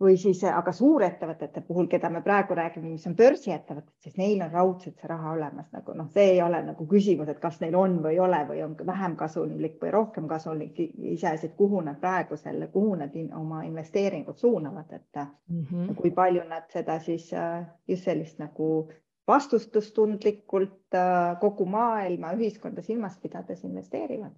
või 0.00 0.16
siis 0.20 0.40
aga 0.46 0.72
suurettevõtete 0.72 1.60
puhul, 1.66 1.88
keda 1.90 2.10
me 2.10 2.20
praegu 2.22 2.54
räägime, 2.54 2.92
mis 2.92 3.06
on 3.10 3.16
börsiettevõtted, 3.18 3.94
siis 4.04 4.16
neil 4.18 4.42
on 4.44 4.52
raudselt 4.52 5.00
see 5.00 5.10
raha 5.10 5.32
olemas 5.34 5.66
nagu 5.74 5.94
noh, 5.98 6.06
see 6.14 6.34
ei 6.36 6.42
ole 6.42 6.60
nagu 6.62 6.86
küsimus, 6.90 7.30
et 7.32 7.40
kas 7.42 7.58
neil 7.62 7.74
on 7.78 7.98
või 8.04 8.14
ei 8.14 8.20
ole 8.22 8.38
või 8.48 8.62
on 8.66 8.76
vähem 8.86 9.16
kasumlik 9.18 9.80
või 9.82 9.90
rohkem 9.94 10.28
kasumlik, 10.30 10.78
iseasi, 11.14 11.50
et 11.50 11.58
kuhu 11.58 11.82
nad 11.86 11.98
praegu 12.00 12.38
selle, 12.38 12.70
kuhu 12.74 12.94
nad 13.02 13.14
in, 13.18 13.32
oma 13.34 13.64
investeeringud 13.66 14.38
suunavad, 14.38 14.92
et 14.92 15.22
mm 15.22 15.64
-hmm. 15.64 15.94
kui 15.98 16.10
palju 16.10 16.46
nad 16.48 16.70
seda 16.72 16.98
siis 16.98 17.32
äh, 17.32 17.66
just 17.88 18.04
sellist 18.04 18.38
nagu 18.38 18.88
vastutustundlikult 19.28 20.94
äh, 20.94 21.38
kogu 21.40 21.66
maailma 21.66 22.32
ühiskonda 22.32 22.82
silmas 22.82 23.18
pidades 23.18 23.64
investeerivad 23.64 24.32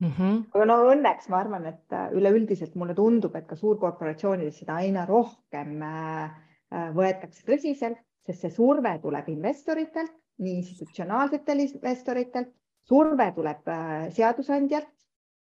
Mm 0.00 0.10
-hmm. 0.12 0.40
aga 0.52 0.64
no 0.68 0.74
õnneks 0.92 1.28
ma 1.32 1.38
arvan, 1.40 1.66
et 1.70 1.92
äh, 1.96 2.10
üleüldiselt 2.12 2.74
mulle 2.76 2.94
tundub, 2.94 3.36
et 3.36 3.46
ka 3.48 3.56
suurkorporatsioonides 3.56 4.58
seda 4.60 4.74
aina 4.82 5.06
rohkem 5.08 5.70
äh, 5.82 6.24
äh, 6.68 6.90
võetakse 6.98 7.46
tõsiselt, 7.46 8.02
sest 8.26 8.44
see 8.44 8.50
surve 8.52 8.92
tuleb 9.00 9.30
investoritelt, 9.32 10.12
nii 10.44 10.58
institutsionaalsetel 10.60 11.62
investoritelt, 11.64 12.50
surve 12.84 13.30
tuleb 13.38 13.70
seadusandjalt, 14.18 14.92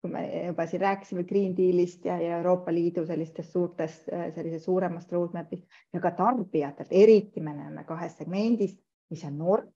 kui 0.02 0.10
me 0.12 0.26
juba 0.50 0.66
siin 0.66 0.82
rääkisime 0.82 1.24
Green 1.24 1.56
Dealist 1.56 2.04
ja, 2.04 2.18
ja 2.20 2.36
Euroopa 2.42 2.74
Liidu 2.74 3.06
sellistest 3.06 3.56
suurtest, 3.56 4.04
sellisest 4.34 4.68
suuremast 4.68 5.12
roadmap'ist 5.12 5.64
ja 5.94 6.00
ka 6.00 6.12
tarbijatelt, 6.18 6.92
eriti 6.92 7.40
me 7.40 7.54
näeme 7.56 7.86
kahes 7.88 8.18
segmendis, 8.18 8.76
mis 9.10 9.24
on 9.24 9.38
noored 9.38 9.72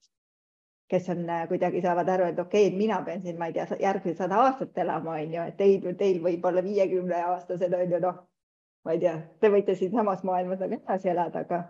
kes 0.89 1.09
on 1.11 1.30
äh, 1.30 1.49
kuidagi 1.49 1.82
saavad 1.82 2.09
aru, 2.09 2.30
et 2.30 2.39
okei 2.39 2.66
okay,, 2.68 2.78
mina 2.78 3.01
pean 3.03 3.22
siin, 3.22 3.39
ma 3.39 3.51
ei 3.51 3.55
tea, 3.57 3.66
järgmised 3.80 4.22
sada 4.22 4.39
aastat 4.45 4.78
elama, 4.78 5.18
on 5.18 5.34
ju, 5.34 5.45
et 5.51 5.57
teil, 5.59 5.87
teil 5.99 6.20
võib 6.22 6.45
olla 6.47 6.62
viiekümne 6.62 7.22
aastased 7.32 7.74
on 7.74 7.95
ju 7.95 8.01
noh, 8.03 8.20
ma 8.87 8.95
ei 8.95 9.03
tea, 9.03 9.16
te 9.43 9.51
võite 9.51 9.74
siinsamas 9.78 10.22
maailmas 10.26 10.62
nagu 10.62 10.78
edasi 10.78 11.11
elada, 11.11 11.43
aga 11.43 11.64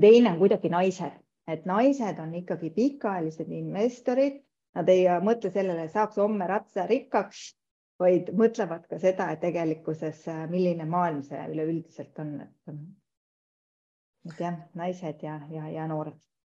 teine 0.00 0.32
on 0.32 0.40
kuidagi 0.40 0.72
naised, 0.72 1.20
et 1.46 1.66
naised 1.70 2.18
on 2.22 2.34
ikkagi 2.40 2.72
pikaajalised 2.74 3.52
investorid, 3.62 4.42
nad 4.74 4.88
ei 4.90 5.06
mõtle 5.22 5.52
sellele, 5.52 5.86
saaks 5.92 6.18
homme 6.18 6.48
ratsa 6.48 6.88
rikkaks, 6.90 7.52
vaid 8.02 8.32
mõtlevad 8.34 8.88
ka 8.90 8.98
seda, 8.98 9.28
et 9.30 9.42
tegelikkuses, 9.44 10.26
äh, 10.32 10.42
milline 10.50 10.88
maailm 10.90 11.22
see 11.22 11.46
üleüldiselt 11.54 12.18
on, 12.18 12.34
et, 12.42 12.76
et 14.26 14.44
jah, 14.48 14.58
naised 14.74 15.22
ja, 15.22 15.38
ja, 15.52 15.70
ja 15.70 15.86
noored 15.86 16.18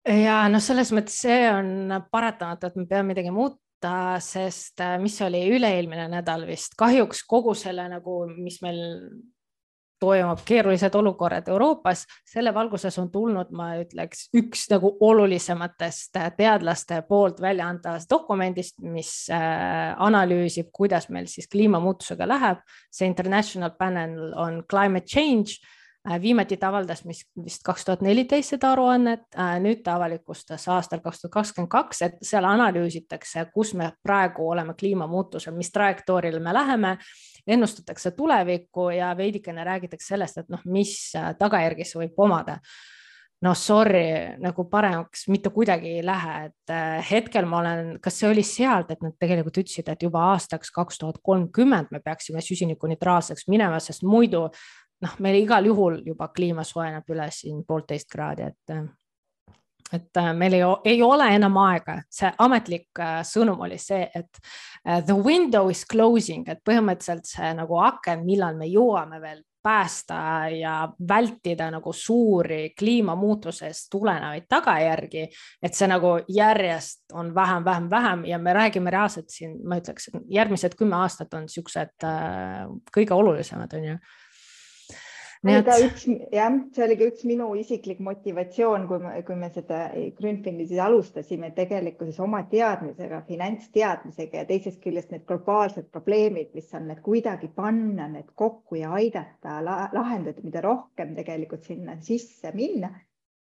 ja 0.08 0.38
noh, 0.50 0.62
selles 0.62 0.92
mõttes 0.94 1.18
see 1.24 1.44
on 1.50 1.92
paratamatu, 2.12 2.70
et 2.70 2.80
me 2.80 2.86
peame 2.90 3.12
midagi 3.12 3.34
muutma, 3.34 4.18
sest 4.22 4.82
äh, 4.82 4.96
mis 5.02 5.18
oli 5.24 5.44
üle-eelmine 5.56 6.08
nädal 6.12 6.46
vist, 6.48 6.76
kahjuks 6.78 7.24
kogu 7.28 7.54
selle 7.58 7.88
nagu, 7.90 8.24
mis 8.38 8.60
meil 8.62 8.82
toimub, 10.02 10.40
keerulised 10.46 10.94
olukorrad 10.98 11.46
Euroopas, 11.52 12.04
selle 12.26 12.50
valguses 12.54 12.96
on 12.98 13.10
tulnud, 13.12 13.52
ma 13.54 13.68
ütleks, 13.78 14.26
üks 14.38 14.64
nagu 14.72 14.90
olulisematest 15.06 16.18
äh, 16.18 16.30
teadlaste 16.38 17.02
poolt 17.08 17.42
välja 17.42 17.68
antavast 17.70 18.10
dokumendist, 18.10 18.80
mis 18.82 19.12
äh, 19.30 19.92
analüüsib, 20.02 20.72
kuidas 20.74 21.08
meil 21.14 21.30
siis 21.30 21.50
kliimamuutusega 21.52 22.26
läheb. 22.28 22.66
see 22.90 23.06
International 23.06 23.70
Panel 23.78 24.34
on 24.34 24.64
Climate 24.70 25.06
Change 25.06 25.62
viimati 26.22 26.56
ta 26.56 26.68
avaldas 26.68 27.04
mis 27.04 27.22
vist 27.44 27.62
kaks 27.64 27.84
tuhat 27.86 28.00
neliteist 28.02 28.56
seda 28.56 28.72
aruannet, 28.74 29.28
äh, 29.38 29.56
nüüd 29.62 29.84
ta 29.86 29.96
avalikustas 29.98 30.64
aastal 30.74 31.02
kaks 31.04 31.22
tuhat 31.22 31.34
kakskümmend 31.36 31.70
kaks, 31.70 32.02
et 32.02 32.16
seal 32.26 32.46
analüüsitakse, 32.48 33.46
kus 33.54 33.74
me 33.78 33.92
praegu 34.02 34.48
oleme 34.50 34.74
kliimamuutusel, 34.78 35.54
mis 35.54 35.70
trajektooril 35.72 36.40
me 36.42 36.54
läheme, 36.54 36.96
ennustatakse 37.46 38.10
tulevikku 38.18 38.90
ja 38.96 39.12
veidikene 39.16 39.64
räägitakse 39.64 40.14
sellest, 40.14 40.42
et 40.42 40.50
noh, 40.50 40.64
mis 40.66 40.96
äh, 41.18 41.36
tagajärgi 41.38 41.86
see 41.86 42.02
võib 42.02 42.26
omada. 42.26 42.58
Noh, 43.42 43.56
sorry, 43.58 44.38
nagu 44.38 44.68
paremaks 44.70 45.24
mitte 45.26 45.50
kuidagi 45.50 45.96
ei 45.96 46.02
lähe, 46.06 46.34
et 46.46 46.72
hetkel 47.08 47.48
ma 47.50 47.58
olen, 47.58 47.96
kas 47.98 48.20
see 48.20 48.28
oli 48.30 48.44
sealt, 48.46 48.92
et 48.94 49.02
nad 49.02 49.16
tegelikult 49.18 49.58
ütlesid, 49.64 49.88
et 49.90 50.04
juba 50.06 50.28
aastaks 50.28 50.70
kaks 50.70 51.02
tuhat 51.02 51.18
kolmkümmend 51.26 51.90
me 51.90 51.98
peaksime 52.04 52.38
süsinikuneutraalseks 52.38 53.48
minema, 53.50 53.80
sest 53.82 54.06
muidu 54.06 54.44
noh, 55.02 55.14
meil 55.18 55.42
igal 55.42 55.66
juhul 55.66 56.00
juba 56.06 56.28
kliima 56.34 56.64
soojeneb 56.64 57.08
üle 57.14 57.28
siin 57.34 57.62
poolteist 57.66 58.10
kraadi, 58.10 58.50
et 58.52 58.76
et 59.92 60.16
äh, 60.16 60.32
meil 60.36 60.56
ei, 60.56 60.64
ei 60.94 61.02
ole 61.04 61.28
enam 61.36 61.56
aega, 61.66 61.98
see 62.12 62.30
ametlik 62.42 63.00
äh, 63.00 63.20
sõnum 63.28 63.60
oli 63.66 63.78
see, 63.80 64.06
et 64.14 64.40
äh, 64.86 65.02
the 65.04 65.16
window 65.16 65.70
is 65.72 65.84
closing, 65.88 66.46
et 66.48 66.62
põhimõtteliselt 66.64 67.28
see 67.28 67.50
nagu 67.58 67.80
aken, 67.84 68.24
millal 68.26 68.56
me 68.58 68.70
jõuame 68.72 69.20
veel 69.22 69.42
päästa 69.62 70.16
ja 70.56 70.88
vältida 71.08 71.68
nagu 71.70 71.92
suuri 71.94 72.72
kliimamuutusest 72.78 73.92
tulenevaid 73.92 74.48
tagajärgi, 74.50 75.28
et 75.62 75.78
see 75.78 75.86
nagu 75.86 76.16
järjest 76.34 77.14
on 77.14 77.30
vähem, 77.34 77.62
vähem, 77.64 77.86
vähem 77.90 78.24
ja 78.32 78.40
me 78.42 78.56
räägime 78.56 78.90
reaalselt 78.90 79.30
siin, 79.30 79.60
ma 79.68 79.78
ütleks, 79.78 80.08
järgmised 80.34 80.74
kümme 80.80 80.98
aastat 81.04 81.36
on 81.38 81.46
niisugused 81.46 82.08
kõige 82.96 83.14
olulisemad, 83.14 83.78
on 83.78 83.88
ju 83.92 84.00
Nii 85.42 85.56
et... 85.58 85.68
üks 85.84 86.04
jah, 86.30 86.56
see 86.74 86.84
oli 86.84 86.96
ka 87.00 87.06
üks 87.10 87.24
minu 87.26 87.48
isiklik 87.58 87.98
motivatsioon, 88.06 88.84
kui 88.90 89.00
me, 89.02 89.14
kui 89.26 89.38
me 89.40 89.48
seda 89.50 89.80
Grünfini 90.18 90.68
siis 90.70 90.78
alustasime, 90.84 91.50
tegelikkuses 91.56 92.20
oma 92.22 92.44
teadmisega, 92.52 93.24
finantsteadmisega 93.26 94.44
ja 94.44 94.48
teisest 94.52 94.78
küljest 94.84 95.10
need 95.10 95.26
globaalsed 95.26 95.88
probleemid, 95.96 96.52
mis 96.54 96.70
on 96.78 96.86
need 96.92 97.02
kuidagi 97.02 97.50
panna 97.56 98.06
need 98.12 98.30
kokku 98.38 98.78
ja 98.78 98.92
aidata 99.00 99.58
lahendada, 99.66 100.46
mida 100.46 100.62
rohkem 100.62 101.16
tegelikult 101.18 101.66
sinna 101.66 101.98
sisse 102.06 102.54
minna 102.54 102.92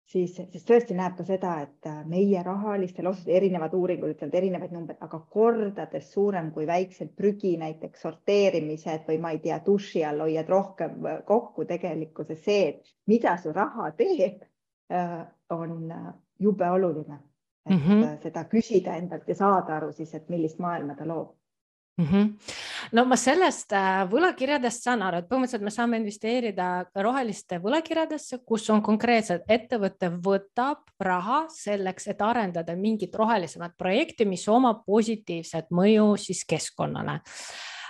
siis, 0.06 0.36
siis 0.36 0.64
tõesti 0.66 0.96
näeb 0.96 1.16
ka 1.18 1.26
seda, 1.26 1.52
et 1.66 1.88
äh, 1.90 2.00
meie 2.08 2.42
rahalistel 2.46 3.08
otsustel, 3.10 3.36
erinevad 3.40 3.74
uuringud 3.74 4.14
ütlevad 4.14 4.36
erinevaid 4.40 4.74
numbreid, 4.74 5.00
aga 5.02 5.20
kordades 5.36 6.10
suurem 6.14 6.52
kui 6.54 6.66
väiksed 6.68 7.14
prügi 7.18 7.56
näiteks 7.60 8.06
sorteerimised 8.06 9.06
või 9.08 9.20
ma 9.22 9.32
ei 9.34 9.40
tea, 9.44 9.60
duši 9.66 10.04
all 10.06 10.26
hoiad 10.26 10.52
rohkem 10.52 11.06
äh, 11.06 11.22
kokku 11.28 11.66
tegelikkuses 11.68 12.44
see, 12.44 12.68
et 12.72 12.92
mida 13.10 13.36
su 13.42 13.54
raha 13.56 13.90
teeb, 13.98 14.44
äh, 14.92 15.18
on 15.50 15.90
jube 16.38 16.70
oluline. 16.70 17.22
et 17.66 17.72
mm 17.72 17.78
-hmm. 17.82 18.22
seda 18.22 18.44
küsida 18.44 18.94
endalt 18.94 19.28
ja 19.28 19.34
saada 19.34 19.76
aru 19.76 19.92
siis, 19.92 20.14
et 20.14 20.28
millist 20.28 20.58
maailma 20.58 20.94
ta 20.94 21.08
loob 21.08 21.34
mm. 21.98 22.04
-hmm. 22.04 22.32
no 22.92 23.04
ma 23.04 23.16
sellest 23.16 23.72
äh, 23.72 24.04
võlakirjadest 24.10 24.86
saan 24.86 25.02
aru, 25.02 25.20
et 25.20 25.28
põhimõtteliselt 25.28 25.64
me 25.64 25.72
saame 25.74 26.00
investeerida 26.00 26.68
roheliste 26.94 27.58
võlakirjadesse, 27.62 28.40
kus 28.44 28.68
on 28.70 28.82
konkreetselt 28.82 29.48
ettevõte 29.48 30.10
võtab 30.10 30.84
raha 31.00 31.44
selleks, 31.52 32.08
et 32.08 32.22
arendada 32.22 32.76
mingit 32.76 33.14
rohelisemat 33.14 33.76
projekti, 33.78 34.24
mis 34.24 34.48
omab 34.48 34.84
positiivset 34.86 35.70
mõju 35.70 36.16
siis 36.16 36.44
keskkonnale. 36.44 37.20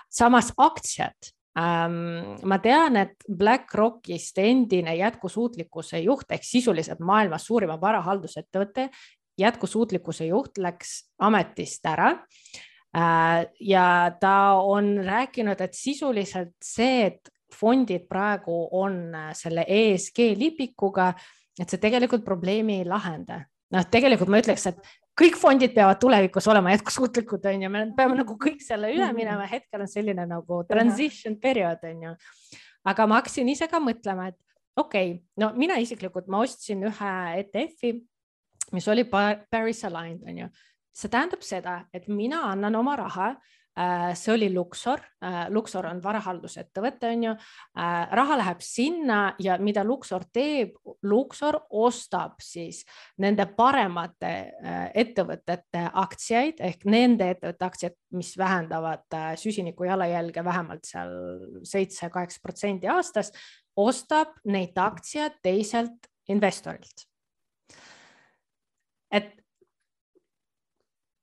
samas 0.08 0.52
aktsiad 0.56 1.32
ähm, 1.58 2.38
ma 2.42 2.58
tean, 2.58 2.96
et 2.96 3.16
BlackRockist 3.28 4.38
endine 4.38 4.96
jätkusuutlikkuse 4.96 5.98
juht 5.98 6.30
ehk 6.30 6.44
sisuliselt 6.44 7.00
maailma 7.00 7.38
suurima 7.38 7.80
varahaldusettevõte 7.80 8.88
jätkusuutlikkuse 9.38 10.26
juht 10.26 10.58
läks 10.58 11.10
ametist 11.18 11.84
ära 11.86 12.14
ja 13.60 14.12
ta 14.20 14.36
on 14.62 14.96
rääkinud, 15.04 15.60
et 15.60 15.74
sisuliselt 15.74 16.54
see, 16.64 17.06
et 17.06 17.32
fondid 17.52 18.06
praegu 18.08 18.68
on 18.76 19.14
äh, 19.14 19.32
selle 19.36 19.64
ESG 19.68 20.32
lipikuga, 20.36 21.12
et 21.60 21.70
see 21.70 21.80
tegelikult 21.82 22.24
probleemi 22.24 22.80
ei 22.80 22.88
lahenda. 22.88 23.44
noh, 23.74 23.82
tegelikult 23.90 24.30
ma 24.30 24.38
ütleks, 24.38 24.68
et 24.70 24.76
kõik 25.18 25.36
fondid 25.40 25.72
peavad 25.74 25.98
tulevikus 25.98 26.46
olema 26.48 26.70
jätkusuutlikud, 26.76 27.48
on 27.50 27.64
ju, 27.64 27.70
me 27.72 27.80
peame 27.96 28.14
nagu 28.20 28.36
kõik 28.38 28.60
selle 28.62 28.92
üle 28.94 29.08
mhm. 29.08 29.16
minema, 29.16 29.48
hetkel 29.50 29.82
on 29.82 29.90
selline 29.90 30.26
nagu 30.28 30.60
transition 30.68 31.34
periood, 31.42 31.82
on 31.88 32.04
ju. 32.06 32.12
aga 32.86 33.06
ma 33.10 33.20
hakkasin 33.20 33.50
ise 33.50 33.68
ka 33.70 33.80
mõtlema, 33.82 34.30
et 34.30 34.38
okei 34.76 35.16
okay,, 35.16 35.24
no 35.42 35.50
mina 35.58 35.80
isiklikult, 35.82 36.30
ma 36.30 36.44
ostsin 36.46 36.86
ühe 36.86 37.16
ETF-i, 37.42 37.92
mis 38.76 38.88
oli 38.92 39.06
Paris 39.06 39.84
Aligned, 39.86 40.22
on 40.26 40.44
ju 40.44 40.48
see 40.96 41.12
tähendab 41.12 41.44
seda, 41.44 41.82
et 41.94 42.08
mina 42.08 42.46
annan 42.52 42.78
oma 42.78 42.96
raha 42.96 43.28
äh, 43.76 44.14
see 44.16 44.32
oli 44.32 44.48
Luxor, 44.54 45.02
äh, 45.20 45.42
Luxor 45.52 45.88
on 45.90 46.00
varahaldusettevõte, 46.04 47.10
on 47.12 47.26
ju. 47.26 47.34
Äh, 47.76 47.96
raha 48.16 48.38
läheb 48.40 48.62
sinna 48.64 49.18
ja 49.42 49.58
mida 49.60 49.84
Luxor 49.84 50.24
teeb, 50.32 50.78
Luxor 51.04 51.58
ostab 51.76 52.40
siis 52.44 52.82
nende 53.20 53.44
paremate 53.58 54.32
ettevõtete 54.96 55.84
aktsiaid 56.06 56.64
ehk 56.64 56.88
nende 56.88 57.28
ettevõtete 57.34 57.68
aktsiaid, 57.68 57.98
mis 58.16 58.32
vähendavad 58.40 59.20
süsiniku 59.42 59.90
jalajälge 59.90 60.44
vähemalt 60.44 60.88
seal 60.88 61.12
seitse-kaheksa 61.68 62.40
protsenti 62.42 62.88
aastas, 62.88 63.34
ostab 63.76 64.38
neid 64.48 64.78
aktsiaid 64.80 65.42
teiselt 65.44 66.08
investorilt. 66.32 67.04
et 69.12 69.36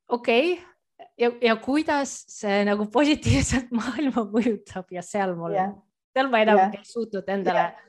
okei 0.08 0.52
okay. 0.52 1.08
ja, 1.18 1.30
ja 1.40 1.56
kuidas 1.62 2.16
see 2.28 2.62
nagu 2.68 2.88
positiivselt 2.92 3.72
maailma 3.80 4.26
mõjutab 4.30 4.90
ja 4.94 5.02
seal 5.02 5.36
mul 5.38 5.56
yeah., 5.56 5.74
seal 6.14 6.30
ma 6.30 6.44
enam 6.44 6.62
yeah. 6.62 6.78
ei 6.78 6.86
suutnud 6.88 7.28
endale 7.28 7.66
yeah 7.68 7.82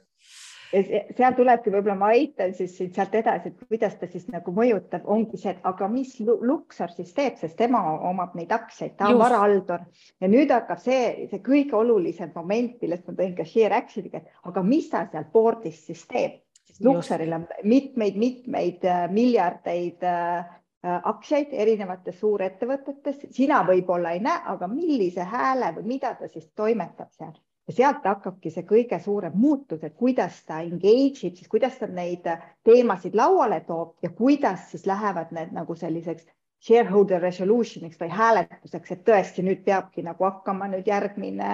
seal 0.84 1.36
tulebki, 1.38 1.72
võib-olla 1.72 1.96
ma 2.00 2.10
aitan 2.16 2.54
siis 2.56 2.74
sealt 2.78 3.14
edasi, 3.16 3.52
et 3.52 3.68
kuidas 3.70 3.96
ta 4.00 4.08
siis 4.10 4.26
nagu 4.32 4.52
mõjutab, 4.56 5.06
ongi 5.12 5.38
see, 5.40 5.54
et 5.54 5.68
aga 5.68 5.88
mis 5.92 6.16
Luxor 6.26 6.92
siis 6.96 7.14
teeb, 7.16 7.38
sest 7.40 7.58
tema 7.60 7.82
omab 8.10 8.36
neid 8.38 8.52
aktsiaid, 8.56 8.96
ta 8.98 9.12
on 9.12 9.20
varahaldur 9.22 9.86
ja 10.22 10.32
nüüd 10.32 10.52
hakkab 10.54 10.82
see, 10.82 11.28
see 11.32 11.44
kõige 11.46 11.78
olulisem 11.80 12.34
moment, 12.36 12.76
millest 12.82 13.08
ma 13.08 13.16
tõin 13.20 13.38
ka 13.38 13.46
Sheer 13.48 13.76
Action'iga, 13.78 14.24
et 14.24 14.50
aga 14.50 14.66
mis 14.66 14.90
ta 14.92 15.06
seal 15.12 15.30
board'is 15.34 15.86
siis 15.88 16.04
teeb, 16.12 16.42
Luxoril 16.84 17.32
on 17.32 17.46
mitmeid-mitmeid 17.64 18.84
äh, 18.84 19.06
miljardeid 19.08 20.04
Äh, 20.04 20.44
aktsiaid 20.86 21.54
erinevates 21.54 22.20
suurettevõtetes, 22.20 23.26
sina 23.34 23.64
võib-olla 23.68 24.14
ei 24.14 24.22
näe, 24.24 24.42
aga 24.54 24.68
millise 24.70 25.26
hääle 25.26 25.72
või 25.78 25.96
mida 25.96 26.14
ta 26.20 26.30
siis 26.30 26.48
toimetab 26.56 27.12
seal? 27.12 27.34
Ja 27.68 27.74
sealt 27.74 28.04
hakkabki 28.06 28.52
see 28.54 28.66
kõige 28.70 29.00
suurem 29.02 29.34
muutus, 29.42 29.82
et 29.84 29.96
kuidas 29.98 30.38
ta 30.46 30.60
engage 30.62 31.24
ib, 31.26 31.36
siis 31.40 31.50
kuidas 31.50 31.80
ta 31.80 31.88
neid 31.90 32.28
teemasid 32.64 33.18
lauale 33.18 33.64
toob 33.66 33.96
ja 34.06 34.12
kuidas 34.14 34.70
siis 34.72 34.86
lähevad 34.86 35.34
need 35.34 35.56
nagu 35.56 35.76
selliseks 35.76 36.28
shareholder 36.62 37.22
resolution'iks 37.22 37.98
või 38.02 38.12
hääletuseks, 38.14 38.92
et 38.92 39.04
tõesti 39.06 39.46
nüüd 39.46 39.66
peabki 39.66 40.06
nagu 40.06 40.24
hakkama 40.28 40.70
nüüd 40.70 40.88
järgmine, 40.90 41.50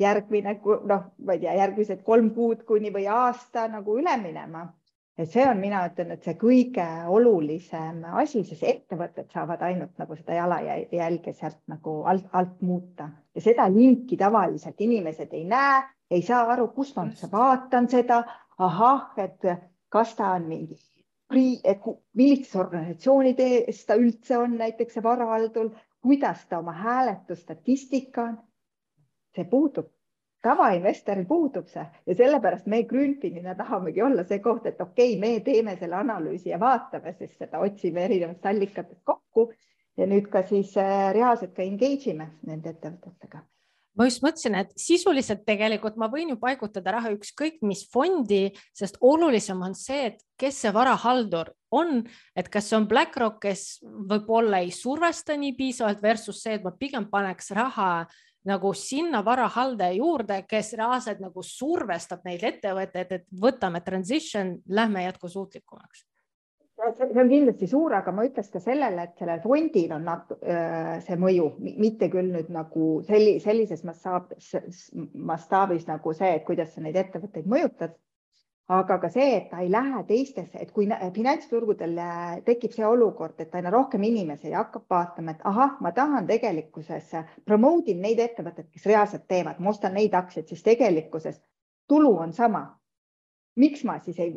järgmine 0.00 0.56
noh, 0.64 1.04
ma 1.18 1.36
ei 1.36 1.44
tea, 1.44 1.54
järgmised 1.60 2.02
kolm 2.08 2.32
kuud 2.34 2.64
kuni 2.64 2.92
või 2.94 3.04
aasta 3.12 3.68
nagu 3.68 4.00
üle 4.00 4.16
minema 4.24 4.64
et 5.18 5.30
see 5.30 5.44
on, 5.50 5.58
mina 5.58 5.80
ütlen, 5.88 6.12
et 6.14 6.26
see 6.26 6.36
kõige 6.38 6.84
olulisem 7.10 8.04
asi, 8.20 8.44
sest 8.46 8.62
ettevõtted 8.70 9.32
saavad 9.34 9.64
ainult 9.66 9.96
nagu 9.98 10.16
seda 10.16 10.36
jalajälge 10.36 11.34
sealt 11.34 11.58
nagu 11.72 12.02
alt, 12.10 12.28
alt 12.38 12.60
muuta 12.62 13.08
ja 13.34 13.42
seda 13.42 13.66
linki 13.72 14.16
tavaliselt 14.20 14.80
inimesed 14.86 15.34
ei 15.34 15.44
näe, 15.50 15.82
ei 16.10 16.22
saa 16.22 16.44
aru, 16.54 16.68
kust 16.76 16.96
ma 16.96 17.08
üldse 17.08 17.30
vaatan 17.32 17.90
seda. 17.90 18.22
ahah, 18.58 19.12
et 19.22 19.44
kas 19.88 20.14
ta 20.18 20.32
on 20.34 20.48
mingi, 20.50 20.74
et 21.64 21.84
millistes 22.18 22.56
organisatsioonides 22.58 23.84
ta 23.86 23.94
üldse 23.94 24.38
on, 24.38 24.56
näiteks 24.58 24.96
see 24.98 25.02
varahaldul, 25.04 25.68
kuidas 26.02 26.42
ta 26.48 26.58
oma 26.58 26.72
hääletusstatistika 26.72 28.22
on. 28.22 28.38
see 29.36 29.44
puudub 29.44 29.92
tavainvestoril 30.42 31.26
puudub 31.26 31.66
see 31.70 31.84
ja 32.06 32.14
sellepärast 32.18 32.68
me 32.70 32.82
Grünfinina 32.86 33.54
tahamegi 33.58 34.02
olla 34.02 34.24
see 34.24 34.38
koht, 34.44 34.66
et 34.70 34.80
okei 34.80 35.16
okay,, 35.16 35.20
me 35.20 35.40
teeme 35.44 35.76
selle 35.80 35.98
analüüsi 35.98 36.52
ja 36.52 36.60
vaatame 36.62 37.14
siis 37.18 37.34
seda, 37.38 37.62
otsime 37.64 38.04
erinevatest 38.06 38.46
allikatest 38.46 39.02
kokku 39.04 39.50
ja 39.98 40.06
nüüd 40.06 40.30
ka 40.32 40.44
siis 40.46 40.76
äh, 40.78 41.10
reaalselt 41.14 41.56
ka 41.56 41.66
engage 41.66 42.12
ime 42.12 42.32
nende 42.46 42.74
ettevõtetega. 42.74 43.42
Ma 43.98 44.06
just 44.06 44.22
mõtlesin, 44.22 44.54
et 44.54 44.68
sisuliselt 44.78 45.40
tegelikult 45.42 45.96
ma 45.98 46.06
võin 46.12 46.28
ju 46.30 46.36
paigutada 46.38 46.92
raha 46.94 47.10
ükskõik 47.16 47.56
mis 47.66 47.80
fondi, 47.90 48.52
sest 48.70 49.00
olulisem 49.02 49.58
on 49.66 49.74
see, 49.74 50.12
et 50.12 50.22
kes 50.38 50.60
see 50.62 50.70
varahaldur 50.70 51.50
on, 51.74 52.04
et 52.38 52.46
kas 52.46 52.70
see 52.70 52.78
on 52.78 52.86
BlackRock, 52.86 53.40
kes 53.42 53.80
võib-olla 53.82 54.62
ei 54.62 54.70
survesta 54.70 55.34
nii 55.34 55.56
piisavalt 55.58 56.04
versus 56.04 56.44
see, 56.44 56.60
et 56.60 56.62
ma 56.62 56.70
pigem 56.78 57.08
paneks 57.10 57.50
raha 57.58 57.90
äh, 58.04 58.22
nagu 58.46 58.72
sinna 58.74 59.24
varahaldaja 59.24 59.96
juurde, 59.98 60.42
kes 60.48 60.74
reaalselt 60.78 61.22
nagu 61.22 61.42
survestab 61.42 62.22
neid 62.28 62.44
ettevõtteid, 62.46 63.12
et 63.12 63.26
võtame 63.42 63.82
transition, 63.84 64.56
lähme 64.68 65.02
jätkusuutlikumaks. 65.08 66.06
See 66.78 67.18
on 67.18 67.26
kindlasti 67.26 67.66
suur, 67.66 67.90
aga 67.96 68.12
ma 68.14 68.22
ütleks 68.28 68.52
ka 68.52 68.60
sellele, 68.62 69.08
et 69.08 69.18
sellel 69.18 69.40
fondil 69.42 69.96
on 69.96 70.04
see 71.02 71.16
mõju, 71.18 71.48
mitte 71.58 72.06
küll 72.12 72.30
nüüd 72.30 72.52
nagu 72.54 72.90
selli, 73.08 73.40
sellises 73.42 73.82
mastaabis, 73.86 74.52
mastaabis 75.14 75.88
nagu 75.88 76.14
see, 76.14 76.36
et 76.38 76.46
kuidas 76.46 76.70
sa 76.74 76.84
neid 76.84 77.00
ettevõtteid 77.02 77.50
mõjutad 77.50 77.98
aga 78.68 78.98
ka 79.00 79.08
see, 79.08 79.28
et 79.36 79.46
ta 79.50 79.62
ei 79.64 79.70
lähe 79.72 80.02
teistesse, 80.08 80.60
et 80.60 80.72
kui 80.76 80.88
finantsturgudel 81.14 81.94
äh, 82.04 82.32
tekib 82.44 82.74
see 82.76 82.84
olukord, 82.84 83.38
et 83.40 83.54
aina 83.56 83.72
rohkem 83.72 84.02
inimesi 84.04 84.52
hakkab 84.52 84.84
vaatama, 84.92 85.32
et 85.32 85.46
ahah, 85.48 85.78
ma 85.80 85.92
tahan 85.96 86.26
tegelikkuses 86.28 87.14
promote 87.48 87.94
in 87.94 88.02
neid 88.04 88.20
ettevõtteid, 88.20 88.68
kes 88.74 88.84
reaalselt 88.90 89.24
teevad, 89.28 89.62
ma 89.64 89.72
ostan 89.72 89.96
neid 89.96 90.14
aktsiaid, 90.14 90.50
siis 90.52 90.66
tegelikkuses 90.66 91.40
tulu 91.88 92.12
on 92.18 92.32
sama. 92.32 92.66
miks 93.58 93.80
ma 93.84 93.96
siis 93.98 94.18
ei, 94.22 94.36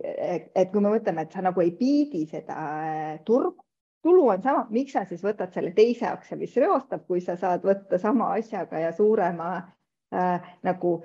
et 0.55 0.71
kui 0.71 0.81
me 0.81 0.89
mõtleme, 0.89 1.21
et 1.21 1.35
sa 1.35 1.43
nagu 1.45 1.61
ei 1.61 1.75
piidi 1.77 2.23
seda 2.25 2.55
äh, 2.55 3.19
turgu, 3.25 3.61
tulu 4.01 4.29
on 4.33 4.41
sama, 4.41 4.63
miks 4.73 4.95
sa 4.95 5.03
siis 5.05 5.21
võtad 5.21 5.51
selle 5.53 5.75
teise 5.77 6.07
aktsia, 6.07 6.37
mis 6.37 6.55
reostab, 6.57 7.03
kui 7.05 7.21
sa 7.21 7.35
saad 7.37 7.67
võtta 7.67 7.99
sama 8.01 8.31
asjaga 8.39 8.79
ja 8.79 8.89
suurema 8.95 9.51
äh, 9.59 10.55
nagu 10.63 11.01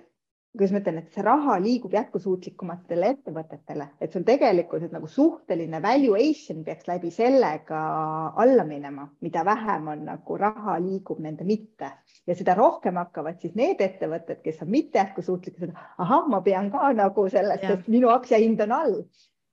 kuidas 0.56 0.72
ma 0.72 0.80
ütlen, 0.80 0.98
et 1.02 1.12
see 1.12 1.24
raha 1.24 1.56
liigub 1.60 1.92
jätkusuutlikumatele 1.96 3.10
ettevõtetele, 3.14 3.88
et 4.00 4.14
sul 4.14 4.24
tegelikkuses 4.26 4.92
nagu 4.94 5.08
suhteline 5.10 5.80
valuation 5.84 6.62
peaks 6.64 6.88
läbi 6.88 7.10
sellega 7.12 7.80
alla 8.42 8.64
minema, 8.64 9.06
mida 9.24 9.44
vähem 9.44 9.90
on 9.92 10.04
nagu 10.08 10.38
raha 10.40 10.78
liigub 10.80 11.20
nende 11.24 11.44
mitte 11.44 11.90
ja 12.26 12.34
seda 12.34 12.56
rohkem 12.58 12.96
hakkavad 13.00 13.40
siis 13.42 13.54
need 13.58 13.80
ettevõtted, 13.84 14.40
kes 14.44 14.62
on 14.64 14.72
mitte 14.72 15.00
jätkusuutlikud, 15.02 15.72
ahah, 16.02 16.28
ma 16.32 16.40
pean 16.46 16.70
ka 16.72 16.92
nagu 16.96 17.28
sellest, 17.32 17.66
sest 17.66 17.90
minu 17.92 18.12
aktsiahind 18.14 18.62
on 18.66 18.76
all. 18.80 19.00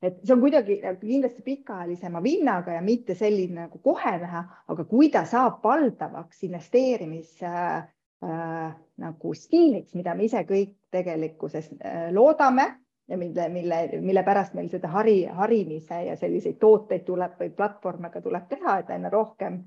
et 0.03 0.17
see 0.27 0.33
on 0.35 0.41
kuidagi 0.43 0.81
nagu 0.83 0.99
kindlasti 0.99 1.41
pikaajalisema 1.45 2.19
vinnaga 2.23 2.73
ja 2.75 2.81
mitte 2.83 3.15
selline 3.15 3.61
nagu 3.61 3.79
kohe 3.79 4.17
näha, 4.19 4.41
aga 4.67 4.83
kui 4.89 5.07
ta 5.09 5.21
saab 5.25 5.61
valdavaks 5.63 6.43
investeerimis 6.43 7.37
äh, 7.47 7.85
äh, 8.23 8.71
nagu 9.03 9.33
stiiliks, 9.37 9.93
mida 9.97 10.15
me 10.15 10.27
ise 10.27 10.43
kõik 10.49 10.73
tegelikkuses 10.93 11.69
äh, 11.79 12.09
loodame 12.15 12.67
ja 13.09 13.17
mille, 13.17 13.47
mille, 13.49 13.79
mille 14.01 14.23
pärast 14.23 14.53
meil 14.57 14.69
seda 14.71 14.91
hari, 14.93 15.23
harimise 15.25 16.03
ja 16.07 16.17
selliseid 16.17 16.59
tooteid 16.61 17.05
tuleb 17.07 17.39
või 17.39 17.51
platvorme 17.55 18.11
ka 18.13 18.21
tuleb 18.23 18.47
teha, 18.49 18.79
et 18.79 18.93
aina 18.95 19.11
rohkem 19.13 19.63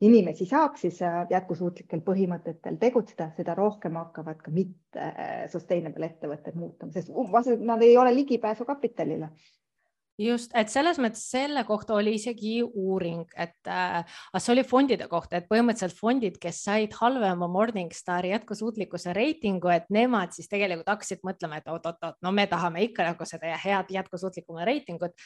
inimesi 0.00 0.46
saaks 0.48 0.86
siis 0.86 1.00
äh, 1.04 1.22
jätkusuutlikel 1.30 2.02
põhimõtetel 2.04 2.78
tegutseda, 2.80 3.30
seda 3.36 3.54
rohkem 3.54 3.98
hakkavad 4.00 4.40
ka 4.42 4.52
mitte 4.54 5.06
äh, 5.06 5.46
sustainable 5.52 6.08
ettevõtted 6.08 6.56
muutuma, 6.56 6.92
sest 6.92 7.12
nad 7.60 7.82
ei 7.84 7.96
ole 8.00 8.14
ligipääsu 8.14 8.64
kapitalile 8.68 9.30
just, 10.20 10.52
et 10.56 10.70
selles 10.72 10.98
mõttes 11.00 11.22
selle 11.32 11.62
kohta 11.68 11.94
oli 11.96 12.14
isegi 12.18 12.60
uuring, 12.62 13.24
et 13.40 13.70
äh, 13.70 14.18
see 14.36 14.52
oli 14.54 14.64
fondide 14.66 15.06
kohta, 15.10 15.38
et 15.38 15.48
põhimõtteliselt 15.50 15.96
fondid, 15.96 16.38
kes 16.42 16.62
said 16.66 16.94
halvema 17.00 17.48
Morningstari 17.50 18.32
jätkusuutlikkuse 18.34 19.14
reitingu, 19.16 19.70
et 19.72 19.88
nemad 19.94 20.34
siis 20.36 20.50
tegelikult 20.50 20.90
hakkasid 20.92 21.24
mõtlema, 21.26 21.60
et 21.60 21.70
oot-oot-oot, 21.72 22.18
no 22.24 22.34
me 22.36 22.46
tahame 22.50 22.84
ikka 22.88 23.06
nagu 23.10 23.28
seda 23.28 23.54
head 23.64 23.92
jätkusuutlikuma 23.96 24.66
reitingut. 24.68 25.16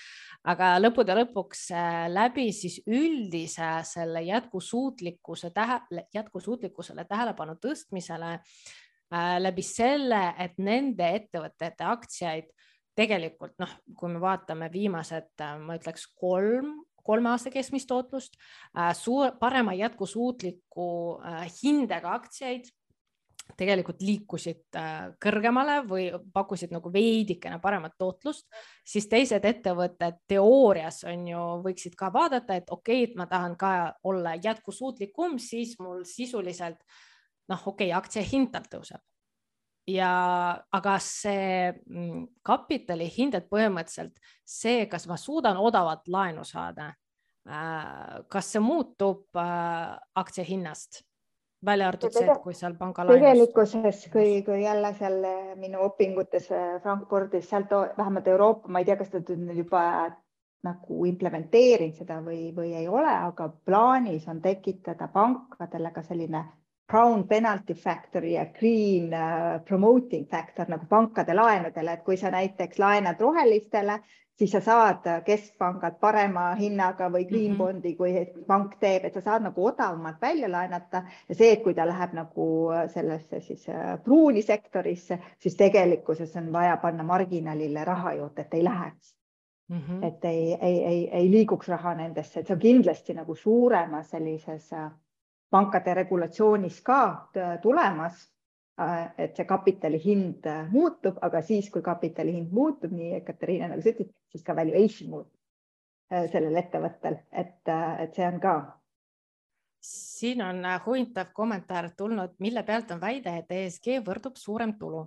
aga 0.45 0.75
lõppude 0.81 1.17
lõpuks 1.21 1.67
äh, 1.75 2.05
läbi 2.13 2.51
siis 2.53 2.81
üldise 2.87 3.71
selle 3.89 4.23
jätkusuutlikkuse 4.27 5.51
tähe, 5.55 5.81
jätkusuutlikkusele 6.15 7.05
tähelepanu 7.09 7.57
tõstmisele 7.63 8.37
äh, 8.39 9.37
läbi 9.41 9.63
selle, 9.63 10.35
et 10.39 10.59
nende 10.59 11.11
ettevõtete 11.19 11.87
aktsiaid 11.89 12.53
tegelikult 12.99 13.59
noh, 13.63 13.73
kui 13.99 14.13
me 14.13 14.23
vaatame 14.23 14.71
viimased, 14.73 15.35
äh, 15.43 15.57
ma 15.61 15.79
ütleks 15.79 16.07
kolm, 16.21 16.77
kolme 17.05 17.33
aasta 17.35 17.53
keskmist 17.53 17.91
tootlust, 17.91 18.39
äh, 18.79 18.93
suur, 18.97 19.35
parema 19.41 19.75
jätkusuutliku 19.77 20.89
äh, 21.21 21.45
hindega 21.63 22.15
aktsiaid 22.21 22.71
tegelikult 23.61 24.01
liikusid 24.01 24.77
kõrgemale 25.21 25.75
või 25.85 26.07
pakkusid 26.33 26.71
nagu 26.73 26.89
veidikene 26.89 27.59
paremat 27.61 27.93
tootlust, 28.01 28.47
siis 28.89 29.05
teised 29.05 29.45
ettevõtted 29.45 30.23
teoorias 30.33 31.03
on 31.11 31.27
ju, 31.29 31.43
võiksid 31.67 31.93
ka 31.99 32.09
vaadata, 32.15 32.57
et 32.57 32.73
okei 32.73 33.03
okay,, 33.03 33.11
et 33.11 33.19
ma 33.21 33.29
tahan 33.29 33.59
ka 33.61 33.75
olla 34.09 34.33
jätkusuutlikum, 34.41 35.37
siis 35.37 35.77
mul 35.77 36.07
sisuliselt 36.09 36.81
noh, 37.53 37.61
okei 37.61 37.93
okay,, 37.93 37.99
aktsia 37.99 38.25
hind 38.25 38.49
tal 38.55 38.65
tõuseb 38.79 39.05
ja, 39.91 40.11
aga 40.73 40.99
see 41.03 41.73
mm, 41.73 42.27
kapitali 42.47 43.09
hind, 43.13 43.37
et 43.39 43.49
põhimõtteliselt 43.51 44.21
see, 44.45 44.85
kas 44.91 45.09
ma 45.11 45.19
suudan 45.21 45.59
odavat 45.61 46.09
laenu 46.09 46.45
saada, 46.49 46.93
äh, 47.49 48.23
kas 48.33 48.53
see 48.55 48.63
muutub 48.65 49.27
äh, 49.41 49.97
aktsia 50.15 50.47
hinnast? 50.49 51.05
välja 51.65 51.87
arvatud 51.89 52.13
see, 52.13 52.27
et 52.29 52.43
kui 52.45 52.53
seal 52.53 52.75
pangalaenus. 52.77 53.23
tegelikkuses, 53.23 54.03
kui, 54.13 54.43
kui 54.45 54.59
jälle 54.61 54.91
seal 54.99 55.15
minu 55.57 55.87
õpingutes 55.87 56.51
äh, 56.53 56.75
Frankfurdis, 56.85 57.47
sealt 57.49 57.73
vähemalt 57.97 58.29
Euroopa, 58.29 58.69
ma 58.69 58.83
ei 58.83 58.89
tea, 58.89 58.99
kas 59.01 59.09
ta 59.09 59.23
nüüd 59.25 59.63
juba 59.63 59.85
nagu 60.65 61.07
implementeerinud 61.09 61.97
seda 61.97 62.19
või, 62.25 62.51
või 62.57 62.75
ei 62.77 62.85
ole, 62.89 63.09
aga 63.09 63.49
plaanis 63.65 64.29
on 64.29 64.43
tekitada 64.45 65.09
pankadele 65.13 65.93
ka 65.93 66.05
selline 66.05 66.45
Crown 66.91 67.29
penalty 67.29 67.75
factor 67.75 68.25
ja 68.25 68.45
green 68.59 69.13
uh, 69.15 69.63
promoting 69.65 70.27
factor 70.31 70.69
nagu 70.69 70.85
pankade 70.89 71.35
laenudele, 71.35 71.93
et 71.93 72.03
kui 72.05 72.17
sa 72.21 72.31
näiteks 72.31 72.79
laenad 72.79 73.21
rohelistele, 73.21 73.99
siis 74.37 74.53
sa 74.53 74.61
saad 74.61 75.07
keskpangalt 75.25 75.97
parema 76.01 76.51
hinnaga 76.59 77.09
või 77.09 77.25
green 77.25 77.53
-hmm. 77.53 77.57
bondi, 77.59 77.95
kui 77.97 78.13
pank 78.47 78.77
teeb, 78.81 79.05
et 79.05 79.15
sa 79.15 79.21
saad 79.21 79.43
nagu 79.43 79.67
odavamalt 79.67 80.21
välja 80.21 80.51
laenata 80.51 81.03
ja 81.29 81.35
see, 81.35 81.53
et 81.53 81.63
kui 81.63 81.75
ta 81.75 81.87
läheb 81.87 82.13
nagu 82.13 82.47
sellesse 82.87 83.41
siis 83.41 83.67
pruuni 84.05 84.43
sektorisse, 84.43 85.19
siis 85.39 85.57
tegelikkuses 85.57 86.37
on 86.37 86.53
vaja 86.53 86.77
panna 86.77 87.03
marginaalile 87.03 87.85
raha 87.85 88.13
juurde, 88.13 88.43
et 88.43 88.55
ei 88.55 88.65
läheks 88.65 89.15
mm. 89.69 89.79
-hmm. 89.79 90.07
et 90.07 90.25
ei, 90.25 90.55
ei, 90.61 90.85
ei, 90.85 91.09
ei 91.13 91.31
liiguks 91.31 91.69
raha 91.69 91.95
nendesse, 91.95 92.41
et 92.41 92.47
see 92.47 92.55
on 92.55 92.61
kindlasti 92.61 93.15
nagu 93.15 93.35
suuremas 93.35 94.11
sellises 94.11 94.73
uh, 94.73 94.91
pankade 95.55 95.95
regulatsioonis 95.95 96.81
ka 96.83 97.01
tulemas, 97.63 98.25
äh, 98.81 99.13
et 99.19 99.37
see 99.39 99.47
kapitali 99.47 100.01
hind 100.03 100.47
äh, 100.51 100.65
muutub, 100.73 101.21
aga 101.23 101.43
siis, 101.47 101.71
kui 101.71 101.83
kapitali 101.83 102.35
hind 102.35 102.55
muutub, 102.55 102.95
nii 102.95 103.23
Katariina 103.27 103.71
nagu 103.71 103.85
sa 103.85 103.95
ütlesid, 103.95 104.15
siis 104.35 104.47
ka 104.47 104.57
valuation 104.59 105.13
muutub 105.13 106.15
äh, 106.15 106.27
sellel 106.33 106.59
ettevõttel, 106.63 107.21
et, 107.31 107.61
et 107.71 108.19
see 108.19 108.27
on 108.27 108.41
ka 108.43 108.57
siin 109.85 110.41
on 110.41 110.65
huvitav 110.87 111.33
kommentaar 111.37 111.91
tulnud, 111.97 112.39
mille 112.41 112.63
pealt 112.65 112.91
on 112.95 113.01
väide, 113.03 113.35
et 113.43 113.51
ESG 113.53 113.99
võrdub 114.07 114.39
suurem 114.41 114.73
tulu 114.81 115.03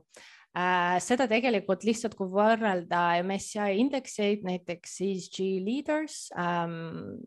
äh,. 0.54 1.00
seda 1.02 1.26
tegelikult 1.30 1.86
lihtsalt, 1.88 2.14
kui 2.18 2.30
võrrelda 2.30 3.02
MSCI 3.24 3.82
indekseid, 3.82 4.46
näiteks 4.46 5.00
ESG 5.08 5.42
Leaders 5.66 6.28
ähm,, 6.38 7.18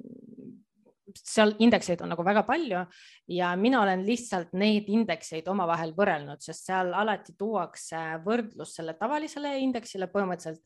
seal 1.16 1.54
indekseid 1.62 2.02
on 2.04 2.12
nagu 2.14 2.24
väga 2.26 2.42
palju 2.48 2.84
ja 3.34 3.50
mina 3.56 3.82
olen 3.82 4.04
lihtsalt 4.06 4.54
neid 4.58 4.88
indekseid 4.90 5.48
omavahel 5.48 5.92
võrrelnud, 5.96 6.42
sest 6.42 6.70
seal 6.70 6.94
alati 6.96 7.34
tuuakse 7.38 8.00
võrdlus 8.24 8.74
selle 8.78 8.94
tavalisele 8.98 9.56
indeksile 9.64 10.10
põhimõtteliselt 10.12 10.64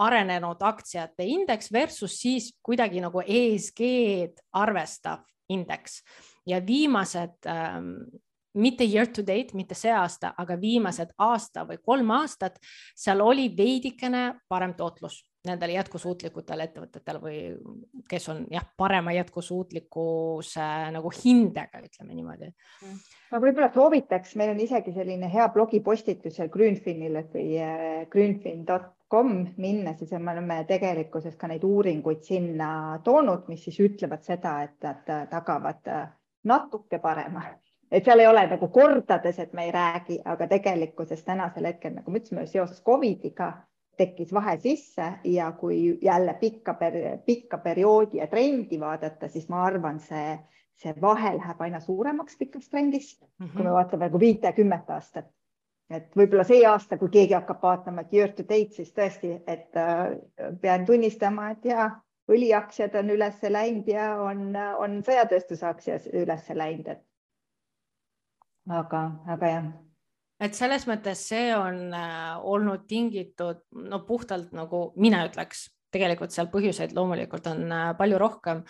arenenud 0.00 0.62
aktsiate 0.64 1.26
indeks 1.28 1.72
versus 1.72 2.16
siis 2.20 2.50
kuidagi 2.64 3.02
nagu 3.04 3.20
ESG-d 3.20 4.40
arvestav 4.56 5.26
indeks. 5.52 6.00
Ja 6.48 6.60
viimased 6.64 7.48
ähm, 7.50 7.92
mitte 8.54 8.84
year 8.84 9.06
to 9.06 9.22
date, 9.22 9.54
mitte 9.54 9.76
see 9.78 9.92
aasta, 9.92 10.32
aga 10.38 10.56
viimased 10.60 11.12
aasta 11.18 11.66
või 11.68 11.80
kolm 11.84 12.14
aastat, 12.16 12.56
seal 12.96 13.20
oli 13.20 13.50
veidikene 13.56 14.40
parem 14.48 14.74
tootlus 14.78 15.20
nendele 15.48 15.72
jätkusuutlikutele 15.72 16.66
ettevõtetele 16.68 17.20
või 17.22 17.38
kes 18.08 18.28
on 18.32 18.42
jah, 18.52 18.64
parema 18.76 19.12
jätkusuutlikkuse 19.16 20.66
nagu 20.92 21.12
hindega, 21.16 21.80
ütleme 21.86 22.16
niimoodi. 22.16 22.50
ma 23.30 23.40
võib-olla 23.40 23.70
soovitaks, 23.74 24.36
meil 24.36 24.52
on 24.54 24.60
isegi 24.60 24.92
selline 24.92 25.30
hea 25.32 25.48
blogipostitus 25.54 26.36
seal 26.36 26.52
Grünfinil 26.52 27.22
või 27.32 27.46
äh, 27.56 28.04
grünfin.com 28.12 29.32
minna, 29.56 29.96
siis 29.96 30.12
me 30.18 30.34
oleme 30.34 30.60
tegelikkuses 30.68 31.36
ka 31.40 31.48
neid 31.48 31.64
uuringuid 31.64 32.22
sinna 32.26 33.00
toonud, 33.04 33.48
mis 33.48 33.64
siis 33.64 33.80
ütlevad 33.80 34.26
seda, 34.26 34.60
et 34.68 34.76
nad 34.84 35.08
tagavad 35.32 35.88
äh, 35.88 36.06
natuke 36.44 37.00
parema 37.00 37.46
et 37.90 38.04
seal 38.04 38.20
ei 38.22 38.28
ole 38.30 38.44
nagu 38.46 38.68
kordades, 38.70 39.40
et 39.42 39.52
me 39.56 39.64
ei 39.66 39.72
räägi, 39.74 40.20
aga 40.24 40.46
tegelikkuses 40.52 41.24
tänasel 41.26 41.66
hetkel, 41.66 41.96
nagu 41.96 42.12
me 42.12 42.20
ütlesime, 42.20 42.46
seoses 42.46 42.84
Covidiga 42.86 43.50
tekkis 44.00 44.32
vahe 44.34 44.56
sisse 44.60 45.08
ja 45.24 45.50
kui 45.52 45.98
jälle 46.02 46.34
pikka, 46.40 46.76
pikka 47.26 47.58
perioodi 47.58 48.20
ja 48.20 48.26
trendi 48.26 48.80
vaadata, 48.80 49.28
siis 49.28 49.48
ma 49.48 49.64
arvan, 49.64 50.00
see, 50.00 50.38
see 50.80 50.94
vahe 51.00 51.34
läheb 51.36 51.60
aina 51.66 51.80
suuremaks 51.80 52.38
pikas 52.38 52.68
trendis 52.68 53.12
mm, 53.20 53.46
-hmm. 53.46 53.52
kui 53.56 53.64
me 53.64 53.72
vaatame 53.72 54.08
nagu 54.08 54.20
viite-kümmet 54.20 54.90
aastat. 54.90 55.28
et 55.90 56.16
võib-olla 56.16 56.44
see 56.46 56.66
aasta, 56.66 56.98
kui 56.98 57.08
keegi 57.10 57.34
hakkab 57.34 57.62
vaatama, 57.62 58.04
year 58.12 58.30
to 58.30 58.42
date, 58.42 58.70
siis 58.72 58.92
tõesti, 58.94 59.32
et 59.46 59.76
äh, 59.76 60.52
pean 60.60 60.86
tunnistama, 60.86 61.50
et 61.50 61.64
ja 61.64 61.90
õliaktsiad 62.30 62.94
on 62.98 63.10
üles 63.10 63.42
läinud 63.42 63.88
ja 63.88 64.14
on, 64.22 64.54
on 64.78 65.00
sõjatööstuse 65.02 65.66
aktsiad 65.66 66.06
üles 66.22 66.50
läinud, 66.54 66.88
et 66.88 67.02
aga, 68.68 69.02
aga 69.26 69.54
jah 69.54 69.72
et 70.40 70.56
selles 70.56 70.86
mõttes 70.88 71.26
see 71.30 71.50
on 71.56 71.90
äh, 71.94 72.38
olnud 72.40 72.86
tingitud 72.88 73.64
no 73.90 74.00
puhtalt 74.08 74.54
nagu 74.56 74.90
mina 75.00 75.22
ütleks, 75.28 75.68
tegelikult 75.92 76.32
seal 76.34 76.50
põhjuseid 76.52 76.94
loomulikult 76.96 77.50
on 77.50 77.66
äh, 77.66 77.90
palju 77.98 78.20
rohkem, 78.20 78.62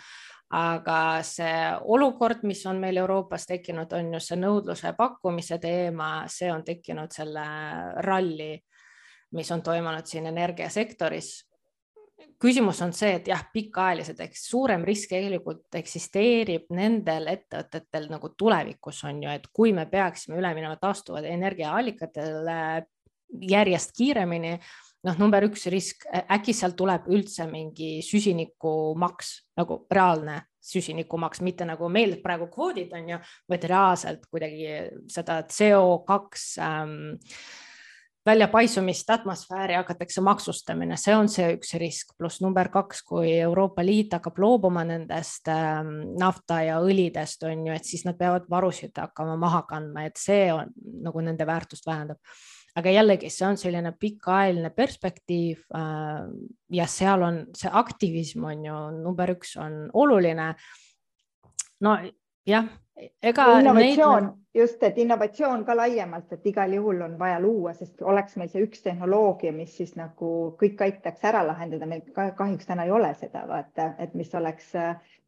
aga 0.51 0.97
see 1.23 1.53
olukord, 1.93 2.43
mis 2.43 2.65
on 2.67 2.81
meil 2.81 2.99
Euroopas 2.99 3.47
tekkinud, 3.47 3.93
on 3.95 4.11
just 4.17 4.33
see 4.33 4.39
nõudluse 4.41 4.91
pakkumise 4.97 5.61
teema, 5.63 6.11
see 6.27 6.51
on 6.51 6.65
tekkinud 6.67 7.13
selle 7.15 7.45
ralli, 8.03 8.51
mis 9.37 9.51
on 9.55 9.63
toimunud 9.63 10.09
siin 10.11 10.27
energiasektoris 10.27 11.31
küsimus 12.41 12.81
on 12.85 12.93
see, 12.95 13.15
et 13.19 13.27
jah, 13.31 13.41
pikaajaliselt 13.53 14.21
ehk 14.25 14.37
suurem 14.37 14.85
risk 14.87 15.11
tegelikult 15.13 15.79
eksisteerib 15.81 16.71
nendel 16.75 17.29
ettevõtetel 17.33 18.07
nagu 18.11 18.31
tulevikus 18.37 19.03
on 19.09 19.23
ju, 19.25 19.33
et 19.33 19.49
kui 19.53 19.73
me 19.77 19.85
peaksime 19.89 20.39
üle 20.39 20.53
minema 20.57 20.77
taastuvad 20.81 21.27
energiaallikatele 21.29 22.61
järjest 23.51 23.93
kiiremini 23.97 24.55
noh, 25.07 25.17
number 25.17 25.45
üks 25.47 25.65
risk, 25.71 26.05
äkki 26.11 26.53
sealt 26.55 26.77
tuleb 26.79 27.07
üldse 27.11 27.47
mingi 27.49 27.99
süsinikumaks 28.05 29.33
nagu 29.59 29.83
reaalne 29.91 30.41
süsinikumaks, 30.61 31.41
mitte 31.41 31.65
nagu 31.65 31.89
meil 31.89 32.19
praegu 32.21 32.47
kvoodid 32.51 32.91
on 32.93 33.15
ju, 33.15 33.17
vaid 33.49 33.65
reaalselt 33.69 34.27
kuidagi 34.29 34.67
seda 35.09 35.41
CO2 35.49 36.19
ähm, 36.61 36.97
väljapaisumist 38.25 39.09
atmosfääri 39.09 39.73
hakatakse 39.73 40.21
maksustamine, 40.21 40.97
see 40.97 41.15
on 41.17 41.29
see 41.31 41.55
üks 41.55 41.73
risk, 41.81 42.13
pluss 42.17 42.41
number 42.43 42.69
kaks, 42.73 43.01
kui 43.07 43.31
Euroopa 43.39 43.85
Liit 43.85 44.13
hakkab 44.13 44.37
loobuma 44.41 44.83
nendest 44.85 45.49
ähm, 45.49 45.91
nafta 46.19 46.61
ja 46.67 46.77
õlidest 46.85 47.47
on 47.49 47.65
ju, 47.67 47.73
et 47.73 47.87
siis 47.87 48.05
nad 48.05 48.17
peavad 48.19 48.45
varusid 48.49 48.97
hakkama 49.01 49.39
maha 49.41 49.63
kandma, 49.69 50.05
et 50.05 50.21
see 50.21 50.45
on 50.53 50.69
nagu 51.01 51.25
nende 51.25 51.47
väärtust 51.49 51.87
vähendab. 51.89 52.21
Aga 52.77 52.93
jällegi, 52.93 53.27
see 53.33 53.43
on 53.49 53.57
selline 53.59 53.91
pikaajaline 53.99 54.69
perspektiiv 54.75 55.65
äh, 55.75 56.21
ja 56.71 56.87
seal 56.87 57.25
on 57.25 57.43
see 57.57 57.73
aktivism 57.73 58.45
on 58.47 58.65
ju 58.69 58.79
number 59.01 59.33
üks 59.33 59.57
on 59.59 59.87
oluline. 59.97 60.53
no 61.81 61.97
jah, 62.47 62.69
ega. 63.21 63.47
innovatsioon 63.59 64.23
neid..., 64.23 64.37
just, 64.61 64.83
et 64.83 64.97
innovatsioon 64.97 65.65
ka 65.65 65.75
laiemalt, 65.77 66.33
et 66.33 66.45
igal 66.51 66.73
juhul 66.75 67.01
on 67.05 67.17
vaja 67.19 67.39
luua, 67.39 67.73
sest 67.73 68.01
oleks 68.01 68.35
meil 68.37 68.51
see 68.51 68.65
üks 68.65 68.83
tehnoloogia, 68.83 69.53
mis 69.55 69.77
siis 69.77 69.95
nagu 69.95 70.31
kõik 70.59 70.83
aitaks 70.87 71.23
ära 71.31 71.45
lahendada, 71.47 71.87
meil 71.87 72.03
kahjuks 72.15 72.67
täna 72.67 72.85
ei 72.87 72.91
ole 72.91 73.13
seda, 73.19 73.45
vaata, 73.47 73.93
et 73.99 74.13
mis 74.13 74.33
oleks, 74.35 74.73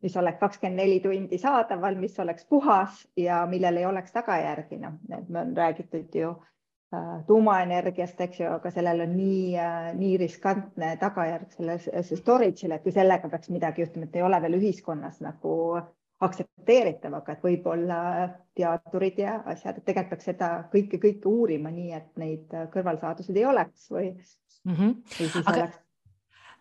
mis 0.03 0.17
oleks 0.19 0.41
kakskümmend 0.41 0.83
neli 0.83 0.99
tundi 1.03 1.39
saadaval, 1.39 1.95
mis 1.99 2.19
oleks 2.19 2.45
puhas 2.49 3.05
ja 3.17 3.45
millel 3.47 3.79
ei 3.79 3.85
oleks 3.87 4.11
tagajärgi, 4.11 4.81
noh, 4.83 4.99
me 5.07 5.39
on 5.45 5.55
räägitud 5.57 6.19
ju 6.19 6.35
Äh, 6.93 7.23
tuumaenergiast, 7.25 8.19
eks 8.21 8.39
ju, 8.39 8.47
aga 8.53 8.69
sellel 8.71 8.99
on 9.07 9.15
nii, 9.17 9.55
äh, 9.57 9.85
nii 9.97 10.17
riskantne 10.21 10.91
tagajärg 11.01 11.55
sellele 11.55 12.03
storage'ile, 12.05 12.77
et 12.77 12.83
kui 12.83 12.93
sellega 12.93 13.31
peaks 13.31 13.49
midagi 13.49 13.81
juhtuma, 13.81 14.05
et 14.05 14.17
ei 14.19 14.25
ole 14.27 14.37
veel 14.43 14.59
ühiskonnas 14.59 15.17
nagu 15.25 15.55
aktsepteeritav, 16.23 17.13
aga 17.19 17.33
et 17.33 17.43
võib-olla 17.43 17.99
teadurid 18.55 19.17
ja 19.19 19.39
asjad, 19.49 19.77
et 19.77 19.85
tegelikult 19.85 20.13
peaks 20.13 20.29
seda 20.29 20.49
kõike, 20.73 20.99
kõike 21.01 21.29
uurima 21.29 21.71
nii, 21.73 21.91
et 21.97 22.11
neid 22.21 22.53
kõrvalsaaduseid 22.73 23.39
ei 23.39 23.47
oleks 23.49 23.89
või 23.91 24.11
mm, 24.11 24.75
-hmm. 24.75 24.93
või 25.19 25.31
siis 25.33 25.47
aga... 25.47 25.57
oleks 25.63 25.81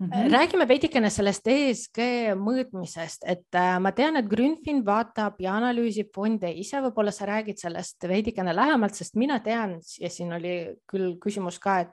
Mm 0.02 0.08
-hmm. 0.10 0.32
räägime 0.32 0.68
veidikene 0.68 1.10
sellest 1.10 1.46
ESG 1.46 1.98
mõõtmisest, 2.34 3.22
et 3.26 3.54
äh, 3.54 3.78
ma 3.80 3.92
tean, 3.92 4.16
et 4.16 4.26
Grünfin 4.26 4.80
vaatab 4.86 5.34
ja 5.38 5.52
analüüsib 5.54 6.08
fonde 6.14 6.50
ise, 6.50 6.80
võib-olla 6.82 7.12
sa 7.12 7.26
räägid 7.26 7.60
sellest 7.60 8.08
veidikene 8.08 8.56
lähemalt, 8.56 8.94
sest 8.94 9.14
mina 9.14 9.38
tean 9.40 9.76
ja 10.00 10.10
siin 10.10 10.32
oli 10.32 10.74
küll 10.90 11.18
küsimus 11.22 11.60
ka, 11.62 11.78
et 11.80 11.92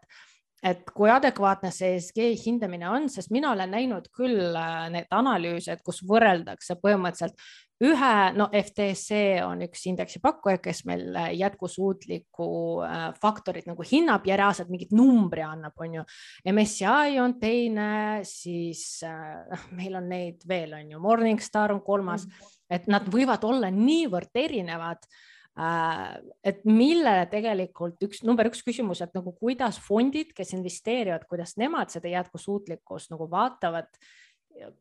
et 0.63 0.83
kui 0.95 1.09
adekvaatne 1.11 1.71
see 1.71 1.95
ESG 1.95 2.19
hindamine 2.43 2.89
on, 2.89 3.07
sest 3.11 3.31
mina 3.31 3.53
olen 3.53 3.71
näinud 3.71 4.09
küll 4.15 4.55
äh, 4.55 4.85
neid 4.93 5.09
analüüse, 5.15 5.77
et 5.77 5.83
kus 5.85 6.03
võrreldakse 6.07 6.79
põhimõtteliselt 6.81 7.39
ühe, 7.79 8.13
no 8.35 8.49
FTSE 8.51 9.39
on 9.45 9.63
üks 9.63 9.85
indeksi 9.87 10.19
pakkuja, 10.23 10.59
kes 10.63 10.83
meil 10.89 11.15
äh, 11.15 11.31
jätkusuutlikku 11.39 12.49
äh, 12.83 13.05
faktorit 13.23 13.69
nagu 13.69 13.85
hinnab 13.87 14.27
ja 14.27 14.35
reaalselt 14.39 14.71
mingit 14.73 14.91
numbri 14.91 15.45
annab, 15.47 15.77
on 15.79 15.99
ju. 16.01 16.05
MSCI 16.51 17.19
on 17.23 17.37
teine, 17.39 17.89
siis 18.27 18.99
äh, 19.07 19.67
meil 19.79 19.95
on 20.01 20.11
neid 20.11 20.43
veel, 20.47 20.75
on 20.75 20.95
ju, 20.95 21.03
Morningstar 21.03 21.71
on 21.71 21.83
kolmas 21.85 22.27
mm, 22.27 22.55
et 22.69 22.87
nad 22.89 23.07
võivad 23.09 23.43
olla 23.47 23.71
niivõrd 23.73 24.35
erinevad. 24.37 25.09
Et 25.57 26.61
millele 26.63 27.25
tegelikult 27.31 28.03
üks 28.05 28.23
number 28.23 28.47
üks 28.47 28.61
küsimus, 28.63 29.01
et 29.03 29.13
nagu 29.17 29.33
kuidas 29.35 29.79
fondid, 29.81 30.31
kes 30.37 30.53
investeerivad, 30.55 31.25
kuidas 31.27 31.57
nemad 31.59 31.91
seda 31.91 32.11
jätkusuutlikkust 32.13 33.11
nagu 33.11 33.27
vaatavad 33.31 33.89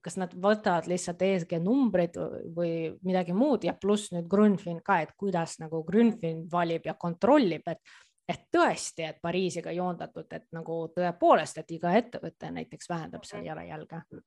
kas 0.03 0.16
nad 0.19 0.33
võtavad 0.35 0.89
lihtsalt 0.91 1.23
ESG 1.23 1.59
numbrid 1.62 2.16
või 2.57 2.91
midagi 3.07 3.35
muud 3.37 3.64
ja 3.66 3.75
pluss 3.79 4.12
nüüd 4.14 4.29
Grünfin 4.31 4.81
ka, 4.85 5.01
et 5.05 5.12
kuidas 5.19 5.59
nagu 5.62 5.83
Grünfin 5.87 6.47
valib 6.51 6.89
ja 6.89 6.95
kontrollib, 6.99 7.69
et, 7.69 7.83
et 8.29 8.47
tõesti, 8.55 9.05
et 9.07 9.21
Pariisiga 9.23 9.75
joondatud, 9.77 10.27
et 10.33 10.49
nagu 10.57 10.81
tõepoolest, 10.97 11.61
et 11.62 11.77
iga 11.77 11.95
ettevõte 12.01 12.51
näiteks 12.55 12.91
vähendab 12.91 13.29
seal 13.29 13.47
jalajälge 13.47 13.97
mm. 13.97 14.09
-hmm. 14.11 14.27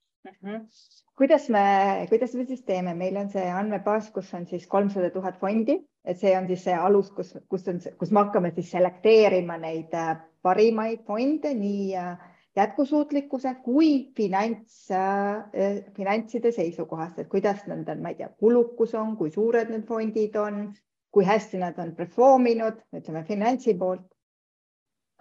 Kuidas 1.17 1.49
me, 1.49 1.63
kuidas 2.09 2.33
me 2.35 2.45
siis 2.45 2.63
teeme, 2.65 2.93
meil 2.97 3.17
on 3.17 3.29
see 3.29 3.45
andmebaas, 3.49 4.09
kus 4.13 4.33
on 4.37 4.45
siis 4.49 4.67
kolmsada 4.67 5.09
tuhat 5.13 5.39
fondi, 5.41 5.77
et 6.05 6.19
see 6.19 6.33
on 6.37 6.47
siis 6.49 6.65
see 6.67 6.75
alus, 6.77 7.11
kus, 7.15 7.33
kus 7.49 7.67
on, 7.69 7.81
kus 7.99 8.11
me 8.11 8.23
hakkame 8.23 8.51
siis 8.55 8.71
selekteerima 8.73 9.57
neid 9.61 9.93
äh, 9.97 10.15
parimaid 10.41 11.03
fonde 11.07 11.53
nii 11.57 11.95
äh, 11.97 12.15
jätkusuutlikkuse 12.55 13.55
kui 13.63 14.11
finants 14.17 14.91
äh,, 14.91 15.83
finantside 15.95 16.51
seisukohast, 16.51 17.19
et 17.19 17.29
kuidas 17.31 17.65
nendel, 17.67 18.01
ma 18.01 18.11
ei 18.11 18.17
tea, 18.19 18.29
kulukus 18.39 18.95
on, 18.99 19.15
kui 19.17 19.31
suured 19.31 19.71
need 19.71 19.85
fondid 19.87 20.35
on, 20.35 20.65
kui 21.11 21.27
hästi 21.27 21.61
nad 21.61 21.79
on 21.79 21.95
perform 21.95 22.49
inud, 22.51 22.81
ütleme 22.95 23.23
finantsi 23.27 23.73
poolt. 23.79 24.03
äh,. 24.03 24.20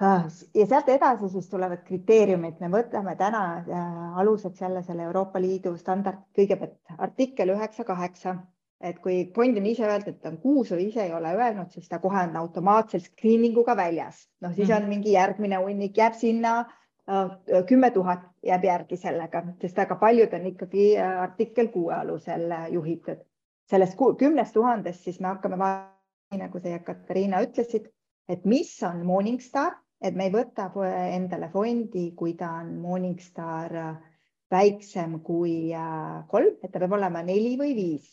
Ja 0.00 0.66
sealt 0.66 0.88
edasi 0.88 1.28
siis 1.28 1.48
tulevad 1.50 1.82
kriteeriumid, 1.84 2.56
me 2.60 2.70
võtame 2.72 3.16
täna 3.20 3.42
äh, 3.58 4.18
aluseks 4.22 4.60
jälle 4.60 4.82
selle 4.82 5.04
Euroopa 5.08 5.40
Liidu 5.40 5.76
standard, 5.76 6.22
kõigepealt 6.36 6.96
artikkel 6.98 7.52
üheksa 7.52 7.84
kaheksa, 7.84 8.36
et 8.80 8.98
kui 9.04 9.26
fond 9.36 9.60
on 9.60 9.66
ise 9.68 9.84
öelnud, 9.84 10.08
et 10.08 10.26
on 10.26 10.38
kuus 10.40 10.72
või 10.72 10.88
ise 10.88 11.04
ei 11.04 11.12
ole 11.12 11.34
öelnud, 11.36 11.68
siis 11.74 11.88
ta 11.88 11.98
kohe 12.00 12.24
on 12.30 12.36
automaatselt 12.40 13.10
screening 13.12 13.58
uga 13.60 13.76
väljas, 13.76 14.24
noh 14.40 14.56
siis 14.56 14.70
on 14.70 14.82
mhm. 14.82 14.94
mingi 14.96 15.16
järgmine 15.18 15.60
hunnik 15.60 16.00
jääb 16.00 16.16
sinna 16.16 16.62
Äh, 17.10 17.64
kümme 17.66 17.90
tuhat 17.90 18.20
jääb 18.46 18.64
järgi 18.64 18.96
sellega, 18.96 19.42
sest 19.60 19.78
väga 19.80 19.96
paljud 19.98 20.34
on 20.36 20.44
ikkagi 20.46 20.84
äh, 21.00 21.22
artikkel 21.22 21.70
kuue 21.72 21.94
alusel 21.94 22.50
äh, 22.54 22.68
juhitud. 22.72 23.24
sellest 23.70 23.96
kümnest 24.18 24.54
tuhandest 24.54 25.04
siis 25.06 25.20
me 25.20 25.28
hakkame 25.28 25.58
vaatama, 25.58 26.38
nagu 26.38 26.60
sa, 26.62 26.78
Katariina, 26.86 27.42
ütlesid, 27.46 27.86
et 28.28 28.44
mis 28.44 28.70
on 28.82 29.04
Morningstar, 29.06 29.76
et 30.00 30.16
me 30.16 30.28
ei 30.28 30.32
võta 30.34 30.70
endale 31.14 31.50
fondi, 31.52 32.10
kui 32.16 32.34
ta 32.34 32.54
on 32.62 32.76
Morningstar 32.80 33.74
väiksem 34.50 35.20
kui 35.22 35.72
kolm, 36.30 36.56
et 36.62 36.72
ta 36.72 36.80
peab 36.82 36.96
olema 36.98 37.22
neli 37.22 37.56
või 37.60 37.74
viis. 37.76 38.08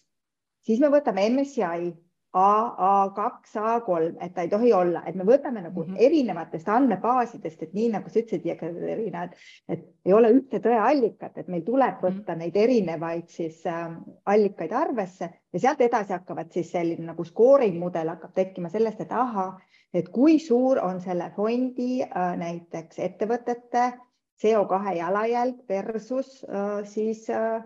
siis 0.67 0.79
me 0.83 0.89
võtame 0.91 1.29
MSCI 1.29 1.93
A, 2.33 3.07
A2, 3.07 3.21
A3, 3.55 4.17
et 4.21 4.33
ta 4.35 4.43
ei 4.43 4.49
tohi 4.51 4.73
olla, 4.75 5.01
et 5.07 5.15
me 5.15 5.23
võtame 5.25 5.61
nagu 5.63 5.83
mm 5.83 5.93
-hmm. 5.93 6.01
erinevatest 6.05 6.67
andmebaasidest, 6.69 7.63
et 7.63 7.73
nii 7.73 7.87
nagu 7.93 8.09
sa 8.09 8.19
ütlesid, 8.19 8.45
Jekaterina, 8.45 9.23
et, 9.23 9.37
et 9.69 9.85
ei 10.05 10.13
ole 10.13 10.31
ühte 10.35 10.59
tõeallikat, 10.59 11.37
et 11.37 11.47
meil 11.47 11.63
tuleb 11.63 11.95
mhm. 11.95 12.03
võtta 12.05 12.33
mm 12.33 12.35
-hmm. 12.35 12.39
neid 12.43 12.55
erinevaid 12.55 13.27
siis 13.27 13.65
äh, 13.65 13.95
allikaid 14.25 14.71
arvesse 14.71 15.29
ja 15.53 15.59
sealt 15.59 15.81
edasi 15.81 16.13
hakkavad 16.13 16.51
siis 16.51 16.71
selline 16.71 17.05
nagu 17.05 17.23
scoring 17.23 17.79
mudel 17.79 18.09
hakkab 18.09 18.33
tekkima 18.33 18.69
sellest, 18.69 19.01
et 19.01 19.11
ahah, 19.11 19.55
et 19.93 20.09
kui 20.09 20.39
suur 20.39 20.79
on 20.79 21.01
selle 21.01 21.31
fondi 21.35 22.03
äh, 22.03 22.37
näiteks 22.37 22.99
ettevõtete 22.99 23.93
CO2 24.41 24.97
jalajälg 24.97 25.63
versus 25.69 26.43
äh, 26.43 26.85
siis 26.85 27.29
äh, 27.29 27.63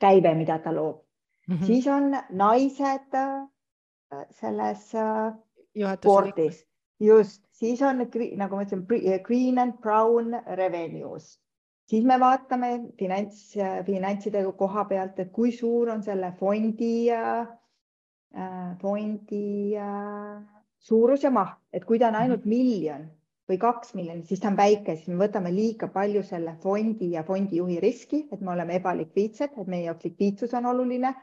käive, 0.00 0.34
mida 0.34 0.58
ta 0.58 0.74
loob 0.74 1.02
mm. 1.48 1.56
-hmm. 1.56 1.66
siis 1.66 1.86
on 1.86 2.16
naised 2.30 3.14
äh, 3.14 3.48
selles 4.30 4.92
board'is, 6.02 6.60
äh, 6.60 7.06
just, 7.06 7.42
siis 7.52 7.82
on 7.82 8.02
nagu 8.04 8.56
ma 8.56 8.64
ütlesin, 8.64 8.84
green 9.22 9.58
and 9.58 9.80
brown 9.82 10.36
revenues, 10.60 11.38
siis 11.90 12.04
me 12.04 12.18
vaatame 12.20 12.72
finants, 12.98 13.56
finantside 13.86 14.44
koha 14.58 14.86
pealt, 14.90 15.18
et 15.18 15.32
kui 15.32 15.52
suur 15.52 15.92
on 15.94 16.02
selle 16.02 16.32
fondi 16.38 17.10
äh,, 17.12 17.44
fondi 18.80 19.76
suurus 20.84 21.22
ja 21.22 21.30
maht, 21.30 21.60
et 21.72 21.84
kui 21.84 21.98
ta 21.98 22.08
on 22.08 22.16
ainult 22.18 22.44
-hmm. 22.44 22.56
miljon 22.56 23.04
või 23.48 23.58
kaks 23.60 23.94
miljonit, 23.94 24.26
siis 24.28 24.40
ta 24.40 24.48
on 24.48 24.56
väike, 24.56 24.96
siis 24.96 25.08
me 25.12 25.20
võtame 25.26 25.52
liiga 25.52 25.88
palju 25.92 26.22
selle 26.24 26.56
fondi 26.62 27.10
ja 27.12 27.22
fondijuhi 27.22 27.80
riski, 27.80 28.28
et 28.32 28.40
me 28.40 28.52
oleme 28.52 28.76
ebalikviidsed, 28.80 29.58
et 29.60 29.66
meie 29.68 29.84
jaoks 29.84 30.04
likviidsus 30.08 30.54
on 30.54 30.66
oluline 30.66 31.14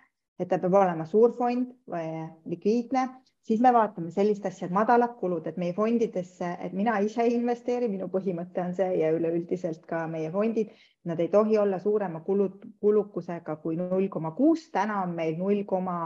et 0.41 0.49
ta 0.49 0.57
peab 0.57 0.73
olema 0.79 1.05
suur 1.05 1.35
fond 1.37 1.69
või 1.91 2.23
likviidne, 2.49 3.05
siis 3.45 3.61
me 3.61 3.71
vaatame 3.73 4.11
sellist 4.13 4.45
asja, 4.49 4.67
et 4.67 4.73
madalad 4.73 5.13
kulud, 5.19 5.45
et 5.47 5.57
meie 5.61 5.75
fondidesse, 5.77 6.55
et 6.65 6.73
mina 6.77 6.97
ise 7.05 7.21
ei 7.25 7.35
investeeri, 7.37 7.89
minu 7.91 8.09
põhimõte 8.13 8.63
on 8.63 8.73
see 8.77 8.89
ja 9.01 9.11
üleüldiselt 9.15 9.85
ka 9.89 10.05
meie 10.09 10.31
fondid, 10.33 10.73
nad 11.05 11.21
ei 11.21 11.29
tohi 11.33 11.57
olla 11.61 11.79
suurema 11.79 12.23
kulut, 12.25 12.61
kulukusega 12.81 13.57
kui 13.63 13.77
null 13.77 14.09
koma 14.13 14.33
kuus, 14.37 14.69
täna 14.73 15.01
on 15.05 15.15
meil 15.17 15.37
null 15.37 15.63
koma 15.69 15.97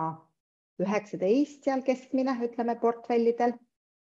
üheksateist 0.83 1.63
seal 1.63 1.83
keskmine, 1.87 2.35
ütleme 2.43 2.75
portfellidel 2.81 3.55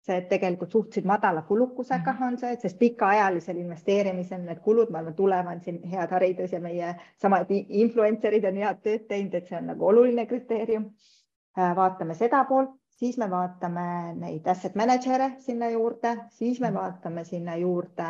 see 0.03 0.19
tegelikult 0.31 0.73
suhteliselt 0.75 1.07
madala 1.07 1.43
kulukusega 1.47 2.13
mhm. 2.13 2.23
on 2.27 2.39
see, 2.39 2.57
sest 2.63 2.79
pikaajalisel 2.79 3.59
investeerimisel 3.63 4.43
need 4.43 4.61
kulud, 4.65 4.91
ma 4.91 4.99
arvan, 5.03 5.15
tulevad 5.15 5.63
siin 5.65 5.83
head 5.93 6.11
haridus 6.11 6.53
ja 6.53 6.61
meie 6.61 6.95
samad 7.23 7.51
influencer'id 7.55 8.47
on 8.51 8.63
head 8.65 8.81
tööd 8.83 9.09
teinud, 9.11 9.35
et 9.39 9.51
see 9.51 9.59
on 9.59 9.71
nagu 9.73 9.91
oluline 9.93 10.27
kriteerium. 10.27 10.91
Äh, 11.59 11.75
vaatame 11.77 12.17
seda 12.17 12.45
poolt, 12.49 12.73
siis 12.99 13.19
me 13.21 13.29
vaatame 13.31 13.85
neid 14.17 14.47
asset 14.49 14.75
manager'e 14.79 15.37
sinna 15.45 15.71
juurde, 15.71 16.17
siis 16.31 16.61
me 16.61 16.71
Mhm. 16.71 16.79
vaatame 16.81 17.25
sinna 17.25 17.57
juurde 17.57 18.09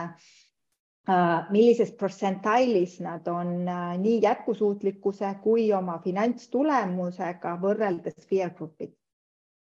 äh, 1.09 1.51
millises 1.51 1.93
protsentiilis 1.93 3.01
nad 3.01 3.27
on 3.27 3.69
äh, 3.69 3.99
nii 3.99 4.23
jätkusuutlikkuse 4.23 5.35
kui 5.43 5.73
oma 5.73 5.99
finantstulemusega 5.99 7.57
võrreldes 7.61 8.29
peer 8.31 8.51
group'id. 8.51 8.95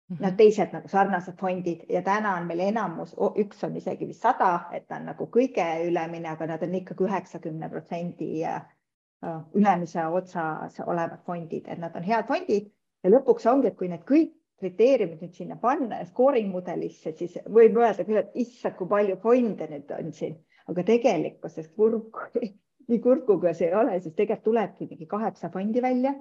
Mhm. 0.10 0.24
no 0.24 0.32
teised 0.40 0.72
nagu 0.72 0.88
sarnased 0.88 1.36
fondid 1.40 1.84
ja 1.92 2.02
täna 2.02 2.38
on 2.40 2.48
meil 2.48 2.62
enamus, 2.70 3.16
üks 3.44 3.64
on 3.68 3.76
isegi 3.76 4.08
vist 4.08 4.24
sada, 4.24 4.70
et 4.72 4.88
ta 4.88 5.02
on 5.02 5.10
nagu 5.12 5.28
kõige 5.28 5.66
ülemine, 5.88 6.30
aga 6.32 6.48
nad 6.54 6.64
on 6.64 6.76
ikkagi 6.80 7.04
üheksakümne 7.04 7.70
protsendi 7.70 8.30
äh, 8.48 8.62
ülemise 9.54 10.06
otsas 10.08 10.80
olevad 10.86 11.24
fondid, 11.26 11.68
et 11.68 11.80
nad 11.80 11.96
on 11.96 12.08
head 12.08 12.28
fondid 12.28 12.72
ja 13.04 13.12
lõpuks 13.12 13.50
ongi, 13.52 13.68
et 13.68 13.78
kui 13.78 13.92
need 13.92 14.06
kõik 14.08 14.32
kriteeriumid 14.62 15.22
nüüd 15.22 15.36
sinna 15.38 15.58
panna 15.62 16.00
ja 16.02 16.08
scoring 16.10 16.50
mudelisse, 16.54 17.14
siis 17.18 17.36
võib 17.54 17.78
öelda 17.78 18.06
küll, 18.08 18.22
et 18.22 18.40
issand, 18.42 18.78
kui 18.80 18.90
palju 18.90 19.18
fonde 19.22 19.68
nüüd 19.70 19.92
on 19.98 20.14
siin, 20.16 20.38
aga 20.72 20.86
tegelikkuses 20.88 21.70
kurb, 21.76 22.18
nii 22.90 23.04
kurb 23.04 23.28
kui 23.28 23.54
see 23.54 23.70
ei 23.70 23.78
ole, 23.78 24.00
siis 24.02 24.16
tegelikult 24.18 24.48
tulebki 24.50 24.90
mingi 24.90 25.10
kaheksa 25.12 25.52
fondi 25.54 25.84
välja. 25.84 26.16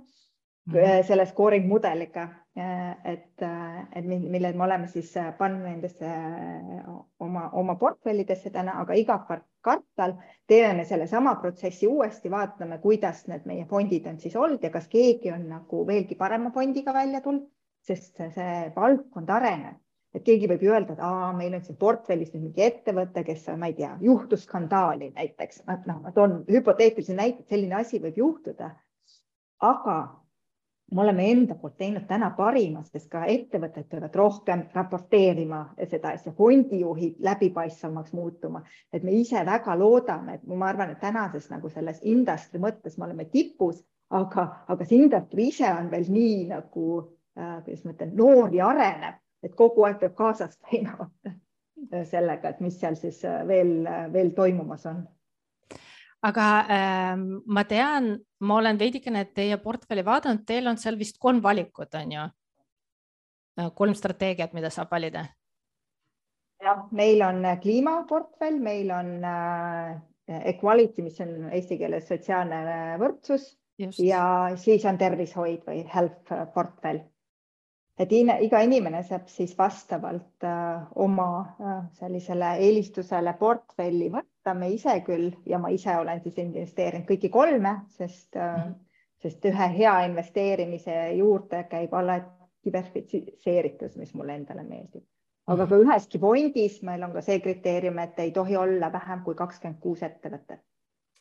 Selle 1.06 1.26
scoring 1.26 1.66
mudeliga, 1.70 2.26
et, 2.56 3.42
et 3.94 4.06
mille 4.06 4.50
me 4.56 4.64
oleme 4.64 4.88
siis 4.90 5.12
pannud 5.38 5.62
nendesse 5.62 6.10
oma, 7.22 7.44
oma 7.52 7.76
portfellidesse 7.78 8.50
täna, 8.50 8.80
aga 8.82 8.96
iga 8.98 9.20
kvartal 9.28 10.16
teeme 10.48 10.80
me 10.80 10.84
sellesama 10.88 11.36
protsessi 11.42 11.86
uuesti, 11.86 12.30
vaatame, 12.32 12.80
kuidas 12.82 13.26
need 13.30 13.46
meie 13.46 13.66
fondid 13.70 14.08
on 14.10 14.18
siis 14.18 14.34
olnud 14.36 14.64
ja 14.64 14.72
kas 14.74 14.88
keegi 14.90 15.30
on 15.30 15.46
nagu 15.52 15.86
veelgi 15.86 16.18
parema 16.18 16.50
fondiga 16.54 16.94
välja 16.96 17.22
tulnud, 17.22 17.46
sest 17.86 18.18
see 18.34 18.70
valdkond 18.74 19.30
areneb 19.30 19.78
et 20.16 20.24
keegi 20.24 20.48
võib 20.48 20.62
ju 20.64 20.72
öelda, 20.72 20.94
et 20.96 21.00
aa, 21.04 21.30
meil 21.36 21.54
on 21.58 21.62
siin 21.64 21.76
portfellis 21.76 22.30
nüüd 22.32 22.46
mingi 22.48 22.62
ettevõte, 22.64 23.20
kes, 23.26 23.50
ma 23.60 23.68
ei 23.68 23.74
tea, 23.76 23.90
juhtus 24.00 24.46
skandaali 24.46 25.10
näiteks, 25.12 25.66
noh, 25.68 25.98
ma 26.00 26.12
toon 26.16 26.38
hüpoteetilise 26.48 27.16
näite, 27.18 27.44
selline 27.50 27.76
asi 27.82 28.00
võib 28.00 28.16
juhtuda. 28.22 28.70
aga 29.60 29.96
me 30.92 31.02
oleme 31.02 31.30
enda 31.30 31.54
poolt 31.58 31.76
teinud 31.78 32.04
täna 32.06 32.28
parima, 32.36 32.82
sest 32.86 33.08
ka 33.10 33.24
ettevõtted 33.30 33.88
peavad 33.90 34.14
rohkem 34.14 34.62
raporteerima 34.74 35.62
seda 35.90 36.12
asja, 36.14 36.32
fondijuhid 36.36 37.16
läbipaistvamaks 37.26 38.14
muutuma, 38.14 38.62
et 38.92 39.02
me 39.02 39.16
ise 39.18 39.42
väga 39.46 39.74
loodame, 39.78 40.36
et 40.36 40.46
ma 40.46 40.68
arvan, 40.70 40.92
et 40.94 41.02
tänases 41.02 41.50
nagu 41.50 41.70
selles 41.72 41.98
industry 42.06 42.62
mõttes 42.62 42.98
me 42.98 43.08
oleme 43.08 43.26
tipus, 43.32 43.82
aga, 44.14 44.46
aga 44.68 44.86
see 44.86 45.02
industry 45.02 45.48
ise 45.50 45.72
on 45.72 45.90
veel 45.90 46.06
nii 46.12 46.38
nagu 46.52 46.86
äh,, 47.02 47.58
kuidas 47.64 47.82
ma 47.84 47.96
ütlen, 47.96 48.14
noor 48.22 48.54
ja 48.54 48.70
areneb, 48.70 49.18
et 49.42 49.58
kogu 49.58 49.88
aeg 49.88 49.98
peab 50.04 50.14
kaasas 50.14 50.54
käima 50.70 51.10
sellega, 52.12 52.54
et 52.54 52.62
mis 52.62 52.78
seal 52.78 52.94
siis 52.98 53.18
veel, 53.48 53.80
veel 54.14 54.30
toimumas 54.38 54.86
on 54.86 55.02
aga 56.24 56.46
äh, 56.72 57.14
ma 57.46 57.64
tean, 57.68 58.14
ma 58.40 58.58
olen 58.60 58.78
veidikene 58.78 59.26
teie 59.36 59.58
portfelli 59.62 60.04
vaadanud, 60.04 60.44
teil 60.48 60.68
on 60.70 60.78
seal 60.80 60.98
vist 60.98 61.18
kolm 61.20 61.42
valikut, 61.42 61.94
on 61.94 62.12
ju? 62.12 62.26
kolm 63.74 63.94
strateegiat, 63.96 64.52
mida 64.52 64.68
saab 64.68 64.90
valida. 64.92 65.22
jah, 66.60 66.82
meil 66.92 67.22
on 67.24 67.40
kliimaportfell, 67.62 68.58
meil 68.60 68.90
on 68.92 69.24
äh, 69.24 69.94
equality, 70.52 71.04
mis 71.06 71.20
on 71.24 71.48
eesti 71.52 71.78
keeles 71.80 72.08
sotsiaalne 72.08 72.60
võrdsus 73.00 73.54
Just. 73.78 74.00
ja 74.00 74.52
siis 74.60 74.84
on 74.88 74.98
tervishoid 75.00 75.64
või 75.68 75.84
health 75.92 76.32
portfell 76.54 77.00
et 77.98 78.12
iga 78.12 78.60
inimene 78.64 79.02
saab 79.06 79.28
siis 79.32 79.54
vastavalt 79.58 80.44
äh, 80.44 80.82
oma 80.94 81.28
äh, 81.40 81.78
sellisele 81.96 82.52
eelistusele 82.66 83.32
portfelli 83.40 84.10
võtta, 84.12 84.54
me 84.54 84.70
ise 84.74 84.98
küll 85.06 85.30
ja 85.48 85.58
ma 85.58 85.72
ise 85.72 85.96
olen 85.96 86.20
siis 86.24 86.38
investeerinud 86.42 87.08
kõiki 87.08 87.30
kolme, 87.32 87.80
sest 87.96 88.36
mm, 88.36 88.60
-hmm. 88.60 88.74
sest 89.22 89.44
ühe 89.48 89.68
hea 89.78 89.98
investeerimise 90.10 90.96
juurde 91.16 91.64
käib 91.70 91.94
alati 91.94 92.34
diversifitseeritus, 92.66 93.96
mis 93.96 94.14
mulle 94.14 94.34
endale 94.34 94.62
meeldib. 94.62 95.04
aga 95.46 95.64
-hmm. 95.64 95.68
ka 95.68 95.76
üheski 95.76 96.18
fondis 96.18 96.82
meil 96.82 97.02
on 97.02 97.12
ka 97.12 97.20
see 97.20 97.40
kriteerium, 97.40 97.98
et 97.98 98.18
ei 98.18 98.30
tohi 98.30 98.56
olla 98.56 98.92
vähem 98.92 99.22
kui 99.24 99.34
kakskümmend 99.34 99.80
kuus 99.80 100.02
ettevõtet 100.02 100.60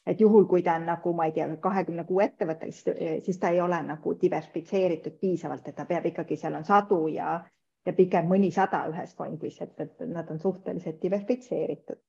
et 0.05 0.21
juhul, 0.21 0.45
kui 0.45 0.63
ta 0.63 0.75
on 0.79 0.85
nagu, 0.85 1.13
ma 1.13 1.25
ei 1.25 1.31
tea, 1.35 1.47
kahekümne 1.61 2.05
kuue 2.05 2.25
ettevõttega, 2.29 2.95
siis 3.25 3.39
ta 3.41 3.49
ei 3.49 3.61
ole 3.61 3.81
nagu 3.83 4.15
diversifitseeritud 4.21 5.19
piisavalt, 5.21 5.67
et 5.67 5.75
ta 5.75 5.85
peab 5.85 6.05
ikkagi, 6.11 6.37
seal 6.37 6.57
on 6.59 6.65
sadu 6.65 7.07
ja, 7.13 7.39
ja 7.85 7.93
pigem 7.93 8.29
mõnisada 8.29 8.85
ühes 8.91 9.15
fondis, 9.17 9.61
et, 9.61 9.79
et 9.79 10.05
nad 10.09 10.29
on 10.31 10.39
suhteliselt 10.39 11.01
diversifitseeritud 11.01 12.01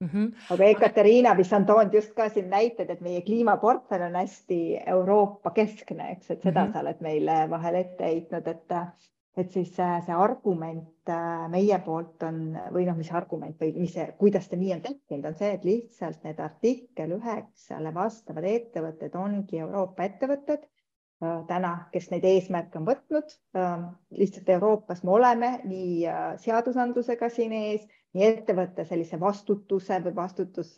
mm. 0.00 0.08
-hmm. 0.08 0.32
aga 0.54 0.64
Ekaterina 0.64 1.36
vist 1.36 1.52
on 1.52 1.66
toonud 1.66 1.94
just 1.94 2.14
ka 2.14 2.28
siin 2.28 2.50
näited, 2.50 2.90
et 2.90 3.00
meie 3.00 3.22
kliimaportfell 3.22 4.02
on 4.10 4.16
hästi 4.22 4.80
Euroopa 4.86 5.50
keskne, 5.50 6.10
eks, 6.12 6.30
et 6.30 6.42
seda 6.42 6.64
mm 6.64 6.68
-hmm. 6.68 6.72
sa 6.72 6.80
oled 6.80 7.00
meile 7.00 7.50
vahel 7.50 7.74
ette 7.74 8.04
heitnud, 8.04 8.46
et 8.46 8.78
et 9.36 9.52
siis 9.54 9.70
see 9.76 10.14
argument 10.14 11.10
meie 11.52 11.76
poolt 11.84 12.22
on 12.26 12.38
või 12.74 12.86
noh, 12.88 12.96
mis 12.98 13.10
argument 13.14 13.60
või 13.60 13.72
mis, 13.76 13.94
kuidas 14.20 14.48
ta 14.50 14.56
nii 14.60 14.72
on 14.76 14.82
tekkinud, 14.86 15.28
on 15.30 15.36
see, 15.38 15.52
et 15.58 15.66
lihtsalt 15.68 16.24
need 16.26 16.40
artikkel 16.44 17.14
üheksale 17.18 17.92
vastavad 17.94 18.48
ettevõtted 18.50 19.14
ongi 19.20 19.60
Euroopa 19.62 20.08
ettevõtted 20.08 20.66
täna, 21.50 21.70
kes 21.92 22.10
neid 22.12 22.24
eesmärke 22.30 22.78
on 22.78 22.86
võtnud. 22.86 23.32
lihtsalt 24.20 24.50
Euroopas 24.54 25.02
me 25.04 25.14
oleme 25.16 25.52
nii 25.66 26.04
seadusandlusega 26.44 27.28
siin 27.34 27.54
ees, 27.58 27.86
nii 28.14 28.26
ettevõtte 28.32 28.84
sellise 28.86 29.18
vastutuse 29.20 29.98
või 30.04 30.14
vastutus, 30.18 30.76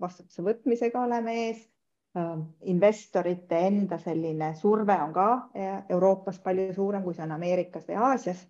vastutuse 0.00 0.44
võtmisega 0.46 1.02
oleme 1.04 1.34
ees 1.48 1.64
Ähm, 1.64 1.75
investorite 2.72 3.58
enda 3.66 3.98
selline 3.98 4.54
surve 4.54 4.96
on 5.02 5.12
ka 5.12 5.28
äh, 5.56 5.78
Euroopas 5.88 6.38
palju 6.40 6.72
suurem, 6.74 7.02
kui 7.04 7.14
see 7.14 7.24
on 7.24 7.34
Ameerikas 7.36 7.88
või 7.88 7.96
Aasias. 8.10 8.46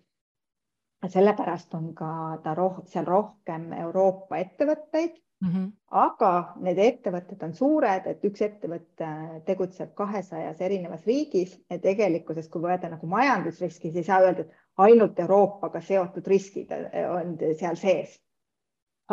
sellepärast 1.07 1.73
on 1.77 1.93
ka 1.95 2.39
ta 2.43 2.53
roh 2.57 2.79
seal 2.89 3.05
rohkem 3.05 3.73
Euroopa 3.73 4.37
ettevõtteid 4.37 5.11
mm, 5.41 5.49
-hmm. 5.49 5.71
aga 5.91 6.31
need 6.65 6.77
ettevõtted 6.77 7.43
on 7.43 7.53
suured, 7.53 8.07
et 8.07 8.23
üks 8.25 8.41
ettevõte 8.41 9.09
tegutseb 9.45 9.93
kahesajas 9.93 10.61
erinevas 10.61 11.05
riigis 11.05 11.59
ja 11.69 11.79
tegelikkuses, 11.79 12.47
kui 12.49 12.61
võtta 12.61 12.89
nagu 12.89 13.07
majandusriski, 13.07 13.91
siis 13.91 13.95
ei 13.95 14.03
saa 14.03 14.21
öelda, 14.21 14.41
et 14.41 14.55
ainult 14.77 15.19
Euroopaga 15.19 15.81
seotud 15.81 16.27
riskid 16.27 16.71
on 17.11 17.37
seal 17.59 17.75
sees 17.75 18.17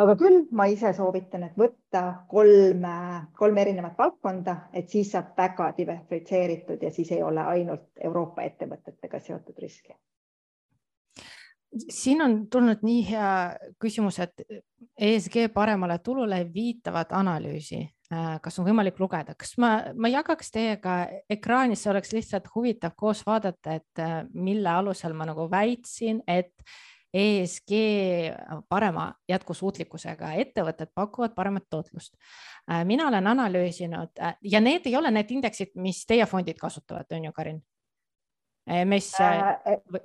aga 0.01 0.15
küll 0.19 0.41
ma 0.55 0.67
ise 0.71 0.91
soovitan, 0.95 1.45
et 1.47 1.59
võtta 1.59 2.03
kolm, 2.31 2.83
kolm 3.37 3.59
erinevat 3.61 3.97
valdkonda, 3.99 4.57
et 4.75 4.91
siis 4.91 5.13
saab 5.15 5.31
väga 5.37 5.71
diversifitseeritud 5.77 6.83
ja 6.83 6.91
siis 6.91 7.13
ei 7.15 7.23
ole 7.23 7.43
ainult 7.55 7.87
Euroopa 8.03 8.43
ettevõtetega 8.43 9.19
seotud 9.23 9.63
riske. 9.63 9.95
siin 11.89 12.21
on 12.21 12.47
tulnud 12.47 12.83
nii 12.87 13.01
hea 13.09 13.31
küsimus, 13.79 14.19
et 14.19 14.43
ESG 14.97 15.49
paremale 15.53 15.97
tulule 15.99 16.45
viitavat 16.53 17.11
analüüsi, 17.11 17.81
kas 18.41 18.59
on 18.59 18.67
võimalik 18.67 18.99
lugeda, 18.99 19.35
kas 19.35 19.57
ma, 19.57 19.71
ma 19.95 20.07
jagaks 20.07 20.51
teiega 20.51 20.95
ekraanis, 21.29 21.83
see 21.83 21.91
oleks 21.91 22.13
lihtsalt 22.13 22.47
huvitav 22.55 22.95
koos 22.95 23.25
vaadata, 23.27 23.75
et 23.75 24.03
mille 24.33 24.69
alusel 24.69 25.13
ma 25.13 25.27
nagu 25.27 25.49
väitsin, 25.51 26.21
et 26.27 26.53
ESG 27.15 27.77
parema 28.69 29.05
jätkusuutlikkusega 29.29 30.33
ettevõtted 30.41 30.91
pakuvad 30.95 31.35
paremat 31.35 31.63
tootlust. 31.69 32.15
mina 32.83 33.07
olen 33.07 33.27
analüüsinud 33.27 34.19
ja 34.41 34.61
need 34.61 34.85
ei 34.85 34.95
ole 34.95 35.11
need 35.11 35.31
indeksid, 35.31 35.71
mis 35.75 36.05
teie 36.05 36.25
fondid 36.25 36.59
kasutavad, 36.59 37.07
on 37.11 37.29
ju, 37.29 37.31
Karin? 37.31 37.63
MSCI 38.65 39.23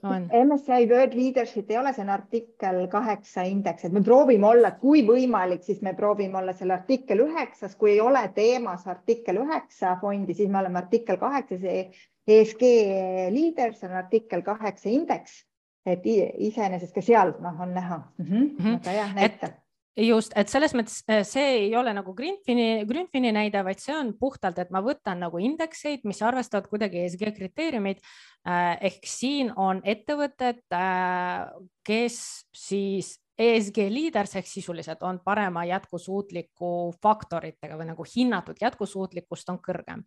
on. 0.02 0.28
MSCI 0.46 0.86
World 0.90 1.14
Leadership 1.16 1.70
ei 1.70 1.78
ole, 1.80 1.94
see 1.96 2.04
on 2.04 2.12
artikkel 2.12 2.82
kaheksa 2.92 3.46
indeks, 3.48 3.86
et 3.88 3.92
me 3.96 4.02
proovime 4.04 4.46
olla, 4.46 4.74
kui 4.76 5.00
võimalik, 5.06 5.64
siis 5.64 5.80
me 5.82 5.94
proovime 5.96 6.38
olla 6.42 6.52
seal 6.52 6.74
artikkel 6.76 7.24
üheksas, 7.24 7.74
kui 7.80 7.94
ei 7.94 8.02
ole 8.04 8.26
teemas 8.36 8.84
artikkel 8.86 9.40
üheksa 9.40 9.96
fondi, 10.02 10.36
siis 10.36 10.52
me 10.52 10.60
oleme 10.60 10.82
artikkel 10.82 11.16
kaheksa, 11.18 11.56
see 11.62 11.86
ESG 12.28 12.66
Leaders 13.32 13.80
on 13.88 13.96
artikkel 13.96 14.44
kaheksa 14.44 14.92
indeks 14.92 15.40
et 15.86 16.04
iseenesest 16.04 16.94
ka 16.94 17.02
seal 17.04 17.34
noh, 17.40 17.60
on 17.60 17.74
näha 17.74 17.98
mm. 18.18 18.24
-hmm. 18.26 18.78
väga 18.84 18.90
hea 18.90 19.12
näite. 19.14 19.52
just, 19.96 20.32
et 20.36 20.48
selles 20.48 20.74
mõttes 20.74 21.02
see 21.28 21.46
ei 21.64 21.76
ole 21.76 21.92
nagu 21.94 22.14
Greenfini, 22.14 22.84
Greenfini 22.86 23.32
näide, 23.32 23.64
vaid 23.64 23.78
see 23.78 23.96
on 23.96 24.14
puhtalt, 24.18 24.58
et 24.58 24.70
ma 24.70 24.80
võtan 24.80 25.20
nagu 25.20 25.38
indekseid, 25.38 26.04
mis 26.04 26.22
arvestavad 26.22 26.68
kuidagi 26.68 27.04
ESG 27.04 27.32
kriteeriumid. 27.36 27.98
ehk 28.80 29.04
siin 29.04 29.52
on 29.56 29.82
ettevõtted, 29.84 30.62
kes 31.84 32.46
siis 32.54 33.18
ESG 33.40 33.78
leaders 33.88 34.36
ehk 34.36 34.46
sisuliselt 34.46 35.02
on 35.02 35.20
parema 35.24 35.64
jätkusuutliku 35.64 36.92
faktoritega 37.02 37.76
või 37.76 37.88
nagu 37.88 38.04
hinnatud 38.16 38.56
jätkusuutlikkust 38.60 39.48
on 39.48 39.58
kõrgem. 39.64 40.04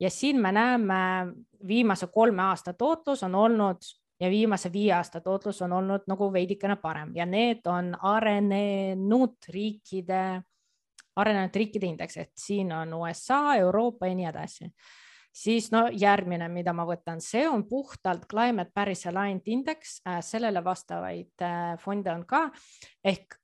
ja 0.00 0.10
siin 0.10 0.40
me 0.40 0.52
näeme 0.52 1.32
viimase 1.66 2.06
kolme 2.06 2.42
aasta 2.42 2.72
tootlus 2.72 3.22
on 3.22 3.34
olnud 3.34 3.82
ja 4.20 4.30
viimase 4.30 4.72
viie 4.72 4.92
aasta 4.96 5.20
tootlus 5.20 5.62
on 5.62 5.72
olnud 5.72 6.06
nagu 6.08 6.28
veidikene 6.32 6.76
parem 6.82 7.12
ja 7.16 7.26
need 7.26 7.66
on 7.68 7.92
arenenud 8.00 9.50
riikide, 9.52 10.42
arenenud 11.16 11.56
riikide 11.56 11.86
indeks, 11.86 12.16
et 12.16 12.32
siin 12.38 12.72
on 12.72 12.94
USA, 12.94 13.56
Euroopa 13.60 14.06
ja 14.06 14.14
nii 14.14 14.30
edasi. 14.30 14.70
Siis 15.36 15.68
no 15.68 15.82
järgmine, 15.92 16.48
mida 16.48 16.72
ma 16.72 16.86
võtan, 16.88 17.20
see 17.20 17.44
on 17.48 17.66
puhtalt 17.68 18.24
Climate 18.30 18.72
Paris 18.74 19.04
Aligned 19.06 19.44
Index 19.52 19.98
äh,, 20.06 20.22
sellele 20.24 20.62
vastavaid 20.64 21.44
äh, 21.44 21.74
fonde 21.82 22.08
on 22.14 22.24
ka. 22.24 22.46
Ehk 23.04 23.36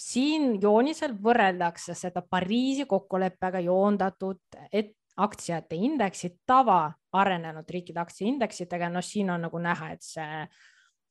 siin 0.00 0.56
joonisel 0.60 1.14
võrreldakse 1.22 1.94
seda 1.94 2.24
Pariisi 2.26 2.88
kokkuleppega 2.90 3.62
joondatud 3.64 4.58
et 4.72 4.96
aktsiate 5.16 5.76
indeksit 5.76 6.40
tava 6.46 6.92
arenenud 7.12 7.70
riikide 7.70 8.00
aktsiaindeksitega, 8.00 8.88
no 8.92 9.02
siin 9.02 9.30
on 9.30 9.46
nagu 9.46 9.58
näha, 9.62 9.92
et 9.96 10.04
see 10.04 10.46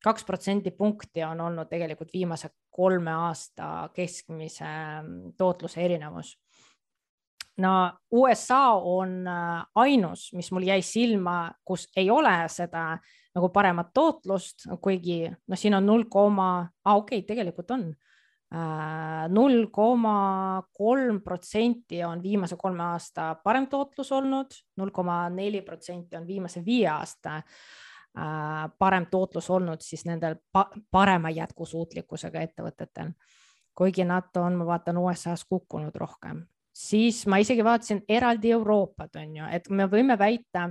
kaks 0.05 0.25
protsendipunkti 0.25 1.23
on 1.25 1.41
olnud 1.41 1.69
tegelikult 1.69 2.13
viimase 2.13 2.51
kolme 2.69 3.11
aasta 3.11 3.89
keskmise 3.93 4.65
mm, 5.01 5.33
tootluse 5.37 5.81
erinevus. 5.81 6.37
no 7.57 7.91
USA 8.11 8.73
on 8.73 9.27
äh, 9.27 9.65
ainus, 9.75 10.33
mis 10.33 10.51
mul 10.51 10.67
jäi 10.67 10.81
silma, 10.81 11.51
kus 11.65 11.87
ei 11.95 12.09
ole 12.09 12.35
seda 12.47 12.97
nagu 13.35 13.49
paremat 13.49 13.93
tootlust, 13.93 14.67
kuigi 14.81 15.23
noh, 15.29 15.57
siin 15.57 15.73
on 15.73 15.85
null 15.85 16.03
koma, 16.09 16.67
okei 16.85 17.19
okay,, 17.19 17.27
tegelikult 17.27 17.71
on 17.71 17.93
null 19.29 19.65
koma 19.73 20.63
kolm 20.73 21.21
protsenti 21.21 22.03
on 22.05 22.21
viimase 22.23 22.55
kolme 22.55 22.83
aasta 22.83 23.35
parem 23.43 23.67
tootlus 23.67 24.11
olnud, 24.11 24.53
null 24.77 24.93
koma 24.93 25.29
neli 25.29 25.61
protsenti 25.61 26.15
on 26.15 26.27
viimase 26.27 26.61
viie 26.65 26.87
aasta 26.87 27.35
äh, 27.37 28.69
parem 28.79 29.07
tootlus 29.11 29.49
olnud 29.49 29.81
siis 29.81 30.05
nendel 30.05 30.37
parema 30.91 31.29
jätkusuutlikkusega 31.29 32.41
ettevõtetel. 32.41 33.11
kuigi 33.75 34.05
nad 34.05 34.37
on, 34.37 34.55
ma 34.55 34.65
vaatan 34.65 34.97
USA-s 34.97 35.45
kukkunud 35.49 35.95
rohkem 35.95 36.45
siis 36.75 37.21
ma 37.31 37.39
isegi 37.39 37.63
vaatasin 37.63 38.01
eraldi 38.11 38.51
Euroopat, 38.51 39.15
on 39.21 39.37
ju, 39.39 39.47
et 39.55 39.69
me 39.71 39.87
võime 39.91 40.17
väita 40.19 40.65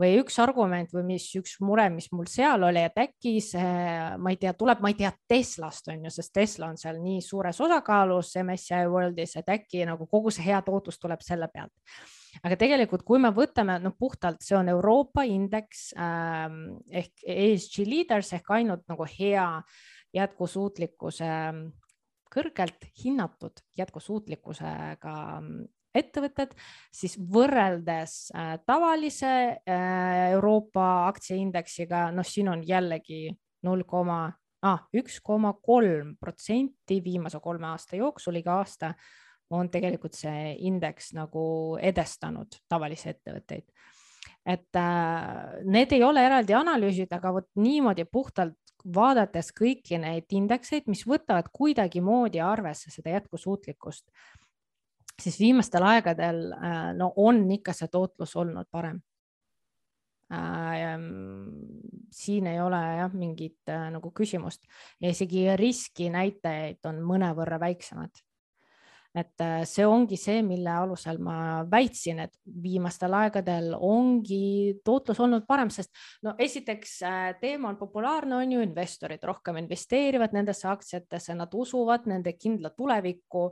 või 0.00 0.18
üks 0.20 0.36
argument 0.42 0.92
või 0.92 1.06
mis 1.14 1.28
üks 1.38 1.56
mure, 1.64 1.86
mis 1.94 2.10
mul 2.12 2.28
seal 2.30 2.66
oli, 2.68 2.82
et 2.84 3.00
äkki 3.06 3.38
see, 3.44 3.70
ma 4.20 4.34
ei 4.34 4.40
tea, 4.42 4.52
tuleb, 4.58 4.82
ma 4.84 4.92
ei 4.92 4.98
tea, 4.98 5.14
Teslast 5.28 5.88
on 5.92 6.04
ju, 6.06 6.12
sest 6.12 6.34
Tesla 6.36 6.68
on 6.68 6.76
seal 6.80 7.00
nii 7.00 7.22
suures 7.24 7.60
osakaalus 7.64 8.34
MSCI 8.42 8.84
Worldis, 8.92 9.38
et 9.40 9.48
äkki 9.56 9.86
nagu 9.88 10.08
kogu 10.10 10.34
see 10.34 10.44
hea 10.50 10.60
tootlus 10.66 11.00
tuleb 11.00 11.24
selle 11.24 11.48
pealt. 11.52 11.72
Aga 12.44 12.58
tegelikult, 12.60 13.00
kui 13.06 13.16
me 13.22 13.30
võtame 13.32 13.78
noh, 13.80 13.94
puhtalt 13.96 14.44
see 14.44 14.58
on 14.58 14.68
Euroopa 14.68 15.24
indeks 15.24 15.88
ähm, 15.96 16.76
ehk 16.92 17.24
ESG 17.24 17.86
leaders 17.88 18.34
ehk 18.36 18.50
ainult 18.58 18.84
nagu 18.92 19.08
hea 19.08 19.46
jätkusuutlikkuse 20.16 21.30
kõrgelt 22.32 22.88
hinnatud 23.02 23.62
jätkusuutlikkusega 23.78 25.16
ettevõtted, 25.96 26.54
siis 26.94 27.16
võrreldes 27.16 28.16
äh, 28.34 28.56
tavalise 28.68 29.32
äh, 29.56 30.32
Euroopa 30.34 31.06
aktsiaindeksiga, 31.10 32.10
noh, 32.14 32.26
siin 32.26 32.50
on 32.52 32.64
jällegi 32.66 33.30
null 33.66 33.86
koma, 33.88 34.26
ah, 34.66 34.82
üks 34.96 35.20
koma 35.24 35.54
kolm 35.62 36.14
protsenti 36.20 37.00
viimase 37.04 37.40
kolme 37.42 37.70
aasta 37.72 37.98
jooksul 37.98 38.42
iga 38.42 38.58
aasta 38.60 38.92
on 39.54 39.70
tegelikult 39.70 40.16
see 40.18 40.56
indeks 40.66 41.12
nagu 41.14 41.46
edestanud 41.78 42.58
tavalisi 42.68 43.12
ettevõtteid. 43.12 43.66
Et 44.46 44.78
äh, 44.78 45.62
need 45.66 45.92
ei 45.94 46.02
ole 46.06 46.22
eraldi 46.26 46.54
analüüsid, 46.54 47.10
aga 47.14 47.32
vot 47.34 47.48
niimoodi 47.62 48.04
puhtalt 48.10 48.65
vaadates 48.94 49.50
kõiki 49.56 49.98
neid 50.00 50.30
indekseid, 50.34 50.86
mis 50.90 51.04
võtavad 51.08 51.50
kuidagimoodi 51.52 52.40
arvesse 52.42 52.90
seda 52.94 53.16
jätkusuutlikkust, 53.16 54.08
siis 55.22 55.38
viimastel 55.40 55.86
aegadel 55.86 56.40
äh, 56.52 56.80
no 56.96 57.12
on 57.16 57.44
ikka 57.58 57.74
see 57.76 57.88
tootlus 57.92 58.36
olnud 58.36 58.68
parem 58.70 59.00
äh,. 60.32 60.98
siin 62.12 62.46
ei 62.46 62.60
ole 62.60 62.80
jah 62.98 63.12
mingit 63.14 63.72
äh, 63.72 63.88
nagu 63.94 64.10
küsimust 64.10 64.64
ja 65.00 65.10
isegi 65.10 65.48
riskinäitajaid 65.56 66.84
on 66.90 67.02
mõnevõrra 67.06 67.60
väiksemad 67.62 68.25
et 69.16 69.44
äh, 69.44 69.62
see 69.68 69.86
ongi 69.88 70.18
see, 70.20 70.42
mille 70.44 70.70
alusel 70.70 71.18
ma 71.22 71.64
väitsin, 71.70 72.20
et 72.26 72.34
viimastel 72.62 73.14
aegadel 73.16 73.72
ongi 73.74 74.76
tootlus 74.84 75.20
olnud 75.24 75.46
parem, 75.48 75.72
sest 75.72 75.94
no 76.26 76.34
esiteks 76.38 76.96
äh, 77.06 77.30
teema 77.40 77.70
on 77.72 77.80
populaarne, 77.80 78.36
on 78.36 78.56
ju, 78.56 78.64
investorid 78.66 79.24
rohkem 79.24 79.62
investeerivad 79.62 80.36
nendesse 80.36 80.68
aktsiatesse, 80.70 81.36
nad 81.38 81.54
usuvad 81.56 82.08
nende 82.10 82.36
kindla 82.36 82.74
tulevikku 82.76 83.48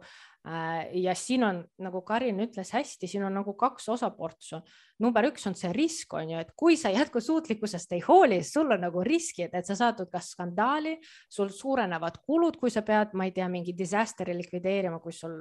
ja 0.92 1.14
siin 1.16 1.44
on, 1.44 1.62
nagu 1.80 2.02
Karin 2.04 2.42
ütles 2.44 2.74
hästi, 2.74 3.08
siin 3.08 3.24
on 3.24 3.32
nagu 3.32 3.54
kaks 3.56 3.88
osaportsu. 3.94 4.60
number 5.00 5.24
üks 5.30 5.46
on 5.48 5.54
see 5.56 5.72
risk, 5.72 6.12
on 6.14 6.30
ju, 6.30 6.38
et 6.38 6.52
kui 6.56 6.76
sa 6.76 6.92
jätkusuutlikkusest 6.92 7.92
ei 7.96 8.02
hooli, 8.04 8.42
sul 8.44 8.70
on 8.70 8.84
nagu 8.84 9.02
riskid, 9.02 9.54
et 9.54 9.66
sa 9.66 9.74
satud 9.74 10.10
kas 10.12 10.34
skandaali, 10.34 10.98
sul 11.32 11.48
suurenevad 11.48 12.20
kulud, 12.26 12.60
kui 12.60 12.70
sa 12.70 12.82
pead, 12.82 13.16
ma 13.16 13.24
ei 13.24 13.32
tea, 13.32 13.48
mingi 13.48 13.72
disaster'i 13.76 14.36
likvideerima, 14.36 15.00
kui 15.00 15.12
sul 15.12 15.40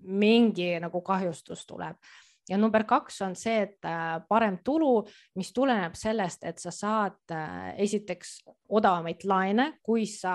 mingi 0.00 0.72
nagu 0.80 1.02
kahjustus 1.04 1.66
tuleb 1.68 2.00
ja 2.48 2.58
number 2.58 2.84
kaks 2.88 3.20
on 3.26 3.36
see, 3.38 3.64
et 3.66 3.88
äh, 3.88 4.20
parem 4.28 4.58
tulu, 4.64 5.04
mis 5.38 5.52
tuleneb 5.56 5.96
sellest, 5.98 6.44
et 6.48 6.62
sa 6.62 6.72
saad 6.74 7.34
äh, 7.34 7.72
esiteks 7.84 8.40
odavamaid 8.70 9.24
laene, 9.28 9.66
kui 9.82 10.06
sa 10.10 10.34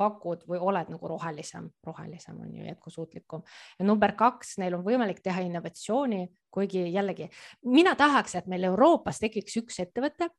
pakud 0.00 0.44
või 0.48 0.60
oled 0.70 0.92
nagu 0.92 1.10
rohelisem, 1.12 1.70
rohelisem 1.86 2.38
on 2.40 2.54
ju 2.56 2.68
jätkusuutlikum. 2.68 3.42
ja 3.78 3.86
number 3.86 4.14
kaks, 4.16 4.56
neil 4.62 4.78
on 4.78 4.84
võimalik 4.86 5.20
teha 5.24 5.44
innovatsiooni, 5.46 6.24
kuigi 6.50 6.84
jällegi 6.92 7.28
mina 7.64 7.94
tahaks, 7.98 8.34
et 8.38 8.46
meil 8.50 8.64
Euroopas 8.70 9.20
tekiks 9.22 9.56
üks 9.62 9.80
ettevõte, 9.84 10.30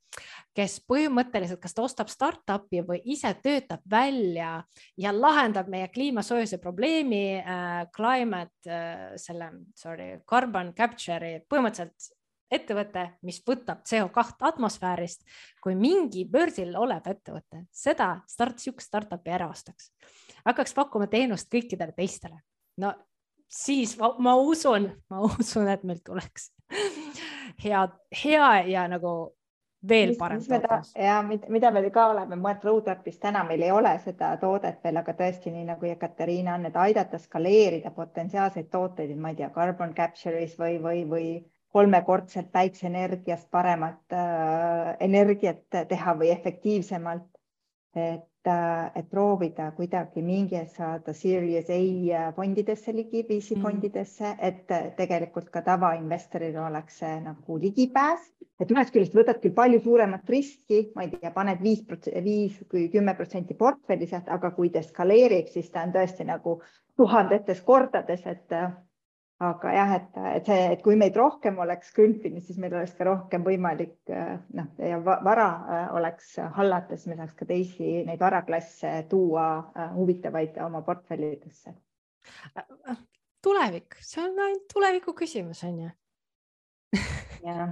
kes 0.58 0.80
põhimõtteliselt, 0.90 1.62
kas 1.62 1.76
ta 1.76 1.86
ostab 1.86 2.12
startup'i 2.12 2.84
või 2.88 3.02
ise 3.14 3.34
töötab 3.44 3.84
välja 3.90 4.54
ja 4.98 5.14
lahendab 5.16 5.70
meie 5.72 5.88
kliima 5.94 6.24
soojuse 6.26 6.60
probleemi 6.62 7.40
äh,, 7.40 7.86
climate 7.96 8.70
äh,, 8.70 9.12
selle, 9.22 9.52
sorry, 9.76 10.18
carbon 10.30 10.74
capture'i, 10.78 11.42
põhimõtteliselt 11.50 12.12
ettevõte, 12.52 13.06
mis 13.26 13.40
võtab 13.48 13.86
CO2 13.88 14.48
atmosfäärist, 14.52 15.24
kui 15.64 15.76
mingi 15.80 16.26
börsil 16.30 16.76
olev 16.78 17.08
ettevõte 17.08 17.66
seda 17.72 18.14
start, 18.30 18.60
sihukest 18.60 18.92
startup'i 18.92 19.32
ära 19.32 19.48
ostaks, 19.52 19.92
hakkaks 20.46 20.76
pakkuma 20.76 21.08
teenust 21.12 21.52
kõikidele 21.52 21.96
teistele. 21.96 22.42
no 22.78 22.94
siis 23.52 23.98
ma, 24.00 24.16
ma 24.20 24.36
usun, 24.36 24.90
ma 25.10 25.22
usun, 25.30 25.70
et 25.70 25.84
meil 25.84 26.02
tuleks 26.06 26.52
hea, 27.64 27.86
hea 28.24 28.50
ja 28.72 28.88
nagu 28.92 29.14
veel 29.88 30.14
parem 30.18 30.42
tootlus. 30.46 30.94
ja 30.96 31.22
mida 31.26 31.72
me 31.72 31.84
ka 31.90 32.08
oleme 32.14 32.38
mõelnud 32.38 32.66
Roadmapis, 32.66 33.18
täna 33.20 33.44
meil 33.44 33.64
ei 33.66 33.72
ole 33.74 33.94
seda 34.04 34.36
toodet 34.42 34.84
veel, 34.84 35.00
aga 35.02 35.16
tõesti 35.18 35.54
nii 35.54 35.66
nagu 35.72 35.94
Katariina 36.00 36.56
on, 36.56 36.68
et 36.70 36.78
aidata 36.78 37.18
skaleerida 37.20 37.92
potentsiaalseid 37.96 38.70
tooteid, 38.72 39.16
ma 39.18 39.34
ei 39.34 39.42
tea, 39.42 39.50
carbon 39.56 39.96
capture'is 39.98 40.58
või, 40.60 40.78
või, 40.84 41.04
või 41.10 41.28
kolmekordselt 41.72 42.52
päikseenergiast 42.52 43.50
paremat 43.52 44.14
äh, 44.14 44.96
energiat 45.00 45.66
teha 45.90 46.16
või 46.20 46.32
efektiivsemalt. 46.36 47.28
et 47.96 48.31
et 48.48 49.08
proovida 49.10 49.68
kuidagi 49.78 50.22
mingi 50.26 50.56
hetk 50.58 50.74
saada 50.74 51.14
Series 51.14 51.70
A 51.70 52.32
fondidesse 52.36 52.94
ligi, 52.94 53.22
VC 53.28 53.56
mm. 53.56 53.62
fondidesse, 53.62 54.36
et 54.42 54.66
tegelikult 54.98 55.52
ka 55.54 55.62
tavainvestoril 55.62 56.58
oleks 56.58 57.02
see 57.04 57.20
nagu 57.22 57.58
ligipääs, 57.62 58.26
et 58.60 58.72
ühest 58.72 58.94
küljest 58.94 59.18
võtad 59.18 59.42
küll 59.44 59.54
palju 59.54 59.82
suuremat 59.84 60.30
riski, 60.30 60.88
ma 60.96 61.06
ei 61.06 61.14
tea, 61.14 61.32
paned 61.36 61.62
viis 61.62 61.84
protsenti, 61.86 62.24
viis 62.26 62.58
kui 62.70 62.88
kümme 62.94 63.14
protsenti 63.18 63.58
portfelli 63.58 64.10
sealt, 64.10 64.30
aga 64.30 64.52
kui 64.58 64.74
ta 64.74 64.82
skaleerib, 64.86 65.50
siis 65.54 65.70
ta 65.70 65.86
on 65.86 65.94
tõesti 65.94 66.26
nagu 66.26 66.62
tuhandetes 66.98 67.62
kordades, 67.66 68.26
et 68.26 68.58
aga 69.42 69.74
jah, 69.74 69.92
et, 69.98 70.18
et 70.36 70.50
see, 70.50 70.66
et 70.76 70.82
kui 70.86 70.98
meid 71.00 71.16
rohkem 71.18 71.58
oleks 71.64 71.90
külpinud, 71.96 72.44
siis 72.46 72.60
meil 72.62 72.76
oleks 72.78 72.94
ka 72.98 73.08
rohkem 73.08 73.46
võimalik 73.46 74.12
noh, 74.58 74.68
ja 74.78 75.00
vara 75.02 75.48
äh, 75.50 75.86
oleks 75.98 76.36
hallata, 76.58 76.98
siis 76.98 77.12
me 77.12 77.18
saaks 77.20 77.38
ka 77.40 77.48
teisi 77.50 78.02
neid 78.08 78.22
varaklasse 78.22 78.94
tuua 79.10 79.48
äh, 79.58 79.94
huvitavaid 79.96 80.60
oma 80.66 80.84
portfellidesse. 80.86 81.74
tulevik, 83.42 83.98
see 84.06 84.22
on 84.22 84.38
ainult 84.46 84.68
tuleviku 84.74 85.16
küsimus, 85.18 85.64
on 85.66 85.80
ju. 85.88 85.94
jah 87.48 87.64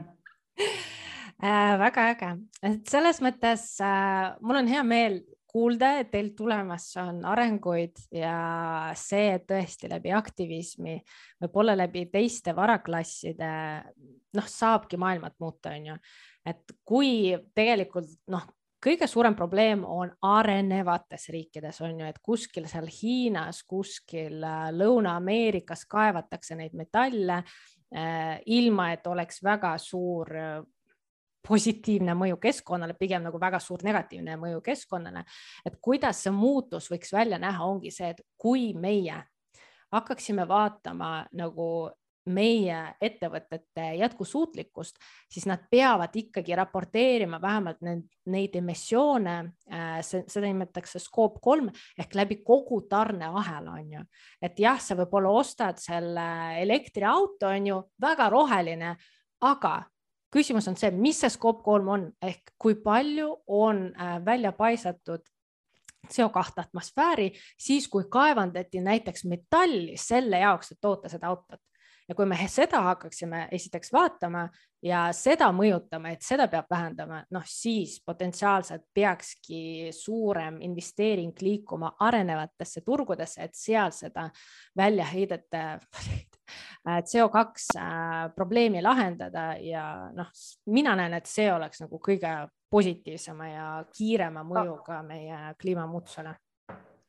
äh, 1.43 1.76
väga 1.80 2.09
äge, 2.15 2.32
et 2.65 2.89
selles 2.89 3.22
mõttes 3.24 3.76
äh, 3.84 4.34
mul 4.41 4.63
on 4.63 4.72
hea 4.72 4.84
meel 4.84 5.22
kuulda, 5.49 5.95
et 5.99 6.11
teil 6.13 6.31
tulemas 6.37 6.85
on 7.01 7.23
arenguid 7.25 7.97
ja 8.13 8.91
see, 8.97 9.33
et 9.37 9.47
tõesti 9.49 9.89
läbi 9.91 10.13
aktivismi, 10.15 10.99
võib-olla 11.41 11.75
läbi 11.77 12.05
teiste 12.13 12.53
varaklasside, 12.55 13.49
noh, 14.37 14.47
saabki 14.47 14.99
maailmat 15.01 15.39
muuta, 15.41 15.73
on 15.73 15.91
ju. 15.91 15.97
et 16.45 16.77
kui 16.85 17.33
tegelikult 17.55 18.13
noh, 18.29 18.45
kõige 18.83 19.07
suurem 19.09 19.35
probleem 19.35 19.83
on 19.83 20.11
arenevates 20.25 21.29
riikides 21.33 21.81
on 21.83 21.99
ju, 21.99 22.07
et 22.09 22.19
kuskil 22.23 22.67
seal 22.69 22.87
Hiinas, 22.93 23.63
kuskil 23.67 24.43
äh, 24.45 24.69
Lõuna-Ameerikas 24.75 25.85
kaevatakse 25.89 26.57
neid 26.59 26.77
metalle 26.77 27.41
äh, 27.41 28.39
ilma, 28.45 28.91
et 28.95 29.07
oleks 29.07 29.43
väga 29.43 29.75
suur 29.81 30.35
äh, 30.35 30.59
positiivne 31.47 32.13
mõju 32.17 32.39
keskkonnale, 32.41 32.95
pigem 32.99 33.23
nagu 33.23 33.39
väga 33.41 33.59
suur 33.63 33.83
negatiivne 33.83 34.37
mõju 34.37 34.61
keskkonnale. 34.61 35.23
et 35.65 35.79
kuidas 35.81 36.23
see 36.23 36.31
muutus 36.31 36.89
võiks 36.91 37.13
välja 37.13 37.39
näha, 37.39 37.65
ongi 37.65 37.91
see, 37.91 38.09
et 38.09 38.21
kui 38.37 38.73
meie 38.73 39.23
hakkaksime 39.91 40.47
vaatama 40.47 41.25
nagu 41.33 41.89
meie 42.29 42.77
ettevõtete 43.01 43.85
jätkusuutlikkust, 43.99 44.99
siis 45.31 45.47
nad 45.49 45.63
peavad 45.71 46.13
ikkagi 46.15 46.55
raporteerima 46.55 47.39
vähemalt 47.41 47.79
need, 47.85 48.03
neid 48.29 48.55
emissioone, 48.59 49.35
äh, 49.71 49.99
seda 50.03 50.45
nimetatakse 50.45 51.01
scope 51.01 51.41
kolm 51.41 51.71
ehk 51.97 52.15
läbi 52.19 52.41
kogu 52.45 52.81
tarneahela 52.89 53.77
on 53.79 53.93
ju. 53.97 54.03
et 54.41 54.59
jah, 54.59 54.79
sa 54.81 54.97
võib-olla 54.99 55.31
ostad 55.39 55.79
selle 55.81 56.27
elektriauto 56.61 57.49
on 57.49 57.71
ju 57.71 57.79
väga 58.01 58.29
roheline, 58.29 58.95
aga 59.41 59.75
küsimus 60.32 60.67
on 60.69 60.77
see, 60.77 60.91
mis 60.91 61.19
see 61.21 61.30
scope 61.34 61.63
kolm 61.65 61.88
on? 61.95 62.07
Ehk 62.21 62.53
kui 62.57 62.75
palju 62.84 63.32
on 63.47 63.89
äh, 63.95 64.17
välja 64.25 64.51
paisatud 64.51 65.25
CO2 66.09 66.63
atmosfääri, 66.63 67.32
siis 67.59 67.88
kui 67.88 68.05
kaevandati 68.09 68.82
näiteks 68.82 69.25
metalli 69.25 69.97
selle 69.99 70.39
jaoks, 70.39 70.71
et 70.71 70.82
toota 70.82 71.09
seda 71.11 71.27
autot 71.27 71.61
ja 72.10 72.16
kui 72.18 72.26
me 72.26 72.38
seda 72.49 72.82
hakkaksime 72.88 73.47
esiteks 73.53 73.93
vaatama 73.93 74.47
ja 74.84 75.03
seda 75.14 75.49
mõjutama, 75.53 76.14
et 76.16 76.26
seda 76.26 76.47
peab 76.49 76.70
vähendama, 76.72 77.22
noh 77.36 77.45
siis 77.47 77.99
potentsiaalselt 78.05 78.88
peakski 78.95 79.91
suurem 79.93 80.57
investeering 80.66 81.38
liikuma 81.41 81.93
arenevatesse 82.07 82.82
turgudesse, 82.86 83.43
et 83.45 83.55
seal 83.55 83.93
seda 83.95 84.30
väljaheidete 84.78 85.64
CO2 87.12 87.45
äh, 87.78 87.86
probleemi 88.36 88.82
lahendada 88.82 89.51
ja 89.62 89.86
noh, 90.16 90.34
mina 90.74 90.95
näen, 90.97 91.20
et 91.20 91.30
see 91.30 91.51
oleks 91.53 91.84
nagu 91.86 92.01
kõige 92.01 92.34
positiivsema 92.70 93.49
ja 93.49 93.72
kiirema 93.93 94.43
mõjuga 94.45 95.01
meie 95.05 95.53
kliimamuutusele 95.62 96.34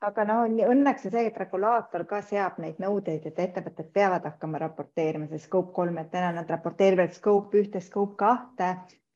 aga 0.06 0.24
no 0.24 0.36
õnneks 0.46 1.04
on 1.08 1.14
see, 1.14 1.26
et 1.28 1.36
regulaator 1.36 2.06
ka 2.08 2.22
seab 2.24 2.58
neid 2.62 2.80
nõudeid, 2.80 3.26
et 3.28 3.38
ettevõtted 3.44 3.90
peavad 3.92 4.24
hakkama 4.28 4.60
raporteerima, 4.62 5.28
see 5.28 5.42
scope 5.42 5.74
kolm, 5.76 5.98
et 6.00 6.10
täna 6.12 6.32
nad 6.36 6.48
raporteerivad 6.50 7.12
scope 7.16 7.60
ühte, 7.60 7.82
scope 7.84 8.16
kahte 8.20 8.70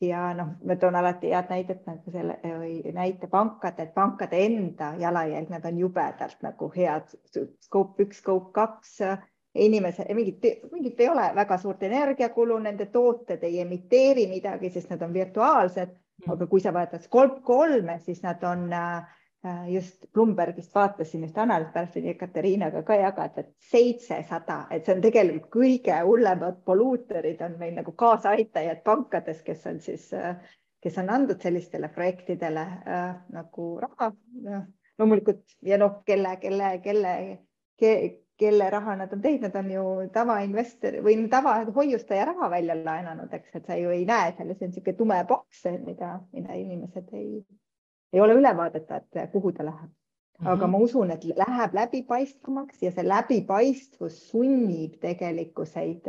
ja 0.05 0.26
noh, 0.37 0.55
ma 0.66 0.76
toon 0.76 0.99
alati 1.01 1.32
head 1.32 1.49
näidet 1.53 1.87
nagu 1.89 2.12
selle 2.12 2.37
või 2.45 2.80
näite 2.93 3.30
pankade, 3.32 3.89
et 3.89 3.95
pankade 3.95 4.43
enda 4.45 4.93
jalajälg, 5.01 5.49
nad 5.55 5.64
on 5.70 5.80
jubedalt 5.80 6.45
nagu 6.45 6.68
head 6.76 7.14
scope 7.64 8.05
üks, 8.05 8.20
scope 8.20 8.53
kaks 8.53 8.99
inimese, 9.55 10.05
mingit, 10.12 10.45
mingit 10.72 11.01
ei 11.01 11.09
ole 11.09 11.30
väga 11.35 11.59
suurt 11.62 11.82
energiakulu, 11.87 12.59
nende 12.61 12.91
tooted 12.93 13.43
ei 13.47 13.61
emiteeri 13.62 14.26
midagi, 14.28 14.72
sest 14.74 14.93
nad 14.93 15.03
on 15.03 15.14
virtuaalsed. 15.14 16.01
Mm. 16.14 16.30
aga 16.30 16.47
kui 16.47 16.61
sa 16.62 16.70
vaatad 16.70 17.03
scope 17.03 17.41
kolme, 17.43 17.97
siis 17.99 18.20
nad 18.22 18.43
on 18.47 18.68
Äh, 18.70 19.23
just 19.68 20.07
Bloombergist 20.12 20.74
vaatasin 20.74 21.24
just 21.26 21.38
analüüs, 21.38 21.70
pärast 21.72 21.99
võin 21.99 22.16
Katariinaga 22.18 22.82
ka 22.86 22.97
jagada, 22.97 23.45
et 23.45 23.70
seitsesada, 23.70 24.64
et 24.72 24.86
see 24.86 24.97
on 24.97 25.03
tegelikult 25.05 25.51
kõige 25.53 25.99
hullemad 26.07 26.62
polluuterid 26.64 27.42
on 27.45 27.59
meil 27.61 27.74
nagu 27.76 27.92
kaasaaitajad 27.92 28.82
pankades, 28.86 29.42
kes 29.45 29.66
on 29.70 29.80
siis, 29.84 30.07
äh, 30.16 30.38
kes 30.82 30.99
on 31.03 31.11
andnud 31.12 31.42
sellistele 31.45 31.90
projektidele 31.92 32.64
äh, 32.64 33.07
nagu 33.36 33.70
raha 33.84 34.12
äh,. 34.49 34.66
loomulikult 34.99 35.57
ja 35.62 35.78
noh, 35.78 36.01
kelle, 36.07 36.36
kelle, 36.40 36.78
kelle 36.84 37.14
ke,, 37.80 37.92
kelle 38.38 38.70
raha 38.70 38.97
nad 38.97 39.12
on 39.12 39.20
teinud, 39.22 39.57
on 39.61 39.70
ju 39.70 39.84
tavainvestor 40.14 41.03
või 41.05 41.18
tavahoiustaja 41.30 42.30
raha 42.30 42.49
välja 42.51 42.78
laenanud, 42.78 43.32
eks, 43.34 43.53
et 43.59 43.68
sa 43.68 43.76
ju 43.78 43.92
ei 43.92 44.07
näe 44.09 44.32
seal, 44.38 44.55
see 44.55 44.68
on 44.68 44.72
niisugune 44.72 44.97
tume 45.03 45.20
boks, 45.28 45.66
mida, 45.84 46.16
mida 46.32 46.57
inimesed 46.59 47.12
ei 47.12 47.45
ei 48.14 48.22
ole 48.22 48.38
ülevaadet, 48.38 48.90
et 48.90 49.32
kuhu 49.32 49.52
ta 49.52 49.66
läheb. 49.66 49.90
aga 50.44 50.66
-hmm. 50.66 50.70
ma 50.70 50.78
usun, 50.78 51.10
et 51.10 51.24
läheb 51.24 51.74
läbipaistvamaks 51.74 52.82
ja 52.82 52.90
see 52.90 53.08
läbipaistvus 53.08 54.16
sunnib 54.30 54.96
tegelikkuseid 55.00 56.08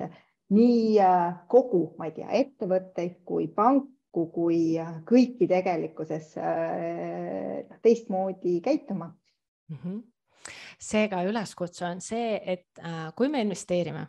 nii 0.50 1.00
äh, 1.00 1.36
kogu, 1.48 1.96
ma 1.98 2.10
ei 2.10 2.16
tea, 2.18 2.30
ettevõtteid 2.42 3.22
kui 3.26 3.48
panku 3.48 4.28
kui 4.34 4.78
äh, 4.80 5.00
kõiki 5.08 5.48
tegelikkuses 5.50 6.36
äh, 6.38 7.78
teistmoodi 7.82 8.60
käituma 8.62 9.12
mm. 9.70 9.78
-hmm. 9.78 10.52
seega 10.80 11.24
üleskutse 11.24 11.86
on 11.86 12.02
see, 12.02 12.42
et 12.46 12.86
kui 13.16 13.30
me 13.30 13.42
investeerime 13.42 14.08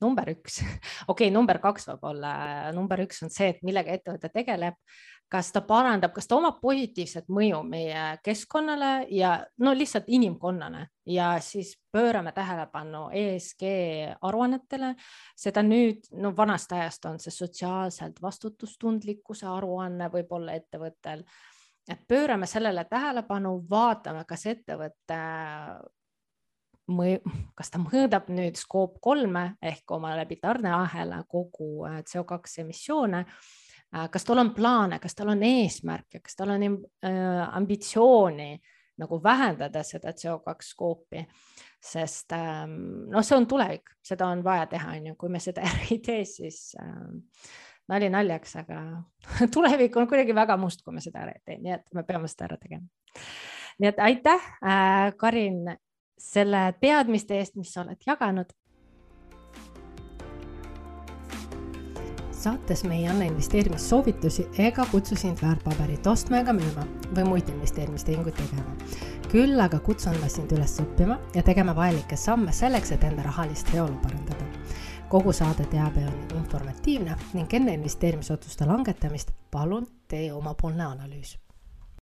number 0.00 0.30
üks, 0.30 0.60
okei 0.62 1.28
okay,, 1.28 1.30
number 1.30 1.58
kaks 1.58 1.88
võib-olla, 1.88 2.72
number 2.72 3.00
üks 3.06 3.22
on 3.24 3.30
see, 3.30 3.48
et 3.54 3.62
millega 3.62 3.96
ettevõte 3.96 4.28
tegeleb, 4.34 4.76
kas 5.28 5.50
ta 5.52 5.60
parandab, 5.60 6.12
kas 6.16 6.28
ta 6.28 6.36
omab 6.38 6.60
positiivset 6.62 7.28
mõju 7.32 7.60
meie 7.68 8.04
keskkonnale 8.24 8.92
ja 9.12 9.34
no 9.60 9.74
lihtsalt 9.76 10.08
inimkonnale. 10.08 10.86
Ja 11.08 11.34
siis 11.40 11.74
pöörame 11.92 12.32
tähelepanu 12.36 13.08
ESG 13.16 13.64
aruannetele, 14.22 14.94
seda 15.36 15.62
nüüd, 15.64 16.08
no 16.20 16.34
vanast 16.36 16.72
ajast 16.72 17.06
on 17.08 17.20
see 17.20 17.32
sotsiaalselt 17.32 18.22
vastutustundlikkuse 18.22 19.48
aruanne 19.48 20.10
võib-olla 20.12 20.56
ettevõttel, 20.60 21.24
et 21.88 22.02
pöörame 22.08 22.46
sellele 22.46 22.84
tähelepanu, 22.88 23.54
vaatame, 23.70 24.24
kas 24.28 24.44
ettevõte 24.52 25.22
mõju, 26.92 27.20
kas 27.56 27.72
ta 27.72 27.80
mõõdab 27.82 28.28
nüüd 28.32 28.58
Scope 28.60 29.00
kolme 29.04 29.44
ehk 29.62 29.90
oma 29.96 30.14
läbi 30.18 30.38
tarneahela 30.40 31.22
kogu 31.28 31.86
äh, 31.88 32.00
CO2 32.08 32.62
emissioone. 32.64 33.24
Äh, 33.96 34.08
kas 34.12 34.24
tal 34.24 34.42
on 34.42 34.52
plaane, 34.54 34.98
kas 35.00 35.16
tal 35.16 35.32
on 35.32 35.42
eesmärke, 35.42 36.20
kas 36.24 36.36
tal 36.36 36.52
on 36.54 36.64
äh, 36.64 37.56
ambitsiooni 37.56 38.50
nagu 38.98 39.20
vähendada 39.22 39.84
seda 39.86 40.10
CO2 40.10 40.54
skoopi, 40.66 41.20
sest 41.78 42.34
noh, 42.34 43.22
see 43.22 43.36
on 43.36 43.44
tulevik, 43.46 43.92
seda 44.02 44.26
on 44.26 44.40
vaja 44.42 44.64
teha, 44.72 44.96
on 44.98 45.06
ju, 45.12 45.14
kui 45.20 45.30
me 45.30 45.38
seda 45.38 45.62
ei 45.86 46.00
tee, 46.02 46.24
siis 46.26 46.72
nali 47.88 48.08
naljaks, 48.10 48.56
aga 48.64 48.80
tulevik 49.54 49.94
on 49.96 50.08
kuidagi 50.10 50.34
väga 50.34 50.58
must, 50.58 50.82
kui 50.82 50.96
me 50.96 51.04
seda 51.04 51.22
ära 51.22 51.36
ei 51.36 51.44
tee, 51.44 51.60
nii 51.62 51.76
et 51.76 51.86
me 51.94 52.02
peame 52.08 52.26
seda 52.32 52.48
ära 52.48 52.58
tegema. 52.58 52.90
nii 53.78 53.92
et 53.92 54.02
aitäh, 54.02 54.50
Karin 55.22 55.62
selle 56.18 56.72
teadmiste 56.82 57.38
eest, 57.38 57.54
mis 57.58 57.70
sa 57.72 57.84
oled 57.84 58.02
jaganud. 58.06 58.50
Saates 62.48 62.84
me 62.84 62.96
ei 62.96 63.06
anna 63.06 63.24
investeerimissoovitusi 63.24 64.48
ega 64.58 64.86
kutsu 64.90 65.16
sind 65.16 65.38
väärtpaberit 65.42 66.06
ostma 66.06 66.38
ega 66.40 66.52
müüma 66.56 66.84
või 67.16 67.24
muid 67.28 67.48
investeerimistehinguid 67.52 68.36
tegema. 68.38 68.76
küll 69.28 69.60
aga 69.60 69.78
kutsun 69.84 70.16
ma 70.22 70.30
sind 70.32 70.52
üles 70.56 70.78
õppima 70.80 71.18
ja 71.34 71.42
tegema 71.44 71.74
vajalikke 71.76 72.16
samme 72.16 72.52
selleks, 72.52 72.92
et 72.92 73.04
enda 73.04 73.26
rahalist 73.26 73.72
heaolu 73.72 73.98
parandada. 74.02 74.46
kogu 75.08 75.32
saade 75.32 75.66
teabe 75.66 76.06
on 76.06 76.38
informatiivne 76.38 77.16
ning 77.34 77.54
enne 77.60 77.74
investeerimisotsuste 77.74 78.64
langetamist 78.64 79.34
palun 79.50 79.86
tee 80.08 80.32
omapoolne 80.32 80.84
analüüs 80.84 81.36